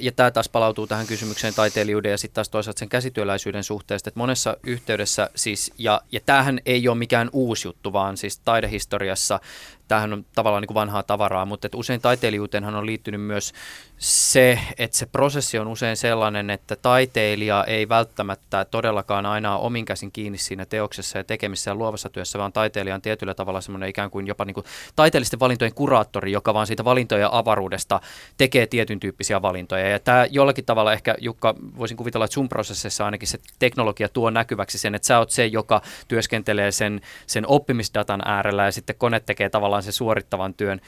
ja 0.00 0.12
tämä 0.12 0.30
taas 0.30 0.48
palautuu 0.48 0.86
tähän 0.86 1.06
kysymykseen 1.06 1.54
taiteilijuuden 1.54 2.10
ja 2.10 2.18
sitten 2.18 2.34
taas 2.34 2.48
toisaalta 2.48 2.78
sen 2.78 2.88
käsityöläisyyden 2.88 3.64
suhteesta, 3.64 4.10
että 4.10 4.18
monessa 4.20 4.56
yhteydessä 4.62 5.30
siis, 5.34 5.72
ja, 5.78 6.00
ja 6.12 6.20
tämähän 6.26 6.60
ei 6.66 6.88
ole 6.88 6.98
mikään 6.98 7.30
uusi 7.32 7.68
juttu, 7.68 7.92
vaan 7.92 8.16
siis 8.16 8.38
taidehistoriassa 8.38 9.40
tämähän 9.88 10.12
on 10.12 10.26
tavallaan 10.34 10.62
niin 10.62 10.66
kuin 10.66 10.74
vanhaa 10.74 11.02
tavaraa, 11.02 11.44
mutta 11.44 11.66
että 11.66 11.78
usein 11.78 12.00
taiteilijuuteenhan 12.00 12.74
on 12.74 12.86
liittynyt 12.86 13.20
myös 13.20 13.52
se, 13.98 14.58
että 14.78 14.96
se 14.96 15.06
prosessi 15.06 15.58
on 15.58 15.68
usein 15.68 15.96
sellainen, 15.96 16.50
että 16.50 16.76
taiteilija 16.76 17.64
ei 17.64 17.88
välttämättä 17.88 18.64
todellakaan 18.64 19.26
aina 19.26 19.56
ole 19.56 19.66
omin 19.66 19.84
käsin 19.84 20.12
kiinni 20.12 20.38
siinä 20.38 20.66
teoksessa 20.66 21.18
ja 21.18 21.24
tekemisessä 21.24 21.70
ja 21.70 21.74
luovassa 21.74 22.08
työssä, 22.10 22.38
vaan 22.38 22.52
taiteilija 22.52 22.94
on 22.94 23.02
tietyllä 23.02 23.34
tavalla 23.34 23.60
semmoinen 23.60 23.88
ikään 23.88 24.10
kuin 24.10 24.26
jopa 24.26 24.44
niin 24.44 24.54
kuin 24.54 24.66
taiteellisten 24.96 25.40
valintojen 25.40 25.74
kuraattori, 25.74 26.32
joka 26.32 26.54
vaan 26.54 26.66
siitä 26.66 26.84
valintojen 26.84 27.32
avaruudesta 27.32 28.00
tekee 28.38 28.66
tietyn 28.66 29.00
tyyppisiä 29.00 29.42
valintoja. 29.42 29.88
Ja 29.88 29.98
tämä 29.98 30.26
jollakin 30.30 30.64
tavalla 30.64 30.92
ehkä, 30.92 31.14
Jukka, 31.18 31.54
voisin 31.78 31.96
kuvitella, 31.96 32.24
että 32.24 32.34
sun 32.34 32.48
prosessissa 32.48 33.04
ainakin 33.04 33.28
se 33.28 33.38
teknologia 33.58 34.08
tuo 34.08 34.30
näkyväksi 34.30 34.78
sen, 34.78 34.94
että 34.94 35.06
sä 35.06 35.18
oot 35.18 35.30
se, 35.30 35.46
joka 35.46 35.82
työskentelee 36.08 36.72
sen, 36.72 37.00
sen 37.26 37.46
oppimisdatan 37.46 38.22
äärellä 38.24 38.64
ja 38.64 38.72
sitten 38.72 38.96
kone 38.98 39.20
tekee 39.20 39.48
tavallaan 39.48 39.75
se 39.82 39.92
suorittavan 39.92 40.54
työn. 40.54 40.80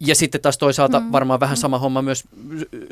Ja 0.00 0.14
sitten 0.14 0.40
taas 0.40 0.58
toisaalta 0.58 1.00
mm, 1.00 1.12
varmaan 1.12 1.40
vähän 1.40 1.56
mm. 1.56 1.60
sama 1.60 1.78
homma 1.78 2.02
myös 2.02 2.24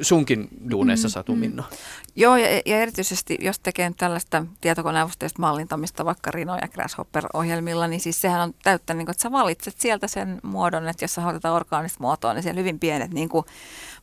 sunkin 0.01 0.49
duuneissa, 0.71 1.09
mm, 1.09 1.13
Satu 1.13 1.35
mm. 1.35 1.39
Minna. 1.39 1.63
Mm. 1.71 1.77
Joo, 2.17 2.37
ja, 2.37 2.47
ja 2.67 2.81
erityisesti 2.81 3.39
jos 3.41 3.59
tekee 3.59 3.93
tällaista 3.97 4.47
tietokoneavusteista 4.61 5.41
mallintamista 5.41 6.05
vaikka 6.05 6.31
Rino- 6.31 6.59
ja 6.63 6.69
Grasshopper-ohjelmilla, 6.69 7.87
niin 7.87 8.01
siis 8.01 8.21
sehän 8.21 8.41
on 8.41 8.55
täyttä, 8.63 8.95
niin 8.95 9.07
kuin, 9.07 9.13
että 9.13 9.23
sä 9.23 9.33
valitset 9.33 9.75
sieltä 9.79 10.09
sen 10.09 10.41
muodon, 10.43 10.89
että 10.89 11.05
jos 11.05 11.15
sä 11.15 11.21
haluat 11.21 11.45
orgaanista 11.45 11.99
muotoa, 12.01 12.35
niin 12.35 12.43
siellä 12.43 12.59
hyvin 12.59 12.79
pienet 12.79 13.11
niin 13.11 13.29
kuin, 13.29 13.45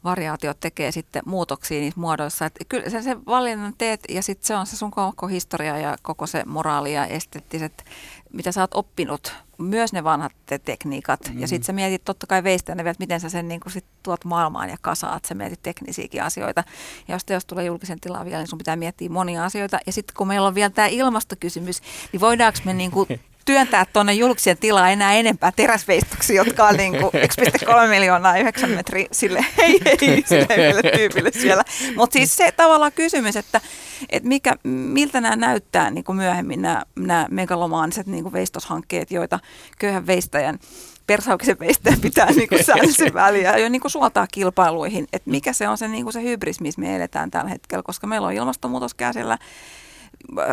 variaatiot 0.03 0.59
tekee 0.59 0.91
sitten 0.91 1.21
muutoksia 1.25 1.79
niissä 1.79 1.99
muodoissa. 1.99 2.45
Että 2.45 2.65
kyllä 2.69 2.89
sen, 2.89 3.03
sen 3.03 3.25
valinnan 3.25 3.73
teet 3.77 3.99
ja 4.09 4.23
sitten 4.23 4.47
se 4.47 4.55
on 4.55 4.65
se 4.65 4.77
sun 4.77 4.91
koko 4.91 5.27
historia 5.27 5.77
ja 5.77 5.97
koko 6.01 6.27
se 6.27 6.43
moraali 6.45 6.93
ja 6.93 7.05
esteettiset, 7.05 7.85
mitä 8.33 8.51
sä 8.51 8.61
oot 8.61 8.73
oppinut 8.73 9.33
myös 9.63 9.93
ne 9.93 10.03
vanhat 10.03 10.31
tekniikat. 10.65 11.19
Mm. 11.33 11.39
Ja 11.39 11.47
sitten 11.47 11.65
sä 11.65 11.73
mietit 11.73 12.05
totta 12.05 12.27
kai 12.27 12.43
veistä 12.43 12.75
ne, 12.75 12.81
että 12.81 12.95
miten 12.99 13.19
sä 13.19 13.29
sen 13.29 13.47
niin 13.47 13.59
kuin 13.59 13.73
sit 13.73 13.85
tuot 14.03 14.25
maailmaan 14.25 14.69
ja 14.69 14.77
kasaat. 14.81 15.25
Sä 15.25 15.35
mietit 15.35 15.61
teknisiäkin 15.63 16.23
asioita. 16.23 16.63
Ja 17.07 17.15
jos 17.15 17.25
teos 17.25 17.45
tulee 17.45 17.65
julkisen 17.65 17.99
tilaan 17.99 18.25
vielä, 18.25 18.37
niin 18.37 18.47
sun 18.47 18.57
pitää 18.57 18.75
miettiä 18.75 19.09
monia 19.09 19.45
asioita. 19.45 19.79
Ja 19.85 19.91
sitten 19.91 20.15
kun 20.17 20.27
meillä 20.27 20.47
on 20.47 20.55
vielä 20.55 20.69
tämä 20.69 20.87
ilmastokysymys, 20.87 21.81
niin 22.11 22.21
voidaanko 22.21 22.59
me 22.65 22.73
niin 22.73 22.91
kuin 22.91 23.07
työntää 23.45 23.85
tuonne 23.85 24.13
julkisen 24.13 24.57
tilaan 24.57 24.91
enää 24.91 25.13
enempää 25.13 25.51
teräsveistuksia, 25.55 26.43
jotka 26.43 26.67
on 26.67 26.77
niin 26.77 26.93
1,3 26.95 27.01
miljoonaa 27.89 28.37
9 28.37 28.69
metriä 28.69 29.07
sille 29.11 29.45
hei 29.57 29.79
hei 29.85 30.23
sille 30.27 30.91
tyypille 30.97 31.31
siellä. 31.31 31.63
Mutta 31.95 32.13
siis 32.13 32.35
se 32.35 32.51
tavallaan 32.51 32.91
kysymys, 32.91 33.35
että, 33.35 33.61
että 34.09 34.29
mikä, 34.29 34.55
miltä 34.63 35.21
nämä 35.21 35.35
näyttää 35.35 35.91
niin 35.91 36.03
kuin 36.03 36.15
myöhemmin 36.15 36.61
nämä, 36.61 36.83
nämä 36.95 37.27
megalomaaniset 37.31 38.07
niin 38.07 38.23
kuin 38.23 38.33
veistoshankkeet, 38.33 39.11
joita 39.11 39.39
köyhän 39.79 40.07
veistäjän 40.07 40.59
persauksen 41.07 41.59
veistäjä 41.59 41.97
pitää 42.01 42.31
niin 42.31 42.49
kuin 42.49 42.63
säännöllisen 42.65 43.13
väliä 43.13 43.57
jo 43.57 43.69
niin 43.69 43.81
kuin 43.81 43.91
suoltaa 43.91 44.27
kilpailuihin, 44.27 45.07
että 45.13 45.29
mikä 45.29 45.53
se 45.53 45.67
on 45.67 45.77
se, 45.77 45.87
niin 45.87 46.03
kuin 46.03 46.13
se 46.13 46.23
hybris, 46.23 46.61
missä 46.61 46.81
me 46.81 46.95
eletään 46.95 47.31
tällä 47.31 47.49
hetkellä, 47.49 47.83
koska 47.83 48.07
meillä 48.07 48.27
on 48.27 48.33
ilmastonmuutos 48.33 48.93
käsillä, 48.93 49.37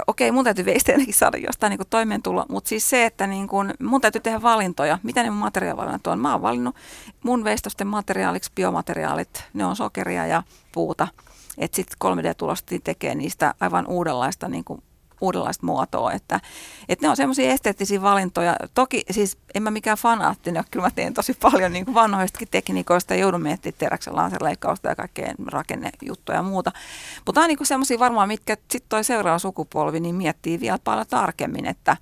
okei, 0.07 0.33
mun 0.33 0.45
täytyy 0.45 0.65
veisteenäkin 0.65 1.15
saada 1.15 1.39
jostain 1.39 1.71
niin 1.71 1.89
toimeentulo, 1.91 2.47
mutta 2.49 2.69
siis 2.69 2.91
se, 2.91 3.05
että 3.05 3.27
niin 3.27 3.49
kuin, 3.49 3.75
mun 3.83 4.01
täytyy 4.01 4.21
tehdä 4.21 4.43
valintoja. 4.43 4.99
Mitä 5.03 5.23
ne 5.23 5.31
mun 5.31 5.39
materiaalivalinnat 5.39 6.07
on? 6.07 6.21
Mä 6.21 6.33
oon 6.33 6.43
valinnut 6.43 6.77
mun 7.25 7.45
veistosten 7.45 7.87
materiaaliksi 7.87 8.53
biomateriaalit, 8.55 9.45
ne 9.55 9.65
on 9.65 9.77
sokeria 9.77 10.27
ja 10.27 10.43
puuta. 10.73 11.09
Että 11.59 11.77
sitten 11.77 11.97
3D-tulosti 12.05 12.81
tekee 12.85 13.15
niistä 13.15 13.55
aivan 13.61 13.87
uudenlaista 13.87 14.49
niin 14.49 14.65
kuin 14.65 14.83
uudenlaista 15.21 15.67
muotoa. 15.67 16.13
Että, 16.13 16.41
että 16.89 17.07
ne 17.07 17.11
on 17.11 17.17
semmoisia 17.17 17.53
esteettisiä 17.53 18.03
valintoja. 18.03 18.57
Toki 18.75 19.03
siis 19.11 19.39
en 19.55 19.63
mä 19.63 19.71
mikään 19.71 19.99
fanaattinen, 19.99 20.65
kyllä 20.71 20.87
mä 20.87 20.91
teen 20.91 21.15
tosi 21.15 21.35
paljon 21.43 21.73
niin 21.73 21.95
vanhoistakin 21.95 22.49
tekniikoista 22.51 23.15
ja 23.15 23.21
joudun 23.21 23.43
miettimään 23.43 23.79
teräksen 23.79 24.17
laserleikkausta 24.17 24.89
ja 24.89 24.97
kaikkea 24.97 25.35
rakennejuttuja 25.47 26.39
ja 26.39 26.43
muuta. 26.43 26.73
Mutta 27.27 27.41
on 27.41 27.49
niin 27.49 27.59
semmoisia 27.63 27.99
varmaan, 27.99 28.29
mitkä 28.29 28.55
sitten 28.55 28.89
toi 28.89 29.05
seuraava 29.05 29.39
sukupolvi 29.39 30.01
niin 30.01 30.15
miettii 30.15 30.61
vielä 30.61 30.79
paljon 30.85 31.07
tarkemmin, 31.07 31.67
että 31.67 31.97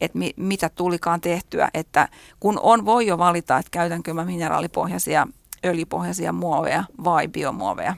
että 0.00 0.18
mi, 0.18 0.32
mitä 0.36 0.68
tulikaan 0.68 1.20
tehtyä, 1.20 1.68
että 1.74 2.08
kun 2.40 2.60
on, 2.62 2.84
voi 2.84 3.06
jo 3.06 3.18
valita, 3.18 3.58
että 3.58 3.70
käytänkö 3.70 4.14
mä 4.14 4.24
mineraalipohjaisia, 4.24 5.26
öljypohjaisia 5.64 6.32
muoveja 6.32 6.84
vai 7.04 7.28
biomuoveja, 7.28 7.94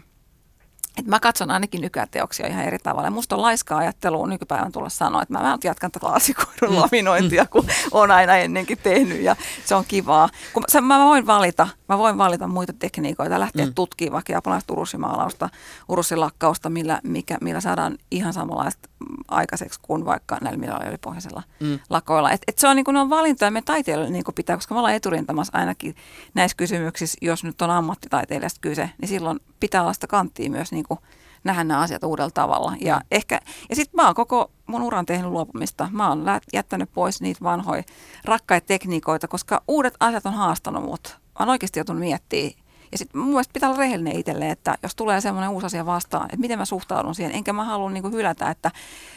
et 0.99 1.07
mä 1.07 1.21
katson 1.21 1.51
ainakin 1.51 1.81
nykyteoksia 1.81 2.47
ihan 2.47 2.65
eri 2.65 2.79
tavalla. 2.79 3.11
Musta 3.11 3.37
on 3.37 3.43
laiskaa 3.43 3.79
ajattelua 3.79 4.27
nykypäivän 4.27 4.73
tulla 4.73 4.89
sanoa, 4.89 5.23
että 5.23 5.35
mä 5.35 5.43
vähän 5.43 5.59
jatkan 5.65 5.91
tätä 5.91 6.07
laasikoidun 6.07 6.71
mm. 6.71 6.77
laminointia, 6.77 7.47
kun 7.47 7.67
on 7.91 8.11
aina 8.11 8.37
ennenkin 8.37 8.79
tehnyt 8.79 9.21
ja 9.21 9.37
se 9.65 9.75
on 9.75 9.85
kivaa. 9.89 10.29
Kun 10.53 10.65
mä 10.83 11.05
voin 11.05 11.27
valita, 11.27 11.69
mä 11.89 11.99
voin 11.99 12.19
valita 12.19 12.47
muita 12.47 12.73
tekniikoita, 12.73 13.41
lähteä 13.41 13.67
mm. 13.67 13.75
tutkimaan 13.75 14.13
vaikka 14.13 14.33
japanilaista 14.33 14.73
urussimaalausta, 14.73 15.49
urussilakkausta, 15.89 16.71
millä, 16.71 17.01
mikä, 17.05 17.39
millä 17.41 17.61
saadaan 17.61 17.99
ihan 18.11 18.33
samanlaista 18.33 18.89
aikaiseksi 19.29 19.81
kuin 19.83 20.05
vaikka 20.05 20.39
näillä 20.41 20.59
mineraaliopohjaisilla 20.59 21.43
mm. 21.61 21.79
lakoilla. 21.91 22.31
Et, 22.31 22.43
et 22.49 22.59
se 22.59 22.69
on, 22.69 22.77
niin 22.77 22.85
kuin, 22.85 22.95
ne 22.95 23.01
on 23.01 23.11
valintoja 23.11 23.51
me 23.51 23.63
taiteilijoille 23.63 24.13
niin 24.13 24.25
pitää, 24.35 24.57
koska 24.57 24.75
me 24.75 24.79
ollaan 24.79 24.95
eturintamassa 24.95 25.59
ainakin 25.59 25.95
näissä 26.35 26.57
kysymyksissä, 26.57 27.19
jos 27.23 27.45
nyt 27.45 27.63
on 27.63 27.71
ammattitaiteilijasta 27.71 28.61
kyse, 28.61 28.91
niin 29.01 29.09
silloin 29.09 29.41
pitää 29.61 29.83
olla 29.83 29.93
sitä 29.93 30.07
kanttia 30.07 30.51
myös 30.51 30.73
niin 30.73 30.85
kuin 30.89 31.01
nähdä 31.45 31.65
nämä 31.65 31.81
asiat 31.81 32.05
uudella 32.05 32.31
tavalla. 32.31 32.73
Ja, 32.81 33.01
ehkä, 33.11 33.41
ja 33.71 33.77
sitten 33.77 33.97
mä 33.97 34.07
oon 34.07 34.15
koko 34.15 34.51
mun 34.67 34.83
uran 34.83 35.07
tehnyt 35.07 35.31
luopumista. 35.31 35.89
Mä 35.93 36.09
oon 36.09 36.25
jättänyt 36.53 36.91
pois 36.93 37.21
niitä 37.21 37.41
vanhoja 37.43 37.83
rakkaita 38.25 38.67
tekniikoita, 38.67 39.29
koska 39.29 39.63
uudet 39.69 39.95
asiat 40.01 40.27
on 40.27 40.35
haastanut 40.35 40.85
mut. 40.85 41.19
Mä 41.23 41.37
oon 41.39 41.49
oikeasti 41.49 41.79
joutunut 41.79 42.01
miettimään 42.01 42.62
Ja 42.93 42.99
sitten 42.99 43.21
mun 43.21 43.31
mielestä 43.31 43.53
pitää 43.53 43.69
olla 43.69 43.79
rehellinen 43.79 44.17
itselle, 44.17 44.51
että 44.51 44.79
jos 44.83 44.95
tulee 44.95 45.21
semmoinen 45.21 45.51
uusi 45.51 45.67
asia 45.67 45.87
vastaan, 45.87 46.25
että 46.25 46.37
miten 46.37 46.59
mä 46.59 46.65
suhtaudun 46.65 47.15
siihen, 47.15 47.35
enkä 47.35 47.53
mä 47.53 47.65
halua 47.65 47.91
niin 47.91 48.03
kuin 48.03 48.15
hylätä, 48.15 48.51
että 48.51 48.71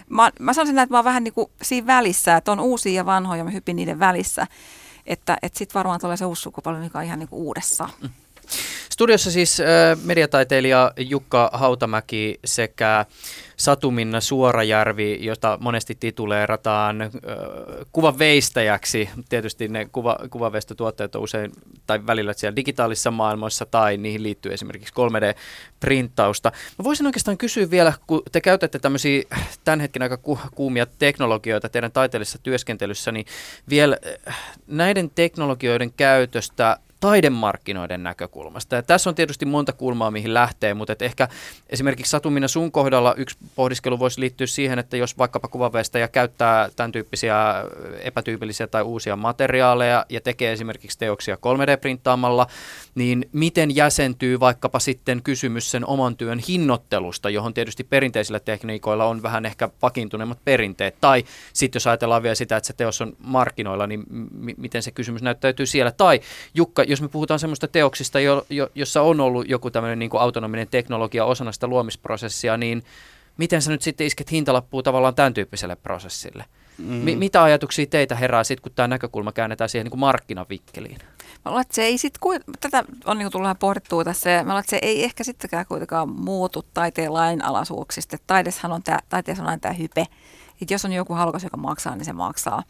mä, 0.10 0.32
mä 0.40 0.54
sanoisin, 0.54 0.80
että 0.80 0.94
mä 0.94 0.98
oon 0.98 1.06
vähän 1.06 1.24
niin 1.24 1.34
kuin 1.34 1.52
siinä 1.62 1.88
välissä, 1.88 2.38
että 2.38 2.52
on 2.52 2.60
uusia 2.60 2.94
ja 2.94 3.06
vanhoja, 3.06 3.44
mä 3.44 3.50
hypin 3.50 3.76
niiden 3.76 4.00
välissä, 4.00 4.48
että, 5.06 5.38
että 5.42 5.58
sitten 5.58 5.74
varmaan 5.74 6.00
tulee 6.00 6.18
se 6.18 6.26
uusi 6.26 6.42
sukupolvi, 6.42 6.80
mikä 6.80 6.98
on 6.98 7.04
ihan 7.04 7.20
niin 7.20 7.30
kuin 7.30 7.42
uudessa. 7.42 7.90
Mm. 8.02 8.10
Studiossa 8.92 9.32
siis 9.32 9.62
mediataiteilija 10.04 10.92
Jukka 10.98 11.50
Hautamäki 11.54 12.40
sekä 12.46 13.06
Satuminna 13.58 14.22
Suorajärvi, 14.22 15.18
jota 15.22 15.58
monesti 15.62 15.96
tituleerataan 16.00 17.02
äh, 17.02 17.10
kuvaveistäjäksi. 17.92 19.10
Tietysti 19.30 19.68
ne 19.68 19.88
kuva, 19.92 20.20
kuvaveistotuotteet 20.30 21.16
on 21.16 21.22
usein 21.22 21.52
tai 21.88 22.08
välillä 22.08 22.34
siellä 22.34 22.56
digitaalisessa 22.56 23.12
maailmassa 23.12 23.66
tai 23.66 23.98
niihin 23.98 24.24
liittyy 24.24 24.54
esimerkiksi 24.54 24.94
3D-printtausta. 24.94 26.52
Mä 26.80 26.84
voisin 26.84 27.06
oikeastaan 27.06 27.38
kysyä 27.38 27.70
vielä, 27.70 27.94
kun 28.08 28.22
te 28.32 28.42
käytätte 28.42 28.80
tämmöisiä 28.80 29.24
tämän 29.64 29.80
hetken 29.80 30.02
aika 30.02 30.18
ku, 30.18 30.40
kuumia 30.56 30.86
teknologioita 30.86 31.70
teidän 31.70 31.92
taiteellisessa 31.92 32.40
työskentelyssä, 32.44 33.12
niin 33.12 33.26
vielä 33.70 33.98
näiden 34.68 35.12
teknologioiden 35.16 35.94
käytöstä 35.94 36.78
taidemarkkinoiden 37.00 38.04
näkökulmasta. 38.04 38.76
Ja 38.76 38.84
tässä 38.84 39.10
on 39.10 39.16
tietysti 39.16 39.46
monta 39.46 39.74
kulmaa, 39.74 40.12
mihin 40.12 40.34
lähtee, 40.34 40.74
mutta 40.74 40.94
et 40.94 41.02
ehkä 41.02 41.28
esimerkiksi 41.70 42.10
Satumina 42.10 42.48
sun 42.48 42.72
kohdalla 42.72 43.14
yksi 43.18 43.38
pohdiskelu 43.56 44.00
voisi 44.00 44.22
liittyä 44.22 44.48
siihen, 44.48 44.80
että 44.80 44.98
jos 44.98 45.18
vaikkapa 45.18 45.50
ja 46.00 46.08
käyttää 46.08 46.70
tämän 46.76 46.92
tyyppisiä 46.92 47.36
epätyypillisiä 48.02 48.68
tai 48.68 48.82
uusia 48.84 49.16
materiaaleja 49.16 50.06
ja 50.10 50.22
tekee 50.22 50.52
esimerkiksi 50.52 51.00
teoksia 51.00 51.36
3D-printtaamalla, 51.36 52.48
niin 52.96 53.30
miten 53.32 53.76
jäsentyy 53.76 54.40
vaikkapa 54.40 54.80
sitten 54.80 55.24
kysymys 55.24 55.72
sen 55.72 55.88
oman 55.88 56.18
työn 56.18 56.40
hinnoittelusta, 56.40 57.30
johon 57.30 57.54
tietysti 57.54 57.84
perinteisillä 57.84 58.40
tekniikoilla 58.40 59.06
on 59.06 59.24
vähän 59.24 59.46
ehkä 59.46 59.70
vakiintuneemmat 59.82 60.40
perinteet. 60.46 60.96
Tai 61.02 61.24
sitten 61.54 61.78
jos 61.78 61.88
ajatellaan 61.88 62.24
vielä 62.24 62.36
sitä, 62.36 62.58
että 62.58 62.68
se 62.68 62.74
teos 62.74 63.02
on 63.02 63.16
markkinoilla, 63.20 63.88
niin 63.88 64.04
m- 64.10 64.50
miten 64.58 64.84
se 64.84 64.92
kysymys 64.92 65.22
näyttäytyy 65.22 65.66
siellä. 65.66 65.92
Tai 65.92 66.20
Jukka, 66.54 66.84
jos 66.96 67.02
me 67.02 67.08
puhutaan 67.08 67.40
semmoista 67.40 67.68
teoksista, 67.68 68.20
jo, 68.20 68.46
jo, 68.50 68.70
jossa 68.76 69.02
on 69.02 69.20
ollut 69.20 69.50
joku 69.50 69.72
tämmöinen 69.72 70.00
niin 70.00 70.10
autonominen 70.14 70.68
teknologia 70.68 71.26
osana 71.26 71.52
sitä 71.52 71.68
luomisprosessia, 71.68 72.58
niin 72.58 72.84
miten 73.38 73.62
sä 73.62 73.72
nyt 73.72 73.82
sitten 73.82 74.08
isket 74.08 74.32
hintalappua 74.32 74.84
tavallaan 74.84 75.16
tämän 75.16 75.34
tyyppiselle 75.34 75.76
prosessille? 75.76 76.46
Mm. 76.78 76.86
M- 76.86 77.18
mitä 77.18 77.44
ajatuksia 77.44 77.86
teitä 77.86 78.16
herää 78.16 78.44
sitten, 78.44 78.64
kun 78.64 78.72
tämä 78.76 78.88
näkökulma 78.88 79.32
käännetään 79.32 79.70
siihen 79.70 79.88
niin 79.88 80.00
markkinavikkeliin? 80.00 80.98
Mä 81.46 81.52
luulen, 81.52 81.62
että 81.62 81.76
se 81.76 81.84
ei 81.84 81.98
sit, 81.98 82.14
tätä 82.60 82.84
on 83.06 83.18
niin 83.18 83.32
tullut 83.32 83.60
pohdittua 83.60 84.04
tässä, 84.04 84.30
ja 84.30 84.44
mä 84.44 84.50
luulen, 84.50 84.60
että 84.60 84.70
se 84.70 84.80
ei 84.82 85.04
ehkä 85.04 85.24
sittenkään 85.24 85.66
kuitenkaan 85.66 86.10
muutu 86.10 86.66
taiteen 86.74 87.14
lainalaisuuksista. 87.14 88.18
Taideshan 88.28 88.72
on 88.72 88.84
tää, 88.84 89.00
taiteessa 89.10 89.44
on 89.44 89.50
aina 89.50 89.60
tämä 89.60 89.74
hype, 89.74 90.06
että 90.62 90.74
jos 90.74 90.86
on 90.86 90.94
joku 90.94 91.14
halukas, 91.14 91.44
joka 91.44 91.58
maksaa, 91.58 91.96
niin 91.96 92.06
se 92.06 92.14
maksaa. 92.14 92.64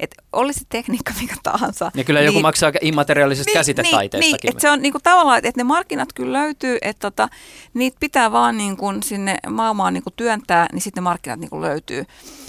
Että 0.00 0.22
olisi 0.32 0.60
se 0.60 0.66
tekniikka 0.68 1.12
mikä 1.20 1.34
tahansa. 1.42 1.90
Ja 1.94 2.04
kyllä 2.04 2.20
niin, 2.20 2.26
joku 2.26 2.40
maksaa 2.40 2.72
immateriaalisesta 2.80 3.50
niin, 3.50 3.58
käsitetaiteestakin. 3.58 4.38
Niin, 4.42 4.50
että 4.50 4.60
se 4.60 4.70
on 4.70 4.82
niin 4.82 4.92
kuin, 4.92 5.02
tavallaan, 5.02 5.38
että 5.38 5.60
ne 5.60 5.64
markkinat 5.64 6.12
kyllä 6.12 6.38
löytyy, 6.38 6.78
että 6.82 7.10
tota, 7.10 7.28
niitä 7.74 7.96
pitää 8.00 8.32
vaan 8.32 8.58
niin 8.58 8.76
kuin, 8.76 9.02
sinne 9.02 9.38
maailmaan 9.50 9.94
niin 9.94 10.02
kuin, 10.02 10.14
työntää, 10.16 10.66
niin 10.72 10.80
sitten 10.82 11.02
ne 11.02 11.04
markkinat 11.04 11.40
niin 11.40 11.50
kuin, 11.50 11.62
löytyy. 11.62 12.04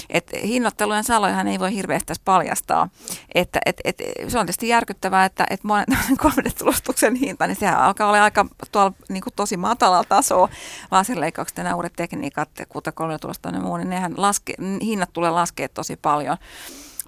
Et 0.10 0.32
hinnoittelujen 0.44 1.04
salojahan 1.04 1.48
ei 1.48 1.60
voi 1.60 1.74
hirveästi 1.74 2.06
tässä 2.06 2.22
paljastaa. 2.26 2.90
Että, 3.36 3.60
et, 3.66 3.82
et, 3.84 4.02
se 4.28 4.40
on 4.40 4.46
tietysti 4.46 4.68
järkyttävää, 4.68 5.26
että 5.26 5.46
et 5.50 5.62
3D-tulostuksen 6.26 7.16
hinta, 7.22 7.48
niin 7.48 7.56
sehän 7.56 7.80
alkaa 7.80 8.08
olla 8.08 8.24
aika 8.24 8.46
tuolla 8.72 8.94
niin 9.10 9.24
kuin, 9.24 9.34
tosi 9.36 9.58
matalaa 9.58 10.04
tasoa. 10.04 10.50
Laserleikkaukset 10.92 11.58
ja 11.58 11.64
nämä 11.64 11.76
uudet 11.76 11.94
tekniikat, 11.96 12.50
kuten 12.70 12.94
3D-tulosta 12.94 13.56
ja 13.56 13.62
muu, 13.62 13.78
niin 13.78 13.90
nehän 13.90 14.14
laske, 14.18 14.54
hinnat 14.82 15.14
tulee 15.14 15.32
laskea 15.32 15.70
tosi 15.70 15.96
paljon 15.96 16.38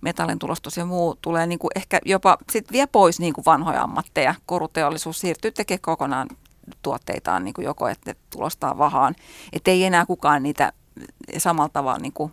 metallin 0.02 0.40
tulostus 0.40 0.78
ja 0.78 0.86
muu 0.86 1.16
tulee 1.22 1.48
niin 1.48 1.60
kuin 1.60 1.72
ehkä 1.76 2.00
jopa 2.06 2.38
sit 2.52 2.72
vie 2.72 2.88
pois 2.88 3.20
niin 3.20 3.34
kuin 3.34 3.46
vanhoja 3.46 3.82
ammatteja. 3.82 4.36
Koruteollisuus 4.46 5.20
siirtyy 5.20 5.52
tekemään 5.52 5.82
kokonaan 5.82 6.28
tuotteitaan 6.82 7.44
niin 7.44 7.54
kuin 7.54 7.66
joko, 7.66 7.88
että 7.88 8.12
ne 8.12 8.16
tulostaa 8.30 8.78
vahaan. 8.78 9.16
Että 9.54 9.72
ei 9.72 9.84
enää 9.84 10.06
kukaan 10.06 10.44
niitä 10.44 10.74
samalla 11.38 11.70
tavalla 11.70 12.00
niin 12.00 12.14
kuin 12.14 12.32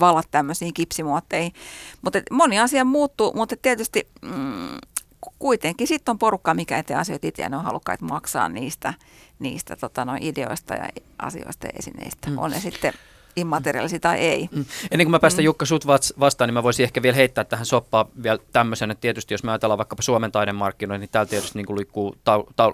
vala 0.00 0.22
tämmöisiin 0.30 0.74
kipsimuotteihin. 0.74 1.52
Mutta 2.02 2.22
moni 2.30 2.60
asia 2.60 2.84
muuttuu, 2.84 3.32
mutta 3.34 3.56
tietysti 3.62 4.08
mm, 4.22 4.78
kuitenkin 5.38 5.86
sitten 5.86 6.12
on 6.12 6.18
porukka, 6.18 6.54
mikä 6.54 6.76
ei 6.76 6.82
tee 6.82 6.96
asioita 6.96 7.26
itse 7.26 7.42
ja 7.42 7.48
ne 7.48 7.56
on 7.56 7.64
halukkaita 7.64 8.04
maksaa 8.04 8.48
niistä, 8.48 8.94
niistä 9.38 9.76
tota, 9.76 10.04
no, 10.04 10.16
ideoista 10.20 10.74
ja 10.74 10.88
asioista 11.18 11.66
ja 11.66 11.72
esineistä. 11.78 12.30
Mm. 12.30 12.38
On 12.38 12.50
ne 12.50 12.60
sitten 12.60 12.92
immateriaalisia 13.36 14.00
tai 14.00 14.18
ei. 14.18 14.48
Mm. 14.52 14.64
Ennen 14.90 15.06
kuin 15.06 15.10
mä 15.10 15.18
päästän 15.18 15.42
mm. 15.42 15.44
Jukka 15.44 15.66
sut 15.66 15.86
vastaan, 16.20 16.48
niin 16.48 16.54
mä 16.54 16.62
voisin 16.62 16.84
ehkä 16.84 17.02
vielä 17.02 17.16
heittää 17.16 17.44
tähän 17.44 17.66
soppaan 17.66 18.06
vielä 18.22 18.38
tämmöisen, 18.52 18.90
että 18.90 19.00
tietysti 19.00 19.34
jos 19.34 19.42
me 19.42 19.50
ajatellaan 19.50 19.78
vaikkapa 19.78 20.02
Suomen 20.02 20.32
taidemarkkinoita, 20.32 20.98
niin 20.98 21.10
täällä 21.10 21.30
tietysti 21.30 21.58
niin 21.58 21.76
liikkuu 21.76 22.16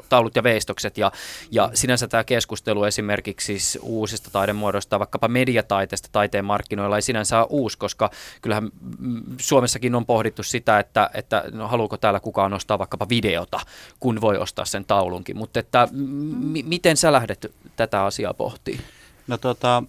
taulut 0.08 0.36
ja 0.36 0.42
veistokset 0.42 0.98
ja, 0.98 1.12
ja 1.50 1.70
sinänsä 1.74 2.08
tämä 2.08 2.24
keskustelu 2.24 2.84
esimerkiksi 2.84 3.46
siis 3.46 3.78
uusista 3.82 4.30
taidemuodoista, 4.30 4.98
vaikkapa 4.98 5.28
mediataiteesta 5.28 6.08
taiteen 6.12 6.44
markkinoilla 6.44 6.96
ei 6.96 7.02
sinänsä 7.02 7.38
ole 7.38 7.46
uusi, 7.50 7.78
koska 7.78 8.10
kyllähän 8.42 8.70
Suomessakin 9.38 9.94
on 9.94 10.06
pohdittu 10.06 10.42
sitä, 10.42 10.78
että, 10.78 11.10
että 11.14 11.44
no, 11.52 11.68
haluuko 11.68 11.96
täällä 11.96 12.20
kukaan 12.20 12.52
ostaa 12.52 12.78
vaikkapa 12.78 13.08
videota, 13.08 13.60
kun 14.00 14.20
voi 14.20 14.38
ostaa 14.38 14.64
sen 14.64 14.84
taulunkin, 14.84 15.36
mutta 15.36 15.60
että 15.60 15.88
m- 15.92 16.68
miten 16.68 16.96
sä 16.96 17.12
lähdet 17.12 17.52
tätä 17.76 18.04
asiaa 18.04 18.34
pohtimaan? 18.34 18.84
No 19.26 19.38
tota, 19.38 19.82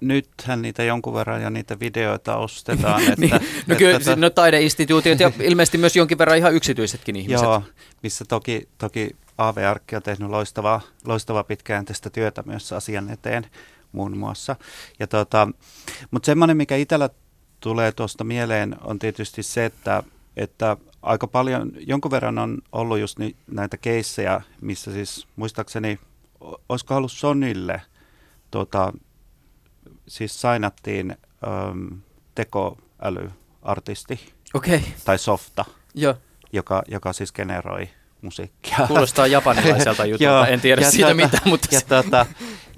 nythän 0.00 0.62
niitä 0.62 0.82
jonkun 0.82 1.14
verran 1.14 1.42
ja 1.42 1.50
niitä 1.50 1.80
videoita 1.80 2.36
ostetaan. 2.36 3.02
Että, 3.08 3.16
niin, 3.18 3.32
no 3.66 3.76
kyllä, 3.76 3.96
että, 3.96 4.16
no 4.16 4.30
taideinstituutiot 4.30 5.20
ja 5.20 5.32
ilmeisesti 5.40 5.78
myös 5.78 5.96
jonkin 5.96 6.18
verran 6.18 6.36
ihan 6.38 6.54
yksityisetkin 6.54 7.16
ihmiset. 7.16 7.44
Joo, 7.44 7.62
missä 8.02 8.24
toki, 8.24 8.68
toki 8.78 9.16
AV-arkki 9.38 9.96
on 9.96 10.02
tehnyt 10.02 10.30
loistavaa, 10.30 10.80
loistavaa 11.04 11.44
pitkäjänteistä 11.44 12.10
työtä 12.10 12.42
myös 12.46 12.72
asian 12.72 13.10
eteen 13.10 13.46
muun 13.92 14.18
muassa. 14.18 14.56
Ja 14.98 15.06
tota, 15.06 15.48
mutta 16.10 16.26
semmoinen, 16.26 16.56
mikä 16.56 16.76
itsellä 16.76 17.10
tulee 17.60 17.92
tuosta 17.92 18.24
mieleen, 18.24 18.76
on 18.84 18.98
tietysti 18.98 19.42
se, 19.42 19.64
että, 19.64 20.02
että 20.36 20.76
aika 21.02 21.26
paljon, 21.26 21.72
jonkun 21.86 22.10
verran 22.10 22.38
on 22.38 22.58
ollut 22.72 22.98
just 22.98 23.18
ni, 23.18 23.36
näitä 23.46 23.76
keissejä, 23.76 24.40
missä 24.60 24.92
siis 24.92 25.26
muistaakseni, 25.36 25.98
olisiko 26.68 26.96
ollut 26.96 27.12
Sonille 27.12 27.82
tota, 28.50 28.92
siis 30.10 30.40
sainattiin 30.40 31.16
ähm, 31.46 31.86
tekoälyartisti 32.34 34.32
okay. 34.54 34.80
tai 35.04 35.18
softa, 35.18 35.64
Joo. 35.94 36.14
Joka, 36.52 36.82
joka 36.88 37.12
siis 37.12 37.32
generoi 37.32 37.88
musiikkia. 38.22 38.78
Kuulostaa 38.88 39.26
japanilaiselta 39.26 40.06
jutulta, 40.06 40.46
en 40.52 40.60
tiedä 40.60 40.90
siitä 40.90 41.06
tuota, 41.06 41.24
mitään, 41.24 41.42
mutta 41.48 41.68
ja, 41.74 41.80
tuota, 41.80 42.26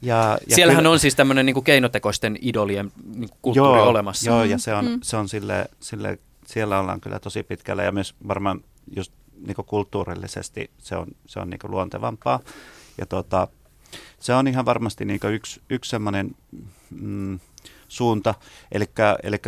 ja, 0.03 0.39
ja 0.49 0.55
Siellähän 0.57 0.83
kyllä, 0.83 0.93
on 0.93 0.99
siis 0.99 1.15
tämmöinen 1.15 1.47
niin 1.47 1.65
keinotekoisten 1.65 2.39
idolien 2.41 2.93
niin 3.15 3.31
kulttuuri 3.43 3.79
joo, 3.79 3.89
olemassa. 3.89 4.31
Joo, 4.31 4.45
ja 4.45 4.59
se 4.59 4.75
on, 4.75 4.85
mm. 4.85 4.99
se 5.03 5.17
on 5.17 5.29
sille, 5.29 5.67
sille, 5.81 6.19
siellä 6.47 6.81
ollaan 6.81 7.01
kyllä 7.01 7.19
tosi 7.19 7.43
pitkällä 7.43 7.83
ja 7.83 7.93
myös 7.93 8.15
varmaan 8.29 8.61
just 8.97 9.13
niin 9.47 9.57
kulttuurillisesti 9.67 10.71
se 10.79 10.97
on, 10.97 11.07
se 11.27 11.41
on 11.41 11.51
niin 11.51 11.61
luontevampaa. 11.65 12.41
Ja 12.99 13.07
tuota, 13.07 13.49
se 14.23 14.35
on 14.35 14.49
ihan 14.49 14.65
varmasti 14.65 15.05
niin 15.05 15.21
yksi, 15.33 15.61
yksi 15.71 15.91
sellainen 15.91 16.37
mm, 16.91 17.41
suunta, 17.89 18.35
eli 18.73 19.39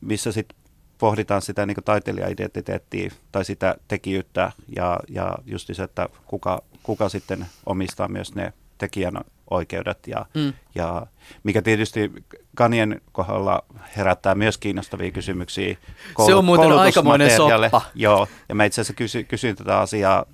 missä 0.00 0.32
sitten 0.32 0.58
pohditaan 0.98 1.42
sitä 1.42 1.66
niin 1.66 1.76
taiteilija-identiteettiä 1.84 3.10
tai 3.32 3.44
sitä 3.44 3.76
tekijyyttä 3.88 4.52
ja, 4.76 5.00
ja 5.08 5.34
just 5.46 5.70
se, 5.72 5.82
että 5.82 6.08
kuka, 6.26 6.62
kuka 6.82 7.08
sitten 7.08 7.46
omistaa 7.66 8.08
myös 8.08 8.34
ne 8.34 8.52
tekijän 8.78 9.20
oikeudet 9.50 9.98
ja, 10.06 10.26
mm. 10.34 10.52
ja 10.74 11.06
mikä 11.42 11.62
tietysti 11.62 12.12
Kanien 12.54 13.00
kohdalla 13.12 13.64
herättää 13.96 14.34
myös 14.34 14.58
kiinnostavia 14.58 15.10
kysymyksiä. 15.10 15.76
Se 16.26 16.34
on 16.34 16.44
muuten 16.44 16.72
aikamoinen 16.72 17.36
soppa. 17.36 17.82
Joo, 17.94 18.28
ja 18.48 18.54
mä 18.54 18.64
itse 18.64 18.80
asiassa 18.80 18.94
kysy, 18.94 19.24
kysyin 19.24 19.56
tätä 19.56 19.78
asiaa 19.78 20.26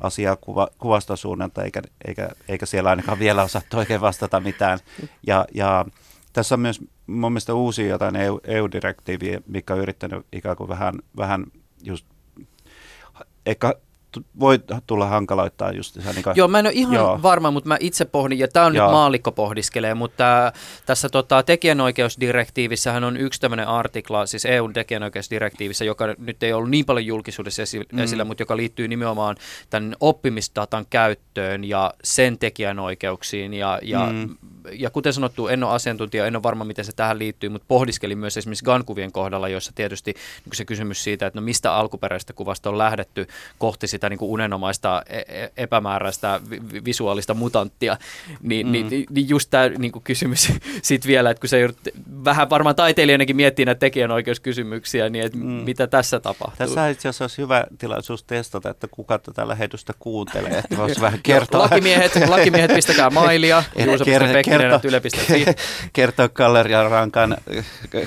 asiaa 0.00 0.36
kuva, 0.36 0.68
kuvastasuunnalta, 0.78 1.62
eikä, 1.62 1.82
eikä, 2.04 2.28
eikä 2.48 2.66
siellä 2.66 2.90
ainakaan 2.90 3.18
vielä 3.18 3.42
osattu 3.42 3.78
oikein 3.78 4.00
vastata 4.00 4.40
mitään. 4.40 4.78
Ja, 5.26 5.44
ja 5.54 5.84
tässä 6.32 6.54
on 6.54 6.60
myös 6.60 6.80
mun 7.06 7.32
mielestä 7.32 7.54
uusia 7.54 7.88
jotain 7.88 8.16
EU, 8.16 8.40
EU-direktiiviä, 8.44 9.40
mikä 9.46 9.74
on 9.74 9.80
yrittänyt 9.80 10.26
ikään 10.32 10.56
kuin 10.56 10.68
vähän, 10.68 10.94
vähän 11.16 11.46
just, 11.82 12.06
eikä 13.46 13.74
t- 13.74 13.85
voi 14.40 14.58
tulla 14.86 15.06
hankaloittaa 15.06 15.72
just 15.72 15.94
se. 15.94 16.12
Niin 16.12 16.24
Joo, 16.34 16.48
mä 16.48 16.58
en 16.58 16.66
ole 16.66 16.74
ihan 16.74 16.94
Joo. 16.94 17.20
Varma, 17.22 17.50
mutta 17.50 17.68
mä 17.68 17.76
itse 17.80 18.04
pohdin, 18.04 18.38
ja 18.38 18.48
tämä 18.48 18.66
on 18.66 18.74
Joo. 18.74 18.86
nyt 18.86 18.92
maallikko 18.92 19.32
pohdiskelee, 19.32 19.94
mutta 19.94 20.52
tässä 20.86 21.08
tota, 21.08 21.42
tekijänoikeusdirektiivissähän 21.42 23.04
on 23.04 23.16
yksi 23.16 23.40
tämmöinen 23.40 23.68
artikla, 23.68 24.26
siis 24.26 24.44
EUn 24.44 24.72
tekijänoikeusdirektiivissä, 24.72 25.84
joka 25.84 26.04
nyt 26.18 26.42
ei 26.42 26.52
ollut 26.52 26.70
niin 26.70 26.84
paljon 26.86 27.06
julkisuudessa 27.06 27.62
Mm. 27.92 27.98
esillä, 27.98 28.24
mutta 28.24 28.42
joka 28.42 28.56
liittyy 28.56 28.88
nimenomaan 28.88 29.36
tämän 29.70 29.96
oppimisdatan 30.00 30.86
käyttöön 30.90 31.64
ja 31.64 31.94
sen 32.04 32.38
tekijänoikeuksiin. 32.38 33.54
Ja, 33.54 33.78
ja, 33.82 34.06
Mm. 34.12 34.36
ja 34.72 34.90
kuten 34.90 35.12
sanottu, 35.12 35.48
en 35.48 35.64
ole 35.64 35.72
asiantuntija, 35.72 36.26
en 36.26 36.36
ole 36.36 36.42
varma, 36.42 36.64
miten 36.64 36.84
se 36.84 36.92
tähän 36.92 37.18
liittyy, 37.18 37.48
mutta 37.48 37.64
pohdiskelin 37.68 38.18
myös 38.18 38.36
esimerkiksi 38.36 38.64
GAN-kuvien 38.64 39.12
kohdalla, 39.12 39.48
jossa 39.48 39.72
tietysti 39.74 40.14
niin 40.44 40.56
se 40.56 40.64
kysymys 40.64 41.04
siitä, 41.04 41.26
että 41.26 41.40
no 41.40 41.44
mistä 41.44 41.74
alkuperäisestä 41.74 42.32
kuvasta 42.32 42.70
on 42.70 42.78
lähdetty 42.78 43.26
kohti 43.58 43.86
sitä 43.86 44.05
niin 44.08 44.18
kuin 44.18 44.30
unenomaista 44.30 45.02
e- 45.08 45.18
e- 45.18 45.52
epämääräistä 45.56 46.40
vi- 46.50 46.60
vi- 46.72 46.84
visuaalista 46.84 47.34
mutanttia, 47.34 47.96
niin, 48.42 48.66
mm. 48.66 48.72
niin, 48.72 48.88
niin 48.88 49.28
just 49.28 49.50
tämä 49.50 49.68
niin 49.68 49.92
kuin 49.92 50.02
kysymys 50.02 50.52
sitten 50.82 51.08
vielä, 51.08 51.30
että 51.30 51.40
kun 51.40 51.48
se 51.48 51.60
joudut, 51.60 51.78
vähän 52.24 52.50
varmaan 52.50 52.76
taiteilijanakin 52.76 53.36
miettii 53.36 53.64
näitä 53.64 53.78
tekijänoikeuskysymyksiä, 53.78 55.08
niin 55.08 55.24
että 55.26 55.38
mm. 55.38 55.44
mitä 55.44 55.86
tässä 55.86 56.20
tapahtuu. 56.20 56.66
Tässä 56.66 56.88
itse 56.88 57.08
asiassa 57.08 57.24
olisi 57.24 57.42
hyvä 57.42 57.66
tilaisuus 57.78 58.24
testata, 58.24 58.70
että 58.70 58.88
kuka 58.90 59.18
tätä 59.18 59.48
lähetystä 59.48 59.92
kuuntelee, 59.98 60.58
että 60.58 60.76
voisi 60.82 61.00
vähän 61.00 61.20
kertoa. 61.22 61.60
Lakimiehet, 61.60 62.12
lakimiehet 62.28 62.74
pistäkää 62.74 63.10
mailia, 63.10 63.62
Et 63.76 63.86
juuso.pekkinen.yle.fi. 63.86 65.44
kertoa 65.92 66.28
Gallerian 66.28 66.90
rankan 66.90 67.36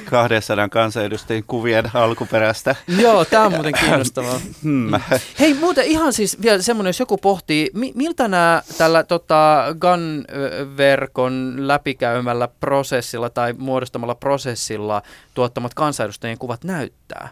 200 0.05 0.69
kansanedustajien 0.69 1.43
kuvien 1.47 1.91
alkuperäistä. 1.93 2.75
Joo, 3.01 3.25
tämä 3.25 3.45
on 3.45 3.51
muuten 3.53 3.73
kiinnostavaa. 3.79 4.39
Hmm. 4.63 4.91
Hei, 5.39 5.53
muuten 5.53 5.78
ihan 5.81 6.13
siis 6.13 6.41
vielä 6.41 6.61
semmoinen, 6.61 6.89
jos 6.89 6.99
joku 6.99 7.17
pohtii, 7.17 7.69
mi- 7.73 7.91
miltä 7.95 8.27
nämä 8.27 8.61
tällä 8.77 9.03
tota, 9.03 9.65
GAN-verkon 9.79 11.55
läpikäymällä 11.57 12.47
prosessilla 12.47 13.29
tai 13.29 13.53
muodostamalla 13.53 14.15
prosessilla 14.15 15.01
tuottamat 15.33 15.73
kansanedustajien 15.73 16.37
kuvat 16.37 16.63
näyttää? 16.63 17.29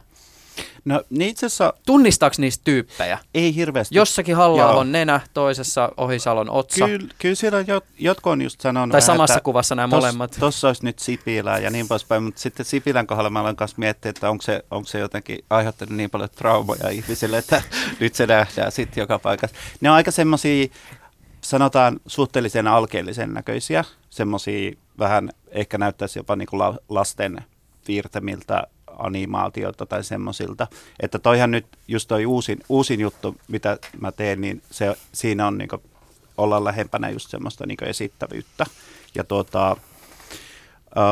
No 0.85 1.03
niin 1.09 1.29
itse 1.29 1.45
asiassa 1.45 1.73
Tunnistaako 1.85 2.35
niistä 2.39 2.61
tyyppejä? 2.63 3.17
ei 3.33 3.55
hirveästi. 3.55 3.95
Jossakin 3.95 4.35
halla 4.35 4.71
on 4.71 4.91
nenä, 4.91 5.21
toisessa 5.33 5.91
Ohisalon 5.97 6.49
otsa. 6.49 6.85
Kyllä, 6.85 7.07
kyllä 7.19 7.35
siellä 7.35 7.63
jot, 7.67 7.85
jotkut 7.99 8.31
on 8.31 8.41
just 8.41 8.61
sanonut, 8.61 8.91
Tai 8.91 9.01
vähän, 9.01 9.05
samassa 9.05 9.33
että 9.33 9.43
kuvassa 9.43 9.75
nämä 9.75 9.87
tos- 9.87 9.95
molemmat. 9.95 10.37
Tossa 10.39 10.67
olisi 10.67 10.83
nyt 10.83 10.99
Sipilä 10.99 11.57
ja 11.57 11.69
niin 11.69 11.87
poispäin, 11.87 12.23
mutta 12.23 12.41
sitten 12.41 12.65
Sipilän 12.65 13.07
kohdalla 13.07 13.29
mä 13.29 13.41
olen 13.41 13.55
kanssa 13.55 13.77
miettiä, 13.79 14.09
että 14.09 14.29
onko 14.29 14.41
se, 14.41 14.63
onko 14.71 14.87
se 14.87 14.99
jotenkin 14.99 15.39
aiheuttanut 15.49 15.95
niin 15.95 16.09
paljon 16.09 16.29
traumoja 16.29 16.89
ihmisille, 16.89 17.37
että 17.37 17.61
nyt 17.99 18.15
se 18.15 18.27
nähdään 18.27 18.71
sitten 18.71 19.01
joka 19.01 19.19
paikassa. 19.19 19.55
Ne 19.81 19.89
on 19.89 19.95
aika 19.95 20.11
semmoisia, 20.11 20.67
sanotaan 21.41 21.99
suhteellisen 22.07 22.67
alkeellisen 22.67 23.33
näköisiä, 23.33 23.83
semmoisia 24.09 24.71
vähän 24.99 25.29
ehkä 25.51 25.77
näyttäisi 25.77 26.19
jopa 26.19 26.35
niin 26.35 26.47
kuin 26.47 26.59
la, 26.59 26.77
lasten 26.89 27.37
piirtämiltä 27.87 28.67
animaatiota 28.99 29.85
tai 29.85 30.03
semmoisilta. 30.03 30.67
Että 30.99 31.19
toihan 31.19 31.51
nyt 31.51 31.65
just 31.87 32.07
toi 32.07 32.25
uusin, 32.25 32.59
uusin 32.69 32.99
juttu, 32.99 33.35
mitä 33.47 33.77
mä 34.01 34.11
teen, 34.11 34.41
niin 34.41 34.61
se, 34.71 34.95
siinä 35.13 35.47
on 35.47 35.57
niin 35.57 35.69
olla 36.37 36.63
lähempänä 36.63 37.09
just 37.09 37.29
semmoista 37.29 37.65
niin 37.65 37.83
esittävyyttä. 37.83 38.65
Ja 39.15 39.23
tuota, 39.23 39.77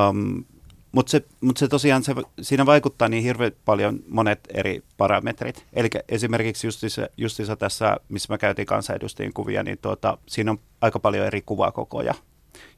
um, 0.09 0.43
mutta 0.91 1.09
se, 1.09 1.25
mut 1.41 1.57
se 1.57 1.67
tosiaan, 1.67 2.03
se, 2.03 2.15
siinä 2.41 2.65
vaikuttaa 2.65 3.07
niin 3.07 3.23
hirveän 3.23 3.51
paljon 3.65 3.99
monet 4.07 4.39
eri 4.53 4.83
parametrit. 4.97 5.65
Eli 5.73 5.89
esimerkiksi 6.09 6.67
justiinsa, 6.67 7.07
justiinsa 7.17 7.55
tässä, 7.55 7.97
missä 8.09 8.33
mä 8.33 8.38
käytin 8.38 8.65
kansanedustajien 8.65 9.33
kuvia, 9.33 9.63
niin 9.63 9.77
tuota, 9.81 10.17
siinä 10.27 10.51
on 10.51 10.59
aika 10.81 10.99
paljon 10.99 11.27
eri 11.27 11.41
kuvakokoja. 11.41 12.13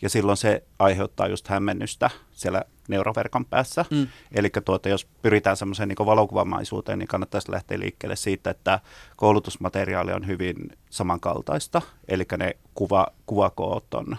Ja 0.01 0.09
silloin 0.09 0.37
se 0.37 0.63
aiheuttaa 0.79 1.27
just 1.27 1.47
hämmennystä 1.47 2.09
siellä 2.31 2.63
neuroverkon 2.87 3.45
päässä. 3.45 3.85
Mm. 3.89 4.07
Eli 4.31 4.49
tuota, 4.65 4.89
jos 4.89 5.07
pyritään 5.21 5.57
semmoiseen 5.57 5.89
niin 5.89 6.05
valokuvamaisuuteen, 6.05 6.99
niin 6.99 7.07
kannattaisi 7.07 7.51
lähteä 7.51 7.79
liikkeelle 7.79 8.15
siitä, 8.15 8.49
että 8.49 8.79
koulutusmateriaali 9.15 10.13
on 10.13 10.27
hyvin 10.27 10.55
samankaltaista. 10.89 11.81
Eli 12.07 12.23
ne 12.37 12.57
kuva, 12.73 13.07
kuvakoot 13.25 13.93
on, 13.93 14.17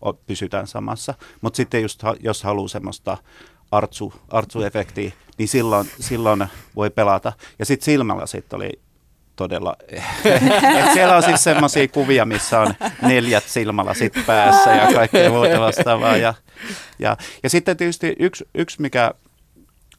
on, 0.00 0.18
pysytään 0.26 0.66
samassa. 0.66 1.14
Mutta 1.40 1.56
sitten 1.56 1.82
just, 1.82 2.02
jos 2.20 2.42
haluaa 2.42 2.68
semmoista 2.68 3.18
artsu, 3.70 4.12
artsu-efektiä, 4.28 5.12
niin 5.38 5.48
silloin, 5.48 5.90
silloin 6.00 6.46
voi 6.76 6.90
pelata. 6.90 7.32
Ja 7.58 7.64
sitten 7.64 7.84
silmälasit 7.84 8.52
oli 8.52 8.80
todella... 9.38 9.76
Et 10.78 10.92
siellä 10.92 11.16
on 11.16 11.22
siis 11.22 11.44
semmoisia 11.44 11.88
kuvia, 11.88 12.24
missä 12.24 12.60
on 12.60 12.74
neljät 13.02 13.44
silmälasit 13.44 14.12
päässä 14.26 14.70
ja 14.74 14.92
kaikkea 14.94 15.30
muuta 15.30 15.60
vastaavaa. 15.60 16.16
Ja, 16.16 16.34
ja, 16.98 17.16
ja 17.42 17.50
sitten 17.50 17.76
tietysti 17.76 18.16
yksi, 18.18 18.48
yksi, 18.54 18.80
mikä 18.82 19.10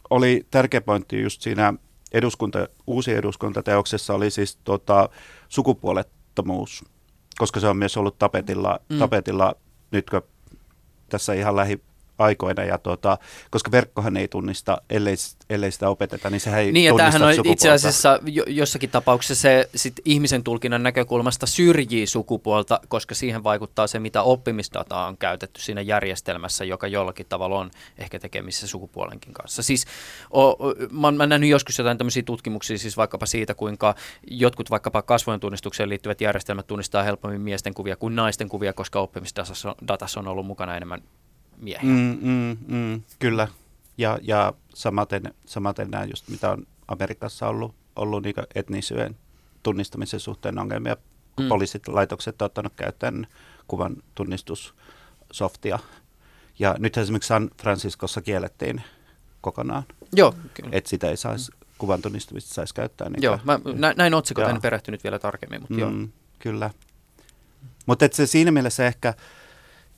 oli 0.10 0.46
tärkeä 0.52 0.82
pointti 0.82 1.22
just 1.22 1.42
siinä 1.42 1.74
eduskunta, 2.14 2.68
uusi 2.88 3.14
eduskuntateoksessa 3.14 4.14
oli 4.14 4.32
siis 4.32 4.58
tota, 4.64 5.10
sukupuolettomuus, 5.50 6.86
koska 7.38 7.60
se 7.60 7.68
on 7.68 7.78
myös 7.78 7.98
ollut 7.98 8.20
tapetilla, 8.20 8.80
Mm. 8.90 9.00
tapetilla 9.00 9.56
nytkö 9.92 10.22
tässä 11.10 11.34
ihan 11.34 11.56
lähiaikoina, 12.20 12.64
ja 12.64 12.78
tota, 12.78 13.18
koska 13.52 13.72
verkkohan 13.72 14.18
ei 14.18 14.28
tunnista, 14.28 14.82
ellei, 14.90 15.16
ellei 15.50 15.72
sitä 15.72 15.90
opeteta, 15.90 16.30
niin 16.30 16.40
sehän 16.40 16.60
ei 16.60 16.72
Niin 16.72 16.86
ja 16.86 16.92
tunnista 16.92 17.12
tämähän 17.12 17.30
on 17.30 17.36
sukupuolta. 17.36 17.54
itse 17.54 17.70
asiassa 17.70 18.20
jo, 18.26 18.44
jossakin 18.48 18.90
tapauksessa 18.90 19.42
se 19.42 19.70
sit 19.76 19.94
ihmisen 20.06 20.44
tulkinnan 20.44 20.84
näkökulmasta 20.84 21.46
syrjii 21.46 22.08
sukupuolta, 22.08 22.80
koska 22.88 23.16
siihen 23.16 23.44
vaikuttaa 23.44 23.88
se, 23.88 24.00
mitä 24.00 24.22
oppimisdataa 24.22 25.08
on 25.08 25.18
käytetty 25.18 25.62
siinä 25.62 25.82
järjestelmässä, 25.82 26.66
joka 26.66 26.88
jollakin 26.88 27.26
tavalla 27.30 27.60
on 27.60 27.72
ehkä 27.98 28.20
tekemissä 28.20 28.68
sukupuolenkin 28.68 29.34
kanssa. 29.34 29.64
Siis 29.64 29.86
o, 30.32 30.50
o, 30.50 30.74
mä, 30.92 31.08
oon- 31.08 31.18
mä 31.18 31.24
oon 31.24 31.30
nähnyt 31.30 31.50
joskus 31.50 31.78
jotain 31.78 31.98
tämmöisiä 31.98 32.24
tutkimuksia 32.24 32.78
siis 32.78 32.98
vaikkapa 32.98 33.26
siitä, 33.26 33.54
kuinka 33.54 33.96
jotkut 34.32 34.70
vaikkapa 34.70 35.02
kasvojen 35.02 35.40
tunnistukseen 35.40 35.90
liittyvät 35.90 36.22
järjestelmät 36.22 36.68
tunnistaa 36.68 37.04
helpommin 37.04 37.42
miesten 37.42 37.74
kuvia 37.74 37.96
kuin 37.96 38.16
naisten 38.16 38.50
kuvia, 38.50 38.74
koska 38.74 39.00
oppimisdatassa 39.00 39.70
on, 39.70 39.76
datassa 39.88 40.20
on 40.20 40.28
ollut 40.28 40.46
mukana 40.46 40.78
enemmän 40.78 41.02
miehiä. 41.60 41.92
Mm, 41.94 42.18
mm, 42.22 42.58
mm, 42.68 43.02
kyllä. 43.20 43.48
Ja, 43.98 44.20
ja 44.22 44.54
samaten, 44.74 45.34
samaten 45.46 45.92
nämä 45.92 46.04
just, 46.04 46.28
mitä 46.28 46.52
on 46.52 46.68
Amerikassa 46.88 47.48
ollut, 47.48 47.76
ollut 47.96 48.24
niin 48.24 48.36
etnisyyden 48.56 49.18
tunnistamisen 49.64 50.20
suhteen 50.20 50.60
ongelmia. 50.60 50.98
Mm. 51.40 51.48
Poliisit, 51.48 51.88
laitokset 51.88 52.42
on 52.42 52.46
ottanut 52.46 52.74
käyttöön 52.76 53.28
kuvan 53.68 53.96
tunnisussoftia. 54.16 55.80
Ja 56.60 56.76
nyt 56.80 56.98
esimerkiksi 56.98 57.28
San 57.28 57.50
Franciscossa 57.62 58.22
kiellettiin 58.22 58.82
kokonaan, 59.42 59.84
Joo, 60.16 60.36
kyllä. 60.54 60.70
että 60.72 60.90
sitä 60.90 61.10
ei 61.10 61.18
saisi, 61.18 61.52
kuvan 61.78 62.02
tunnistamista 62.02 62.54
saisi 62.54 62.74
käyttää. 62.74 63.10
Niin 63.10 63.24
Joo, 63.24 63.40
mä 63.44 63.60
nä- 63.76 63.94
näin 63.98 64.14
otsikot, 64.14 64.50
en 64.50 64.62
perehtynyt 64.62 65.04
vielä 65.04 65.20
tarkemmin, 65.20 65.62
mutta 65.62 65.74
mm. 65.74 65.80
joo. 65.80 66.08
Kyllä. 66.40 66.70
Mutta 67.86 68.06
se 68.12 68.26
siinä 68.26 68.52
mielessä 68.52 68.88
ehkä, 68.88 69.14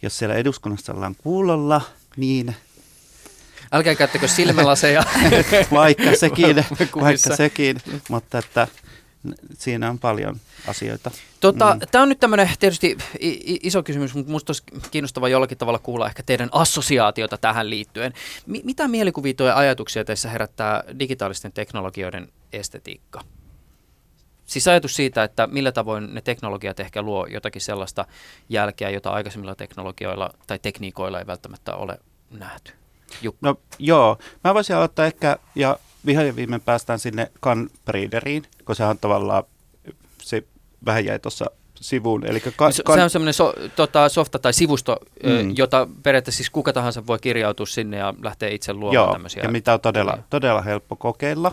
jos 0.01 0.17
siellä 0.17 0.35
eduskunnassa 0.35 0.93
ollaan 0.93 1.15
kuulolla, 1.15 1.81
niin 2.17 2.55
Älkää 3.71 3.95
käyttäkö 3.95 4.27
silmälaseja. 4.27 5.03
vaikka 5.71 6.15
sekin, 6.15 6.65
vaikka 7.01 7.35
sekin 7.35 7.81
mutta 8.09 8.37
että 8.37 8.67
siinä 9.57 9.89
on 9.89 9.99
paljon 9.99 10.39
asioita. 10.67 11.11
Tota, 11.39 11.73
Mm. 11.73 11.79
Tämä 11.91 12.01
on 12.01 12.09
nyt 12.09 12.19
tämmöinen 12.19 12.49
tietysti 12.59 12.97
iso 13.63 13.83
kysymys, 13.83 14.13
mutta 14.13 14.29
minusta 14.29 14.49
olisi 14.51 14.63
kiinnostavaa 14.91 15.29
jollakin 15.29 15.57
tavalla 15.57 15.79
kuulla 15.79 16.07
ehkä 16.07 16.23
teidän 16.23 16.49
assosiaatiota 16.51 17.37
tähän 17.37 17.69
liittyen. 17.69 18.13
Mi- 18.45 18.61
mitä 18.63 18.87
mielikuvia 18.87 19.33
ja 19.39 19.57
ajatuksia 19.57 20.05
teissä 20.05 20.29
herättää 20.29 20.83
digitaalisten 20.99 21.51
teknologioiden 21.51 22.27
estetiikka? 22.53 23.21
Siis 24.51 24.67
ajatus 24.67 24.95
siitä, 24.95 25.23
että 25.23 25.47
millä 25.47 25.71
tavoin 25.71 26.13
ne 26.13 26.21
teknologiat 26.21 26.79
ehkä 26.79 27.01
luo 27.01 27.25
jotakin 27.25 27.61
sellaista 27.61 28.05
jälkeä, 28.49 28.89
jota 28.89 29.09
aikaisemmilla 29.09 29.55
teknologioilla 29.55 30.33
tai 30.47 30.59
tekniikoilla 30.59 31.19
ei 31.19 31.27
välttämättä 31.27 31.75
ole 31.75 31.99
nähty. 32.31 32.71
Jukka. 33.21 33.39
No 33.41 33.55
joo, 33.79 34.17
mä 34.43 34.53
voisin 34.53 34.75
aloittaa 34.75 35.05
ehkä, 35.05 35.37
ja 35.55 35.79
vihan 36.05 36.27
ja 36.27 36.35
viimein 36.35 36.61
päästään 36.61 36.99
sinne 36.99 37.31
Canbreederiin, 37.43 38.43
koska 38.57 38.73
sehän 38.73 38.89
on 38.89 38.99
tavallaan, 38.99 39.43
se 40.21 40.43
vähän 40.85 41.05
jäi 41.05 41.19
tuossa 41.19 41.45
sivuun. 41.75 42.25
Eli 42.25 42.39
ka, 42.39 42.71
Se, 42.71 42.83
kan, 42.83 42.97
se 42.97 43.03
on 43.03 43.09
semmoinen 43.09 43.33
so, 43.33 43.53
tota, 43.75 44.09
softa 44.09 44.39
tai 44.39 44.53
sivusto, 44.53 44.97
mm. 45.23 45.53
Jota 45.57 45.87
periaatteessa 46.03 46.37
siis 46.37 46.49
kuka 46.49 46.73
tahansa 46.73 47.07
voi 47.07 47.19
kirjautua 47.19 47.65
sinne 47.65 47.97
ja 47.97 48.13
lähteä 48.23 48.49
itse 48.49 48.73
luomaan 48.73 48.93
joo, 48.93 49.11
tämmöisiä. 49.11 49.43
ja 49.43 49.49
mitä 49.49 49.73
on 49.73 49.81
todella, 49.81 50.17
todella 50.29 50.61
helppo 50.61 50.95
kokeilla, 50.95 51.51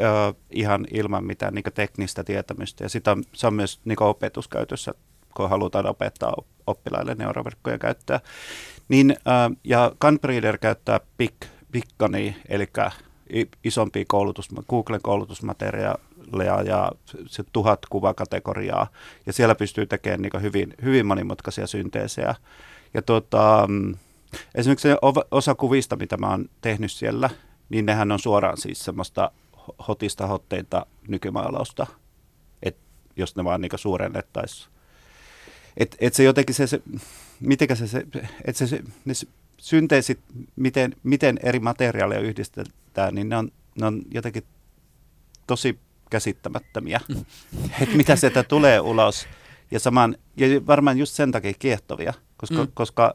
ö, 0.00 0.34
ihan 0.50 0.86
ilman 0.92 1.24
mitään 1.24 1.54
niin 1.54 1.64
teknistä 1.74 2.24
tietämystä. 2.24 2.84
Ja 2.84 2.88
sitä 2.88 3.12
on, 3.12 3.24
se 3.32 3.46
on 3.46 3.54
myös 3.54 3.80
niin 3.84 4.02
opetuskäytössä, 4.02 4.94
kun 5.36 5.50
halutaan 5.50 5.86
opettaa 5.86 6.32
op- 6.36 6.46
oppilaille 6.66 7.14
neuroverkkojen 7.14 7.78
käyttöä. 7.78 8.20
Niin, 8.88 9.10
ö, 9.10 9.56
ja 9.64 9.92
Canbreeder 10.00 10.58
käyttää 10.58 11.00
Pic, 11.16 11.34
Piccani, 11.72 12.36
eli 12.48 12.68
isompia 13.64 14.04
koulutus, 14.08 14.48
Googlen 14.68 15.02
koulutusmateriaaleja 15.02 16.62
ja 16.64 16.92
se 17.26 17.44
tuhat 17.52 17.78
kuvakategoriaa. 17.90 18.86
Ja 19.26 19.32
siellä 19.32 19.54
pystyy 19.54 19.86
tekemään 19.86 20.22
niin 20.22 20.42
hyvin, 20.42 20.74
hyvin 20.82 21.06
monimutkaisia 21.06 21.66
synteesejä. 21.66 22.34
Ja 22.94 23.02
tota, 23.02 23.66
mm, 23.68 23.94
esimerkiksi 24.54 24.88
osa 25.30 25.54
kuvista, 25.54 25.96
mitä 25.96 26.16
mä 26.16 26.30
oon 26.30 26.48
tehnyt 26.60 26.92
siellä, 26.92 27.30
niin 27.68 27.86
nehän 27.86 28.12
on 28.12 28.18
suoraan 28.18 28.56
siis 28.56 28.84
semmoista 28.84 29.30
hotista 29.88 30.26
hotteita 30.26 30.86
nykymaalausta, 31.08 31.86
et 32.62 32.76
jos 33.16 33.36
ne 33.36 33.44
vaan 33.44 33.60
niin 33.60 33.70
suurennettaisiin. 33.76 34.70
Että 35.76 35.96
et 36.00 36.14
se 36.14 36.22
jotenkin 36.22 36.54
se, 36.54 36.66
se 36.66 36.82
mitenkä 37.40 37.74
se, 37.74 37.86
se, 37.86 38.06
et 38.44 38.56
se, 38.56 38.66
se 38.66 38.82
ne 39.04 39.14
synteesit, 39.56 40.20
miten, 40.56 40.96
miten 41.02 41.40
eri 41.42 41.60
materiaaleja 41.60 42.20
yhdistetään, 42.20 43.14
niin 43.14 43.28
ne 43.28 43.36
on, 43.36 43.52
ne 43.80 43.86
on 43.86 44.02
jotenkin 44.10 44.44
tosi 45.46 45.78
käsittämättömiä, 46.10 47.00
mm. 47.08 47.24
että 47.80 47.96
mitä 47.96 48.16
sieltä 48.16 48.42
tulee 48.42 48.80
ulos. 48.80 49.26
Ja, 49.70 49.80
saman, 49.80 50.16
ja 50.36 50.66
varmaan 50.66 50.98
just 50.98 51.14
sen 51.14 51.32
takia 51.32 51.52
kiehtovia, 51.58 52.14
koska, 52.36 52.64
mm. 52.64 52.68
koska 52.74 53.14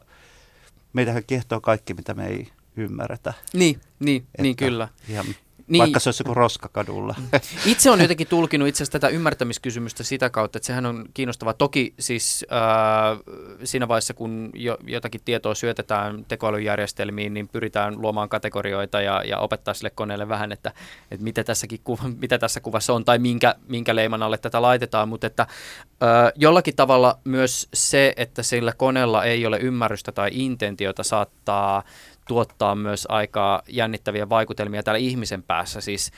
meitähän 0.92 1.24
kiehtoo 1.26 1.60
kaikki, 1.60 1.94
mitä 1.94 2.14
me 2.14 2.26
ei 2.26 2.48
ymmärretä. 2.76 3.34
Niin, 3.52 3.80
niin, 4.00 4.26
niin 4.40 4.56
kyllä. 4.56 4.88
Ihan 5.08 5.26
niin. 5.68 5.80
Vaikka 5.80 6.00
se 6.00 6.08
olisi 6.08 6.22
joku 6.22 6.34
roskakadulla. 6.34 7.14
Itse 7.66 7.90
on 7.90 8.00
jotenkin 8.00 8.26
tulkinut 8.26 8.68
itse 8.68 8.76
asiassa 8.78 8.98
tätä 8.98 9.08
ymmärtämiskysymystä 9.08 10.04
sitä 10.04 10.30
kautta, 10.30 10.58
että 10.58 10.66
sehän 10.66 10.86
on 10.86 11.04
kiinnostavaa. 11.14 11.54
Toki 11.54 11.94
siis 11.98 12.46
äh, 12.52 13.18
siinä 13.64 13.88
vaiheessa, 13.88 14.14
kun 14.14 14.50
jo, 14.54 14.78
jotakin 14.86 15.20
tietoa 15.24 15.54
syötetään 15.54 16.24
tekoälyjärjestelmiin, 16.28 17.34
niin 17.34 17.48
pyritään 17.48 18.02
luomaan 18.02 18.28
kategorioita 18.28 19.00
ja, 19.00 19.22
ja 19.24 19.38
opettaa 19.38 19.74
sille 19.74 19.90
koneelle 19.90 20.28
vähän, 20.28 20.52
että, 20.52 20.72
että 21.10 21.24
mitä, 21.24 21.44
tässäkin 21.44 21.80
kuva, 21.84 22.02
mitä 22.20 22.38
tässä 22.38 22.60
kuvassa 22.60 22.92
on 22.92 23.04
tai 23.04 23.18
minkä, 23.18 23.54
minkä 23.68 23.94
leiman 23.96 24.22
alle 24.22 24.38
tätä 24.38 24.62
laitetaan. 24.62 25.08
Mutta 25.08 25.26
että 25.26 25.42
äh, 25.42 26.32
jollakin 26.36 26.76
tavalla 26.76 27.18
myös 27.24 27.68
se, 27.74 28.14
että 28.16 28.42
sillä 28.42 28.72
koneella 28.72 29.24
ei 29.24 29.46
ole 29.46 29.58
ymmärrystä 29.58 30.12
tai 30.12 30.30
intentiota 30.32 31.02
saattaa 31.02 31.82
tuottaa 32.28 32.74
myös 32.74 33.06
aika 33.10 33.62
jännittäviä 33.68 34.28
vaikutelmia 34.28 34.82
täällä 34.82 34.98
ihmisen 34.98 35.42
päässä. 35.42 35.80
Siis 35.80 36.12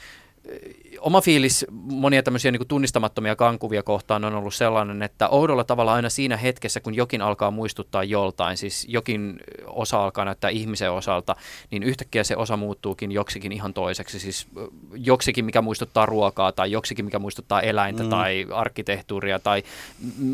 oma 0.99 1.21
fiilis 1.21 1.65
monia 1.71 2.23
tämmöisiä 2.23 2.51
niin 2.51 2.67
tunnistamattomia 2.67 3.35
kankuvia 3.35 3.83
kohtaan 3.83 4.25
on 4.25 4.35
ollut 4.35 4.53
sellainen, 4.53 5.01
että 5.01 5.29
oudolla 5.29 5.63
tavalla 5.63 5.93
aina 5.93 6.09
siinä 6.09 6.37
hetkessä, 6.37 6.79
kun 6.79 6.95
jokin 6.95 7.21
alkaa 7.21 7.51
muistuttaa 7.51 8.03
joltain, 8.03 8.57
siis 8.57 8.85
jokin 8.89 9.39
osa 9.65 10.03
alkaa 10.03 10.25
näyttää 10.25 10.49
ihmisen 10.49 10.91
osalta, 10.91 11.35
niin 11.71 11.83
yhtäkkiä 11.83 12.23
se 12.23 12.35
osa 12.35 12.57
muuttuukin 12.57 13.11
joksikin 13.11 13.51
ihan 13.51 13.73
toiseksi, 13.73 14.19
siis 14.19 14.47
joksikin, 14.93 15.45
mikä 15.45 15.61
muistuttaa 15.61 16.05
ruokaa 16.05 16.51
tai 16.51 16.71
joksikin, 16.71 17.05
mikä 17.05 17.19
muistuttaa 17.19 17.61
eläintä 17.61 18.03
mm. 18.03 18.09
tai 18.09 18.47
arkkitehtuuria 18.51 19.39
tai 19.39 19.63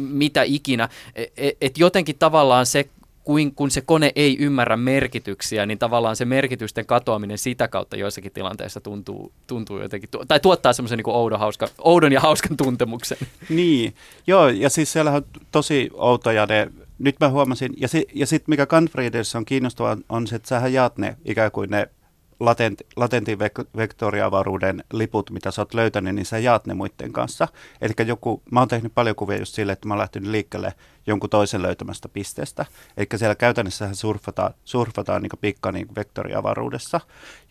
mitä 0.09 0.43
ikinä. 0.43 0.89
Että 1.15 1.41
et 1.61 1.78
jotenkin 1.78 2.15
tavallaan 2.19 2.65
se 2.65 2.89
kuin, 3.26 3.55
kun 3.55 3.71
se 3.71 3.82
kone 3.82 4.11
ei 4.15 4.38
ymmärrä 4.39 4.78
merkityksiä, 4.78 5.65
niin 5.65 5.78
tavallaan 5.78 6.15
se 6.15 6.26
merkitysten 6.26 6.86
katoaminen 6.86 7.38
sitä 7.38 7.67
kautta 7.67 7.95
joissakin 7.95 8.32
tilanteissa 8.32 8.82
tuntuu, 8.82 9.32
tuntuu 9.47 9.80
jotenkin, 9.80 10.09
tai 10.28 10.39
tuottaa 10.39 10.73
semmoisen 10.73 10.97
niin 10.97 11.15
oudon, 11.15 11.39
hauska, 11.39 11.67
oudon 11.78 12.11
ja 12.11 12.19
hauskan 12.19 12.57
tuntemuksen. 12.57 13.17
Niin, 13.49 13.95
joo, 14.28 14.49
ja 14.49 14.69
siis 14.69 14.93
siellä 14.93 15.11
on 15.11 15.26
tosi 15.51 15.89
outoja 15.93 16.45
ne, 16.45 16.71
nyt 16.99 17.15
mä 17.19 17.30
huomasin, 17.30 17.73
ja, 17.78 17.88
si, 17.88 18.07
ja 18.13 18.28
sitten 18.28 18.51
mikä 18.51 18.65
Gunfreederissä 18.65 19.38
on 19.38 19.45
kiinnostavaa, 19.45 19.97
on 20.09 20.28
se, 20.28 20.36
että 20.36 20.47
sähän 20.47 20.73
jaat 20.73 20.97
ne 20.97 21.17
ikään 21.26 21.51
kuin 21.51 21.69
ne 21.69 21.88
latent, 22.39 22.82
latentin 22.95 23.39
vektoriavaruuden 23.78 24.84
liput, 24.93 25.32
mitä 25.32 25.51
sä 25.51 25.61
oot 25.61 25.73
löytänyt, 25.73 26.15
niin 26.15 26.26
sä 26.26 26.39
jaat 26.39 26.67
ne 26.67 26.73
muiden 26.73 27.13
kanssa. 27.13 27.47
Eli 27.82 27.93
joku, 28.05 28.41
mä 28.51 28.59
oon 28.59 28.67
tehnyt 28.67 28.91
paljon 28.95 29.15
kuvia 29.15 29.39
just 29.39 29.55
sille, 29.55 29.71
että 29.71 29.88
mä 29.88 29.93
oon 29.93 29.99
lähtenyt 29.99 30.32
liikkeelle 30.32 30.73
jonkun 31.07 31.29
toisen 31.29 31.61
löytämästä 31.61 32.09
pisteestä. 32.09 32.65
Eli 32.97 33.07
siellä 33.15 33.35
käytännössä 33.35 33.89
surfataan, 33.93 34.53
surfataan 34.65 35.21
niin 35.21 35.31
pikka 35.41 35.71
niin 35.71 35.95
vektoriavaruudessa. 35.95 37.01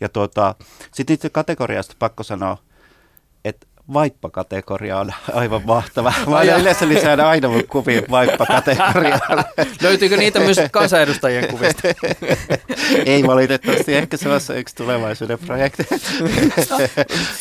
Ja 0.01 0.09
tuota, 0.09 0.55
sitten 0.93 1.15
itse 1.15 1.31
kategoriasta 1.31 1.95
pakko 1.99 2.23
sanoa, 2.23 2.59
vaippakategoria 3.93 4.99
on 4.99 5.15
aivan 5.33 5.63
mahtava. 5.65 6.13
Mä 6.27 6.37
aina 6.37 6.57
yleensä 6.57 6.89
lisään 6.89 7.21
aina 7.21 7.49
mun 7.49 7.65
kuviin 7.69 8.05
vaippakategoriaan. 8.11 9.45
Löytyykö 9.83 10.17
niitä 10.17 10.41
myös 10.41 10.57
kansanedustajien 10.71 11.49
kuvista? 11.49 11.83
Ei 13.07 13.27
valitettavasti, 13.27 13.95
ehkä 13.95 14.17
se 14.17 14.29
on 14.29 14.41
yksi 14.57 14.77
tulevaisuuden 14.77 15.39
projekti. 15.39 15.87
no, 16.71 16.79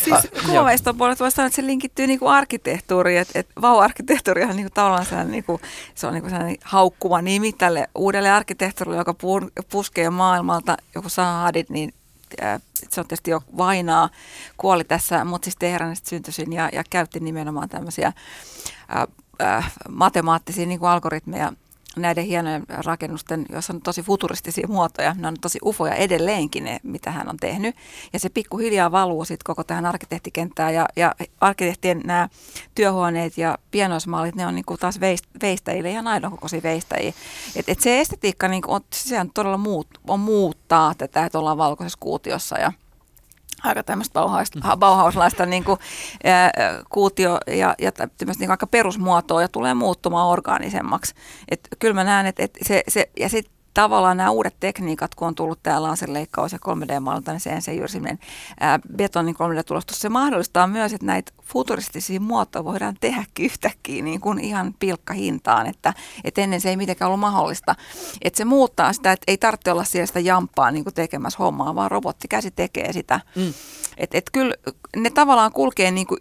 siis 0.04 0.44
kuvaveiston 0.46 0.98
puolesta 0.98 1.24
voisi 1.24 1.36
sanoa, 1.36 1.48
että 1.48 1.56
se 1.56 1.66
linkittyy 1.66 2.08
niinku 2.08 2.28
arkkitehtuuriin, 2.28 3.20
että 3.20 3.39
et 3.39 3.48
vau-arkkitehtuuri 3.62 4.44
on 4.44 4.56
niinku 4.56 4.72
tavallaan 4.74 5.06
sellainen, 5.06 5.32
niinku, 5.32 5.62
se 5.96 6.08
on 6.08 6.14
niinku 6.14 6.30
sellainen 6.30 6.58
haukkuva 6.64 7.22
nimi 7.22 7.54
tälle 7.54 7.89
uudelle 7.96 8.32
arkkitehtuurille, 8.32 8.98
joka 8.98 9.16
puskee 9.72 10.10
maailmalta, 10.10 10.78
joku 10.96 11.10
Saadit, 11.10 11.70
niin 11.70 11.94
se 12.90 13.02
on 13.02 13.08
tietysti 13.08 13.32
jo 13.32 13.42
vainaa, 13.58 14.10
kuoli 14.58 14.84
tässä, 14.84 15.26
mutta 15.26 15.46
siis 15.46 15.56
Teheranista 15.56 16.10
syntyisin 16.10 16.54
ja, 16.54 16.70
ja 16.74 16.84
käytti 16.90 17.20
nimenomaan 17.20 17.70
tämmöisiä 17.70 18.14
ää, 18.88 19.08
ää, 19.40 19.64
matemaattisia 19.90 20.66
niin 20.66 20.80
kuin 20.80 20.90
algoritmeja 20.90 21.54
näiden 21.96 22.26
hienojen 22.26 22.64
rakennusten, 22.68 23.46
joissa 23.50 23.74
on 23.74 23.82
tosi 23.82 24.02
futuristisia 24.02 24.68
muotoja, 24.68 25.16
ne 25.18 25.28
on 25.28 25.36
tosi 25.41 25.60
ufoja 25.66 25.96
edelleenkin 25.96 26.64
ne, 26.64 26.80
mitä 26.84 27.12
hän 27.12 27.30
on 27.30 27.38
tehnyt. 27.38 27.76
Ja 28.14 28.20
se 28.20 28.30
pikkuhiljaa 28.30 28.91
valuu 28.91 29.26
sitten 29.26 29.44
koko 29.46 29.64
tähän 29.64 29.86
arkkitehtikenttään 29.86 30.74
ja, 30.74 30.86
ja 30.96 31.16
arkkitehtien 31.41 32.02
nämä 32.06 32.30
työhuoneet 32.76 33.38
ja 33.38 33.58
pienoismallit, 33.72 34.36
ne 34.36 34.48
on 34.48 34.56
niinku 34.56 34.78
taas 34.78 35.00
veist, 35.00 35.26
veistäjille 35.41 35.91
ihan 35.91 36.08
aidon 36.08 36.32
kokoisia 36.32 36.64
veistäjiä. 36.64 37.14
Et, 37.56 37.70
et 37.70 37.80
se 37.80 38.00
estetiikka 38.00 38.48
niinku 38.48 38.74
on, 38.74 38.82
sehän 38.94 39.30
todella 39.34 39.58
muut, 39.58 39.88
on 40.08 40.20
muuttaa 40.20 40.96
tätä, 40.96 41.26
että 41.26 41.39
ollaan 41.39 41.58
valkoisessa 41.58 42.00
kuutiossa 42.00 42.60
ja 42.60 42.72
aika 43.64 43.84
tämmöistä 43.84 44.20
bauhauslaista 44.78 45.45
niin 45.45 45.64
kuin, 45.64 45.80
ää, 46.24 46.51
kuutio 46.89 47.38
ja, 47.47 47.76
ja 47.80 47.91
tämmöistä 47.91 48.43
niin 48.43 48.51
aika 48.51 48.68
perusmuotoa 48.68 49.41
ja 49.41 49.47
tulee 49.47 49.74
muuttumaan 49.74 50.28
orgaanisemmaksi. 50.28 51.16
Et 51.49 51.68
kyllä 51.80 51.93
mä 51.93 52.03
näen, 52.03 52.26
että 52.26 52.43
et 52.43 52.57
se, 52.61 52.84
se, 52.88 53.09
ja 53.20 53.30
sitten 53.30 53.53
tavallaan 53.74 54.18
nämä 54.18 54.30
uudet 54.30 54.56
tekniikat, 54.60 55.16
kun 55.16 55.28
on 55.28 55.36
tullut 55.36 55.60
tämä 55.64 55.84
laserleikkaus 55.84 56.52
ja 56.52 56.60
3D-mallinta, 56.68 57.32
niin 57.32 57.40
se 57.40 57.50
ensin 57.50 58.20
betonin 58.98 59.36
3D-tulostus, 59.36 60.00
se 60.00 60.10
mahdollistaa 60.10 60.68
myös, 60.68 60.94
että 60.94 61.06
näitä 61.06 61.32
futuristisia 61.44 62.20
muotoja 62.20 62.64
voidaan 62.64 62.96
tehdä 63.02 63.26
yhtäkkiä 63.40 64.04
niin 64.04 64.22
kuin 64.22 64.40
ihan 64.40 64.76
pilkkahintaan, 64.80 65.68
että, 65.68 65.94
että 66.24 66.42
ennen 66.42 66.62
se 66.62 66.70
ei 66.70 66.78
mitenkään 66.78 67.08
ollut 67.08 67.20
mahdollista. 67.20 67.76
Että 68.22 68.38
se 68.38 68.46
muuttaa 68.46 68.94
sitä, 68.94 69.12
että 69.12 69.24
ei 69.28 69.38
tarvitse 69.38 69.72
olla 69.72 69.84
siellä 69.84 70.06
sitä 70.06 70.20
jampaa 70.20 70.72
niin 70.72 70.84
kuin 70.84 70.94
tekemässä 70.94 71.38
hommaa, 71.40 71.76
vaan 71.76 71.92
robottikäsi 71.92 72.52
tekee 72.52 72.94
sitä. 72.94 73.20
Mm. 73.36 73.54
Että 73.98 74.18
et 74.18 74.30
kyllä 74.32 74.54
ne 74.96 75.10
tavallaan 75.10 75.52
kulkee 75.52 75.92
niin 75.92 76.08
kuin 76.08 76.20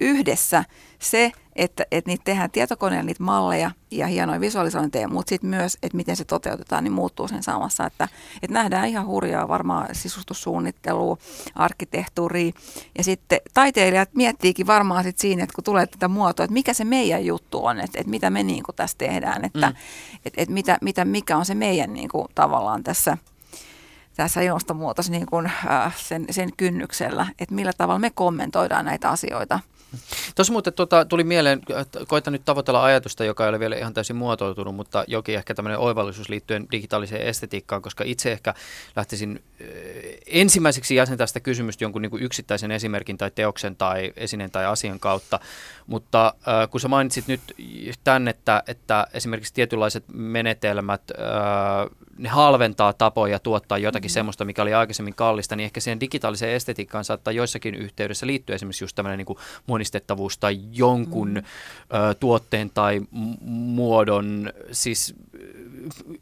yhdessä 0.00 0.64
se, 0.98 1.32
että, 1.56 1.86
että 1.90 2.10
niitä 2.10 2.24
tehdään 2.24 2.50
tietokoneella 2.50 3.06
niitä 3.06 3.22
malleja 3.22 3.70
ja 3.90 4.06
hienoja 4.06 4.40
visualisointeja, 4.40 5.08
mutta 5.08 5.28
sitten 5.28 5.50
myös, 5.50 5.78
että 5.82 5.96
miten 5.96 6.16
se 6.16 6.24
toteutetaan, 6.24 6.84
niin 6.84 6.92
muuttuu 6.92 7.28
sen 7.28 7.42
samassa. 7.42 7.86
Että, 7.86 8.08
että 8.42 8.54
nähdään 8.54 8.88
ihan 8.88 9.06
hurjaa 9.06 9.48
varmaan 9.48 9.88
sisustussuunnittelua, 9.92 11.16
arkkitehtuuria 11.54 12.52
ja 12.98 13.04
sitten 13.04 13.40
taiteilijat 13.54 14.10
miettiikin 14.14 14.66
varmaan 14.66 15.04
sit 15.04 15.18
siinä, 15.18 15.42
että 15.42 15.54
kun 15.54 15.64
tulee 15.64 15.86
tätä 15.86 16.08
muotoa, 16.08 16.44
että 16.44 16.54
mikä 16.54 16.74
se 16.74 16.84
meidän 16.84 17.24
juttu 17.24 17.64
on, 17.66 17.80
että, 17.80 17.98
että 18.00 18.10
mitä 18.10 18.30
me 18.30 18.42
niin 18.42 18.62
kuin 18.62 18.76
tässä 18.76 18.98
tehdään, 18.98 19.44
että, 19.44 19.66
mm. 19.66 19.76
että, 20.24 20.42
että 20.42 20.54
mitä, 20.54 20.78
mitä, 20.80 21.04
mikä 21.04 21.36
on 21.36 21.46
se 21.46 21.54
meidän 21.54 21.92
niin 21.92 22.08
kuin, 22.08 22.28
tavallaan 22.34 22.82
tässä 22.82 23.18
tässä 24.16 24.40
ilmastonmuutos 24.40 25.10
niin 25.10 25.26
kuin, 25.26 25.46
äh, 25.46 25.96
sen, 25.96 26.26
sen 26.30 26.50
kynnyksellä, 26.56 27.26
että 27.38 27.54
millä 27.54 27.72
tavalla 27.78 27.98
me 27.98 28.10
kommentoidaan 28.10 28.84
näitä 28.84 29.08
asioita– 29.10 29.60
Tuossa 30.34 30.52
muuten 30.52 30.72
tuota, 30.72 31.04
tuli 31.04 31.24
mieleen, 31.24 31.60
koitan 32.08 32.32
nyt 32.32 32.44
tavoitella 32.44 32.84
ajatusta, 32.84 33.24
joka 33.24 33.44
ei 33.44 33.48
ole 33.48 33.60
vielä 33.60 33.76
ihan 33.76 33.94
täysin 33.94 34.16
muotoutunut, 34.16 34.74
mutta 34.74 35.04
jokin 35.06 35.34
ehkä 35.34 35.54
tämmöinen 35.54 35.78
oivallisuus 35.78 36.28
liittyen 36.28 36.66
digitaaliseen 36.70 37.22
estetiikkaan, 37.22 37.82
koska 37.82 38.04
itse 38.04 38.32
ehkä 38.32 38.54
lähtisin 38.96 39.42
äh, 39.60 39.66
ensimmäiseksi 40.26 40.94
jäsentää 40.94 41.26
sitä 41.26 41.40
kysymystä 41.40 41.84
jonkun 41.84 42.02
niin 42.02 42.10
kuin 42.10 42.22
yksittäisen 42.22 42.70
esimerkin 42.70 43.18
tai 43.18 43.30
teoksen 43.34 43.76
tai 43.76 44.12
esineen 44.16 44.50
tai 44.50 44.64
asian 44.64 45.00
kautta, 45.00 45.40
mutta 45.86 46.34
äh, 46.48 46.70
kun 46.70 46.80
sä 46.80 46.88
mainitsit 46.88 47.28
nyt 47.28 47.40
tämän, 48.04 48.28
että, 48.28 48.62
että 48.66 49.06
esimerkiksi 49.14 49.54
tietynlaiset 49.54 50.04
menetelmät, 50.12 51.02
äh, 51.10 51.90
ne 52.18 52.28
halventaa 52.28 52.92
tapoja 52.92 53.38
tuottaa 53.38 53.78
jotakin 53.78 54.01
mm-hmm. 54.08 54.14
semmoista, 54.14 54.44
mikä 54.44 54.62
oli 54.62 54.74
aikaisemmin 54.74 55.14
kallista, 55.14 55.56
niin 55.56 55.64
ehkä 55.64 55.80
siihen 55.80 56.00
digitaaliseen 56.00 56.54
estetiikkaan 56.54 57.04
saattaa 57.04 57.32
joissakin 57.32 57.74
yhteydessä 57.74 58.26
liittyä 58.26 58.54
esimerkiksi 58.54 58.84
just 58.84 58.96
tämmöinen 58.96 59.18
niin 59.26 59.38
monistettavuus 59.66 60.38
tai 60.38 60.60
jonkun 60.72 61.28
mm-hmm. 61.28 62.10
ö, 62.10 62.14
tuotteen 62.14 62.70
tai 62.70 63.00
muodon, 63.50 64.52
siis 64.72 65.14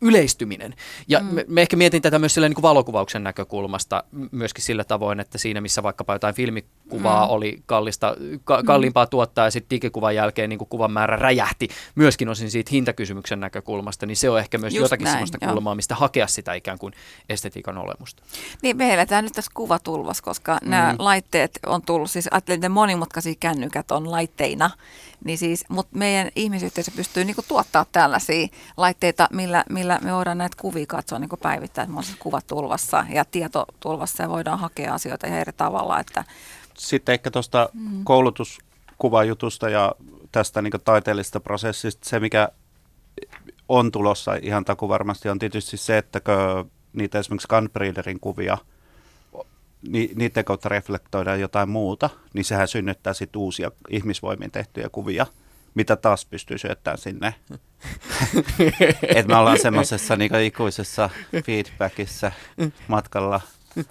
yleistyminen. 0.01 0.75
Ja 1.09 1.21
mm. 1.21 1.35
me, 1.35 1.45
me 1.49 1.63
ehkä 1.63 1.77
mietin 1.77 2.03
tätä 2.03 2.19
myös 2.19 2.37
niin 2.37 2.55
kuin 2.55 2.63
valokuvauksen 2.63 3.25
näkökulmasta 3.25 4.05
myöskin 4.31 4.65
sillä 4.65 4.85
tavoin, 4.85 5.21
että 5.21 5.39
siinä 5.39 5.61
missä 5.61 5.83
vaikkapa 5.83 6.13
jotain 6.13 6.35
filmikuvaa 6.35 7.27
mm. 7.27 7.31
oli 7.31 7.63
kallista, 7.67 8.17
ka, 8.45 8.63
kalliimpaa 8.63 9.05
mm. 9.05 9.11
tuottaa 9.11 9.45
ja 9.45 9.51
sitten 9.51 9.71
digikuvan 9.71 10.15
jälkeen 10.15 10.49
niin 10.49 10.59
kuin 10.59 10.69
kuvan 10.69 10.93
määrä 10.93 11.17
räjähti 11.17 11.69
myöskin 11.95 12.29
osin 12.29 12.51
siitä 12.51 12.71
hintakysymyksen 12.73 13.41
näkökulmasta, 13.41 14.07
niin 14.07 14.17
se 14.17 14.31
on 14.31 14.39
ehkä 14.39 14.59
myös 14.59 14.75
Just 14.75 14.83
jotakin 14.83 15.05
näin, 15.05 15.15
sellaista 15.15 15.39
joo. 15.43 15.53
kulmaa, 15.55 15.75
mistä 15.75 15.95
hakea 15.95 16.27
sitä 16.27 16.55
ikään 16.55 16.79
kuin 16.79 16.93
estetiikan 17.29 17.79
olemusta. 17.79 18.23
Niin 18.63 18.77
me 18.77 18.95
eletään 18.95 19.25
nyt 19.25 19.33
tässä 19.33 19.51
kuvatulvassa, 19.55 20.23
koska 20.23 20.59
mm. 20.63 20.71
nämä 20.71 20.95
laitteet 20.99 21.59
on 21.67 21.83
tullut, 21.83 22.11
siis 22.11 22.29
ajattelin, 22.31 22.59
että 22.59 22.69
monimutkaisia 22.69 23.35
kännykät 23.41 23.91
on 23.91 24.11
laitteina, 24.11 24.71
niin 25.25 25.39
siis, 25.39 25.64
mutta 25.68 25.99
meidän 25.99 26.31
ihmisyhteisö 26.37 26.91
pystyy 26.97 27.25
niinku 27.25 27.43
tuottaa 27.49 27.87
tällaisia 27.93 28.49
laitteita, 28.77 29.29
millä, 29.33 29.64
millä 29.71 29.99
me 30.03 30.12
voidaan 30.12 30.39
näitä 30.39 30.57
kuvia 30.61 30.87
katsoa 30.87 31.18
niinku 31.18 31.37
päivittäin, 31.37 31.91
että 31.99 32.14
kuvatulvassa 32.18 33.05
ja 33.09 33.25
tietotulvassa 33.25 34.23
ja 34.23 34.29
voidaan 34.29 34.59
hakea 34.59 34.95
asioita 34.95 35.27
ihan 35.27 35.41
eri 35.41 35.53
tavalla. 35.53 36.01
Että... 36.01 36.25
Sitten 36.79 37.12
ehkä 37.12 37.31
tuosta 37.31 37.68
mm. 37.73 38.05
koulutuskuvajutusta 38.05 39.68
ja 39.68 39.95
tästä 40.33 40.62
niin 40.62 40.73
taiteellisesta 40.85 41.41
prosessista, 41.41 42.09
se 42.09 42.21
mikä 42.21 42.49
on 43.68 43.93
tulossa 43.93 44.35
ihan 44.43 44.64
taku 44.64 44.89
varmasti 44.89 45.29
on 45.29 45.39
tietysti 45.39 45.77
se, 45.77 45.99
että 45.99 46.21
niitä 46.93 47.18
esimerkiksi 47.18 47.49
Gunbreederin 47.49 48.21
kuvia, 48.21 48.59
ni, 49.89 50.11
niiden 50.14 50.45
kautta 50.45 50.68
reflektoidaan 50.68 51.41
jotain 51.41 51.68
muuta, 51.68 52.11
niin 52.35 52.45
sehän 52.45 52.68
synnyttää 52.68 53.14
sitten 53.14 53.41
uusia 53.41 53.70
ihmisvoimin 53.89 54.51
tehtyjä 54.51 54.89
kuvia, 54.89 55.26
mitä 55.74 55.97
taas 55.97 56.24
pystyy 56.24 56.59
syöttämään 56.59 56.99
sinne. 56.99 57.35
että 59.03 59.33
me 59.33 59.37
ollaan 59.37 59.59
semmoisessa 59.59 60.16
niin 60.16 60.35
ikuisessa 60.35 61.11
feedbackissa 61.47 62.33
matkalla 62.89 63.41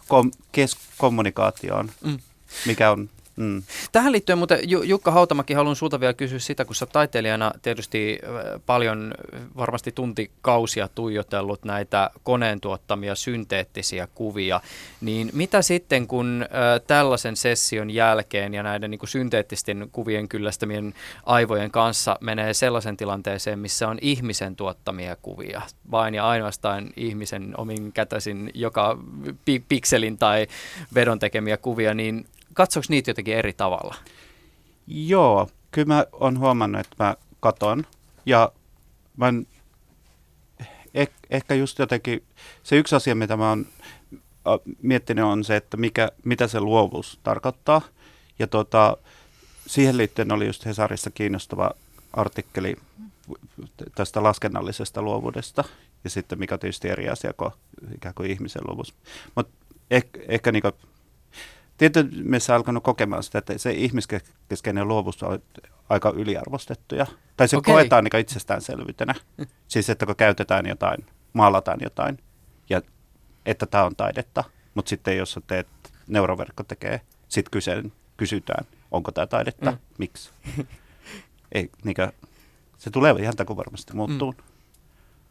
kom, 0.08 0.32
kes, 0.52 0.78
kommunikaatioon, 0.98 1.92
mm. 2.04 2.20
mikä 2.66 2.92
on 2.92 3.10
Mm. 3.40 3.64
Tähän 3.92 4.12
liittyen 4.12 4.38
muuten 4.38 4.60
Jukka 4.84 5.12
Hautamakin 5.12 5.58
haluan 5.58 5.76
sulta 5.76 6.00
vielä 6.00 6.14
kysyä 6.14 6.40
sitä, 6.40 6.66
kun 6.66 6.76
sä 6.76 6.86
taiteilijana 6.86 7.52
tietysti 7.62 8.20
paljon 8.66 9.14
varmasti 9.58 9.92
tuntikausia 9.92 10.90
tuijotellut 10.96 11.66
näitä 11.66 12.10
koneen 12.24 12.62
tuottamia 12.62 13.16
synteettisiä 13.16 14.08
kuvia, 14.16 14.62
niin 15.02 15.30
mitä 15.34 15.62
sitten 15.62 16.08
kun 16.08 16.44
äh, 16.44 16.82
tällaisen 16.88 17.36
session 17.36 17.92
jälkeen 17.92 18.54
ja 18.54 18.64
näiden 18.64 18.92
niin 18.92 19.00
kuin 19.00 19.10
synteettisten 19.10 19.90
kuvien 19.92 20.28
kyllästämien 20.28 20.94
aivojen 21.26 21.72
kanssa 21.72 22.18
menee 22.22 22.54
sellaisen 22.54 22.98
tilanteeseen, 22.98 23.60
missä 23.60 23.88
on 23.88 23.98
ihmisen 24.02 24.56
tuottamia 24.56 25.16
kuvia, 25.22 25.62
vain 25.92 26.16
ja 26.16 26.28
ainoastaan 26.28 26.90
ihmisen 26.96 27.54
omin 27.58 27.92
kätäisin 27.92 28.52
joka 28.54 28.98
pi- 29.46 29.64
pikselin 29.70 30.18
tai 30.18 30.48
vedon 30.96 31.20
tekemiä 31.20 31.58
kuvia, 31.58 31.94
niin 31.94 32.26
katsoiko 32.60 32.86
niitä 32.90 33.10
jotenkin 33.10 33.36
eri 33.36 33.54
tavalla? 33.54 33.96
Joo, 34.88 35.50
kyllä 35.72 35.88
mä 35.88 36.06
oon 36.12 36.40
huomannut, 36.40 36.82
että 36.82 37.04
mä 37.04 37.16
katon 37.40 37.86
ja 38.26 38.52
mä 39.18 39.28
en, 39.28 39.48
eh, 40.94 41.10
ehkä 41.30 41.56
just 41.56 41.80
jotenkin, 41.80 42.24
se 42.64 42.76
yksi 42.76 42.96
asia, 42.96 43.16
mitä 43.16 43.38
mä 43.38 43.50
oon 43.50 43.66
miettinyt 44.82 45.26
on 45.26 45.44
se, 45.44 45.56
että 45.56 45.78
mikä, 45.78 46.12
mitä 46.26 46.48
se 46.48 46.60
luovuus 46.60 47.20
tarkoittaa. 47.24 47.82
Ja 48.40 48.48
tota, 48.48 48.98
siihen 49.68 49.98
liittyen 49.98 50.32
oli 50.32 50.48
just 50.48 50.66
Hesarissa 50.66 51.12
kiinnostava 51.12 51.72
artikkeli 52.14 52.76
tästä 53.96 54.24
laskennallisesta 54.24 55.02
luovuudesta. 55.02 55.64
Ja 56.04 56.10
sitten 56.10 56.40
mikä 56.40 56.56
on 56.56 56.60
tietysti 56.60 56.90
eri 56.90 57.10
asia 57.10 57.34
kuin 57.34 57.52
ikään 57.96 58.16
kuin 58.16 58.32
ihmisen 58.32 58.62
luovuus. 58.68 58.94
Mutta 59.36 59.54
ehkä, 59.92 60.20
ehkä 60.28 60.52
niin 60.52 60.64
tietysti 61.80 62.24
meissä 62.24 62.56
alkanut 62.56 62.84
kokemaan 62.84 63.24
sitä, 63.24 63.38
että 63.38 63.58
se 63.58 63.72
ihmiskeskeinen 63.72 64.88
luovuus 64.88 65.24
on 65.24 65.40
aika 65.90 66.14
yliarvostettuja. 66.16 67.06
Tai 67.38 67.48
se 67.48 67.58
okay. 67.58 67.74
koetaan 67.74 68.04
niin 68.04 68.22
itsestäänselvyytenä. 68.22 69.16
siis, 69.68 69.90
että 69.90 70.06
kun 70.06 70.16
käytetään 70.16 70.66
jotain, 70.66 71.06
maalataan 71.34 71.80
jotain, 71.82 72.20
ja 72.70 72.82
että 73.46 73.66
tämä 73.66 73.84
on 73.84 73.96
taidetta. 73.96 74.44
Mutta 74.74 74.90
sitten 74.90 75.18
jos 75.18 75.32
sä 75.32 75.42
teet, 75.48 75.68
neuroverkko 76.08 76.64
tekee, 76.64 77.02
sitten 77.28 77.92
kysytään, 78.18 78.66
onko 78.92 79.12
tämä 79.12 79.28
taidetta, 79.28 79.72
mm. 79.72 79.78
miksi. 79.98 80.32
Ei, 81.52 81.70
niin 81.84 81.96
kuin, 81.96 82.12
se 82.78 82.90
tulee 82.90 83.16
ihan 83.20 83.34
varmasti 83.58 83.94
muuttuu. 83.94 84.32
Mm. 84.32 84.44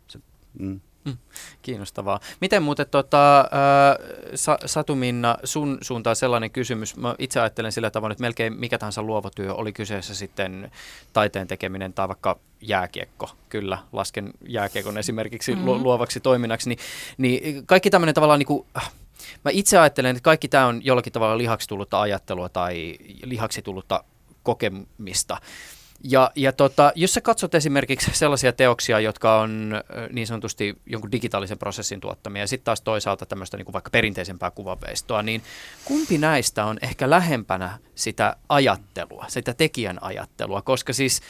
Se, 0.08 0.18
mm. 0.58 0.80
Mm, 1.08 1.16
kiinnostavaa. 1.62 2.20
Miten 2.40 2.62
muuten 2.62 2.86
tota, 2.90 3.40
äh, 3.40 3.46
Satuminna, 4.66 5.36
sun 5.44 5.78
suuntaan 5.80 6.16
sellainen 6.16 6.50
kysymys, 6.50 6.96
mä 6.96 7.14
itse 7.18 7.40
ajattelen 7.40 7.72
sillä 7.72 7.90
tavalla, 7.90 8.12
että 8.12 8.22
melkein 8.22 8.52
mikä 8.52 8.78
tahansa 8.78 9.02
luova 9.02 9.30
työ, 9.30 9.54
oli 9.54 9.72
kyseessä 9.72 10.14
sitten 10.14 10.70
taiteen 11.12 11.46
tekeminen 11.46 11.92
tai 11.92 12.08
vaikka 12.08 12.38
jääkiekko, 12.60 13.30
kyllä, 13.48 13.78
lasken 13.92 14.32
jääkiekon 14.48 14.98
esimerkiksi 14.98 15.54
mm-hmm. 15.54 15.82
luovaksi 15.82 16.20
toiminnaksi, 16.20 16.68
niin, 16.68 16.78
niin 17.18 17.66
kaikki 17.66 17.90
tämmöinen 17.90 18.14
tavallaan 18.14 18.38
niin 18.38 18.46
kuin, 18.46 18.66
Mä 19.44 19.50
itse 19.50 19.78
ajattelen, 19.78 20.10
että 20.10 20.22
kaikki 20.22 20.48
tämä 20.48 20.66
on 20.66 20.80
jollakin 20.84 21.12
tavalla 21.12 21.38
lihaksi 21.38 21.68
tullutta 21.68 22.00
ajattelua 22.00 22.48
tai 22.48 22.96
lihaksi 23.24 23.62
tullutta 23.62 24.04
kokemista. 24.42 25.38
Ja, 26.04 26.30
ja 26.34 26.52
tota, 26.52 26.92
jos 26.94 27.14
sä 27.14 27.20
katsot 27.20 27.54
esimerkiksi 27.54 28.10
sellaisia 28.14 28.52
teoksia, 28.52 29.00
jotka 29.00 29.40
on 29.40 29.82
niin 30.12 30.26
sanotusti 30.26 30.76
jonkun 30.86 31.12
digitaalisen 31.12 31.58
prosessin 31.58 32.00
tuottamia, 32.00 32.42
ja 32.42 32.46
sitten 32.46 32.64
taas 32.64 32.80
toisaalta 32.80 33.26
tämmöistä 33.26 33.56
niin 33.56 33.64
kuin 33.64 33.72
vaikka 33.72 33.90
perinteisempää 33.90 34.50
kuvaveistoa, 34.50 35.22
niin 35.22 35.42
kumpi 35.84 36.18
näistä 36.18 36.64
on 36.64 36.78
ehkä 36.82 37.10
lähempänä 37.10 37.78
sitä 37.94 38.36
ajattelua, 38.48 39.24
sitä 39.28 39.54
tekijän 39.54 39.98
ajattelua, 40.00 40.62
koska 40.62 40.92
siis 40.92 41.20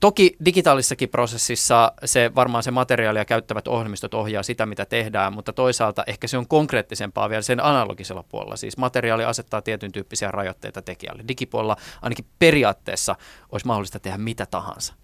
Toki 0.00 0.36
digitaalisessakin 0.44 1.08
prosessissa 1.08 1.92
se 2.04 2.30
varmaan 2.34 2.62
se 2.62 2.70
materiaalia 2.70 3.24
käyttävät 3.24 3.68
ohjelmistot 3.68 4.14
ohjaa 4.14 4.42
sitä, 4.42 4.66
mitä 4.66 4.84
tehdään, 4.84 5.32
mutta 5.32 5.52
toisaalta 5.52 6.04
ehkä 6.06 6.26
se 6.26 6.38
on 6.38 6.48
konkreettisempaa 6.48 7.30
vielä 7.30 7.42
sen 7.42 7.64
analogisella 7.64 8.22
puolella. 8.22 8.56
Siis 8.56 8.76
materiaali 8.76 9.24
asettaa 9.24 9.62
tietyn 9.62 9.92
tyyppisiä 9.92 10.30
rajoitteita 10.30 10.82
tekijälle. 10.82 11.24
Digipuolella 11.28 11.76
ainakin 12.02 12.26
periaatteessa 12.38 13.16
olisi 13.52 13.66
mahdollista 13.66 14.00
tehdä 14.00 14.18
mitä 14.18 14.46
tahansa. 14.46 14.94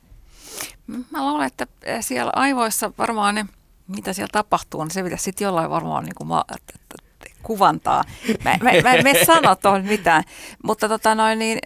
Mä 0.86 1.30
luulen, 1.30 1.46
että 1.46 1.66
siellä 2.00 2.32
aivoissa 2.36 2.92
varmaan 2.98 3.34
ne, 3.34 3.46
mitä 3.88 4.12
siellä 4.12 4.32
tapahtuu, 4.32 4.84
niin 4.84 4.90
se 4.90 5.02
pitäisi 5.02 5.24
sitten 5.24 5.44
jollain 5.44 5.70
varmaan 5.70 6.04
niin 6.04 6.14
kuin 6.14 6.28
ma- 6.28 6.44
kuvantaa. 7.42 8.04
Mä, 8.44 8.56
mä, 8.62 8.70
mä 8.82 8.94
en 8.94 9.04
mene 9.04 9.24
sanoa 9.24 9.56
tuohon 9.56 9.84
mitään, 9.84 10.24
mutta 10.62 10.88
tota 10.88 11.14
noin, 11.14 11.38
niin, 11.38 11.58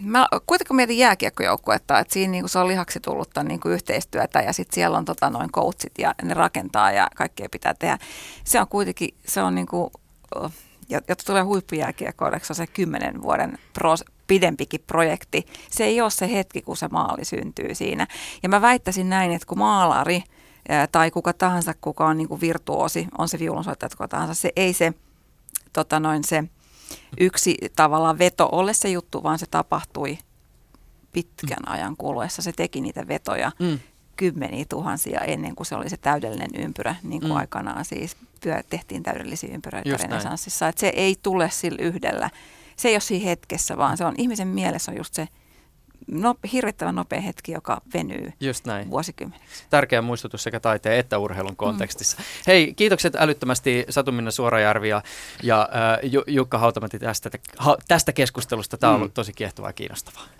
mä 0.00 0.26
kuitenkin 0.46 0.76
mietin 0.76 0.98
jääkiekkojoukkuetta, 0.98 1.98
että 1.98 2.12
siinä 2.12 2.30
niin 2.30 2.48
se 2.48 2.58
on 2.58 2.68
lihaksi 2.68 3.00
tullutta 3.00 3.42
niin 3.42 3.60
kuin 3.60 3.72
yhteistyötä 3.72 4.40
ja 4.40 4.52
sitten 4.52 4.74
siellä 4.74 4.98
on 4.98 5.04
tota 5.04 5.30
noin 5.30 5.52
coachit 5.52 5.98
ja 5.98 6.14
ne 6.22 6.34
rakentaa 6.34 6.92
ja 6.92 7.08
kaikkea 7.16 7.48
pitää 7.50 7.74
tehdä. 7.74 7.98
Se 8.44 8.60
on 8.60 8.68
kuitenkin, 8.68 9.14
se 9.26 9.42
on 9.42 9.54
niin 9.54 9.66
kuin, 9.66 9.90
jotta 10.90 11.24
tulee 11.26 11.42
huippujääkiekkoideksi, 11.42 12.46
se 12.46 12.52
on 12.52 12.56
se 12.56 12.66
kymmenen 12.66 13.22
vuoden 13.22 13.58
pros, 13.72 14.04
pidempikin 14.26 14.84
projekti. 14.86 15.46
Se 15.70 15.84
ei 15.84 16.00
ole 16.00 16.10
se 16.10 16.32
hetki, 16.32 16.62
kun 16.62 16.76
se 16.76 16.88
maali 16.88 17.24
syntyy 17.24 17.74
siinä. 17.74 18.06
Ja 18.42 18.48
mä 18.48 18.60
väittäisin 18.60 19.08
näin, 19.08 19.32
että 19.32 19.46
kun 19.46 19.58
maalari 19.58 20.22
tai 20.92 21.10
kuka 21.10 21.32
tahansa, 21.32 21.74
kuka 21.80 22.06
on 22.06 22.16
niin 22.16 22.28
kuin 22.28 22.40
virtuosi, 22.40 23.08
on 23.18 23.28
se 23.28 23.38
viulunsoittaja, 23.38 23.90
kuka 23.90 24.08
tahansa, 24.08 24.34
se 24.34 24.52
ei 24.56 24.72
se– 24.72 24.92
tota 25.72 26.00
noin 26.00 26.24
se 26.24 26.44
yksi 27.20 27.56
tavallaan 27.76 28.18
veto 28.18 28.48
ole 28.52 28.74
se 28.74 28.88
juttu, 28.88 29.22
vaan 29.22 29.38
se 29.38 29.46
tapahtui 29.50 30.18
pitkän 31.12 31.58
mm. 31.66 31.72
ajan 31.72 31.96
kuluessa. 31.96 32.42
Se 32.42 32.52
teki 32.52 32.80
niitä 32.80 33.08
vetoja 33.08 33.52
mm. 33.58 33.78
kymmeniä 34.16 34.64
tuhansia 34.68 35.20
ennen 35.20 35.54
kuin 35.54 35.66
se 35.66 35.74
oli 35.74 35.90
se 35.90 35.96
täydellinen 35.96 36.50
ympyrä, 36.54 36.94
niin 37.02 37.20
kuin 37.20 37.32
mm. 37.32 37.36
aikanaan 37.36 37.84
siis 37.84 38.16
pyö, 38.42 38.62
tehtiin 38.70 39.02
täydellisiä 39.02 39.54
ympyröitä 39.54 39.96
renesanssissa. 39.96 40.68
Että 40.68 40.80
se 40.80 40.88
ei 40.88 41.16
tule 41.22 41.50
sillä 41.50 41.78
yhdellä. 41.82 42.30
Se 42.76 42.88
ei 42.88 42.94
ole 42.94 43.00
siinä 43.00 43.24
hetkessä, 43.24 43.76
vaan 43.76 43.96
se 43.96 44.04
on 44.04 44.14
ihmisen 44.18 44.48
mielessä 44.48 44.92
on 44.92 44.98
just 44.98 45.14
se 45.14 45.28
no, 46.06 46.34
hirvittävän 46.52 46.94
nopea 46.94 47.20
hetki, 47.20 47.52
joka 47.52 47.80
venyy 47.94 48.32
Just 48.40 48.64
näin. 48.64 48.90
vuosikymmeniksi. 48.90 49.64
Tärkeä 49.70 50.02
muistutus 50.02 50.42
sekä 50.42 50.60
taiteen 50.60 50.98
että 50.98 51.18
urheilun 51.18 51.56
kontekstissa. 51.56 52.16
Mm. 52.18 52.24
Hei, 52.46 52.74
kiitokset 52.74 53.16
älyttömästi 53.16 53.84
Satuminna 53.88 54.30
Suorajärvi 54.30 54.88
ja, 54.88 55.02
ja 55.42 55.68
äh, 55.74 56.24
Jukka 56.26 56.58
Hautamati 56.58 56.98
tästä, 56.98 57.30
tästä 57.88 58.12
keskustelusta. 58.12 58.78
Tämä 58.78 58.92
on 58.92 58.98
mm. 58.98 59.02
ollut 59.02 59.14
tosi 59.14 59.32
kiehtovaa 59.32 59.68
ja 59.68 59.72
kiinnostavaa. 59.72 60.39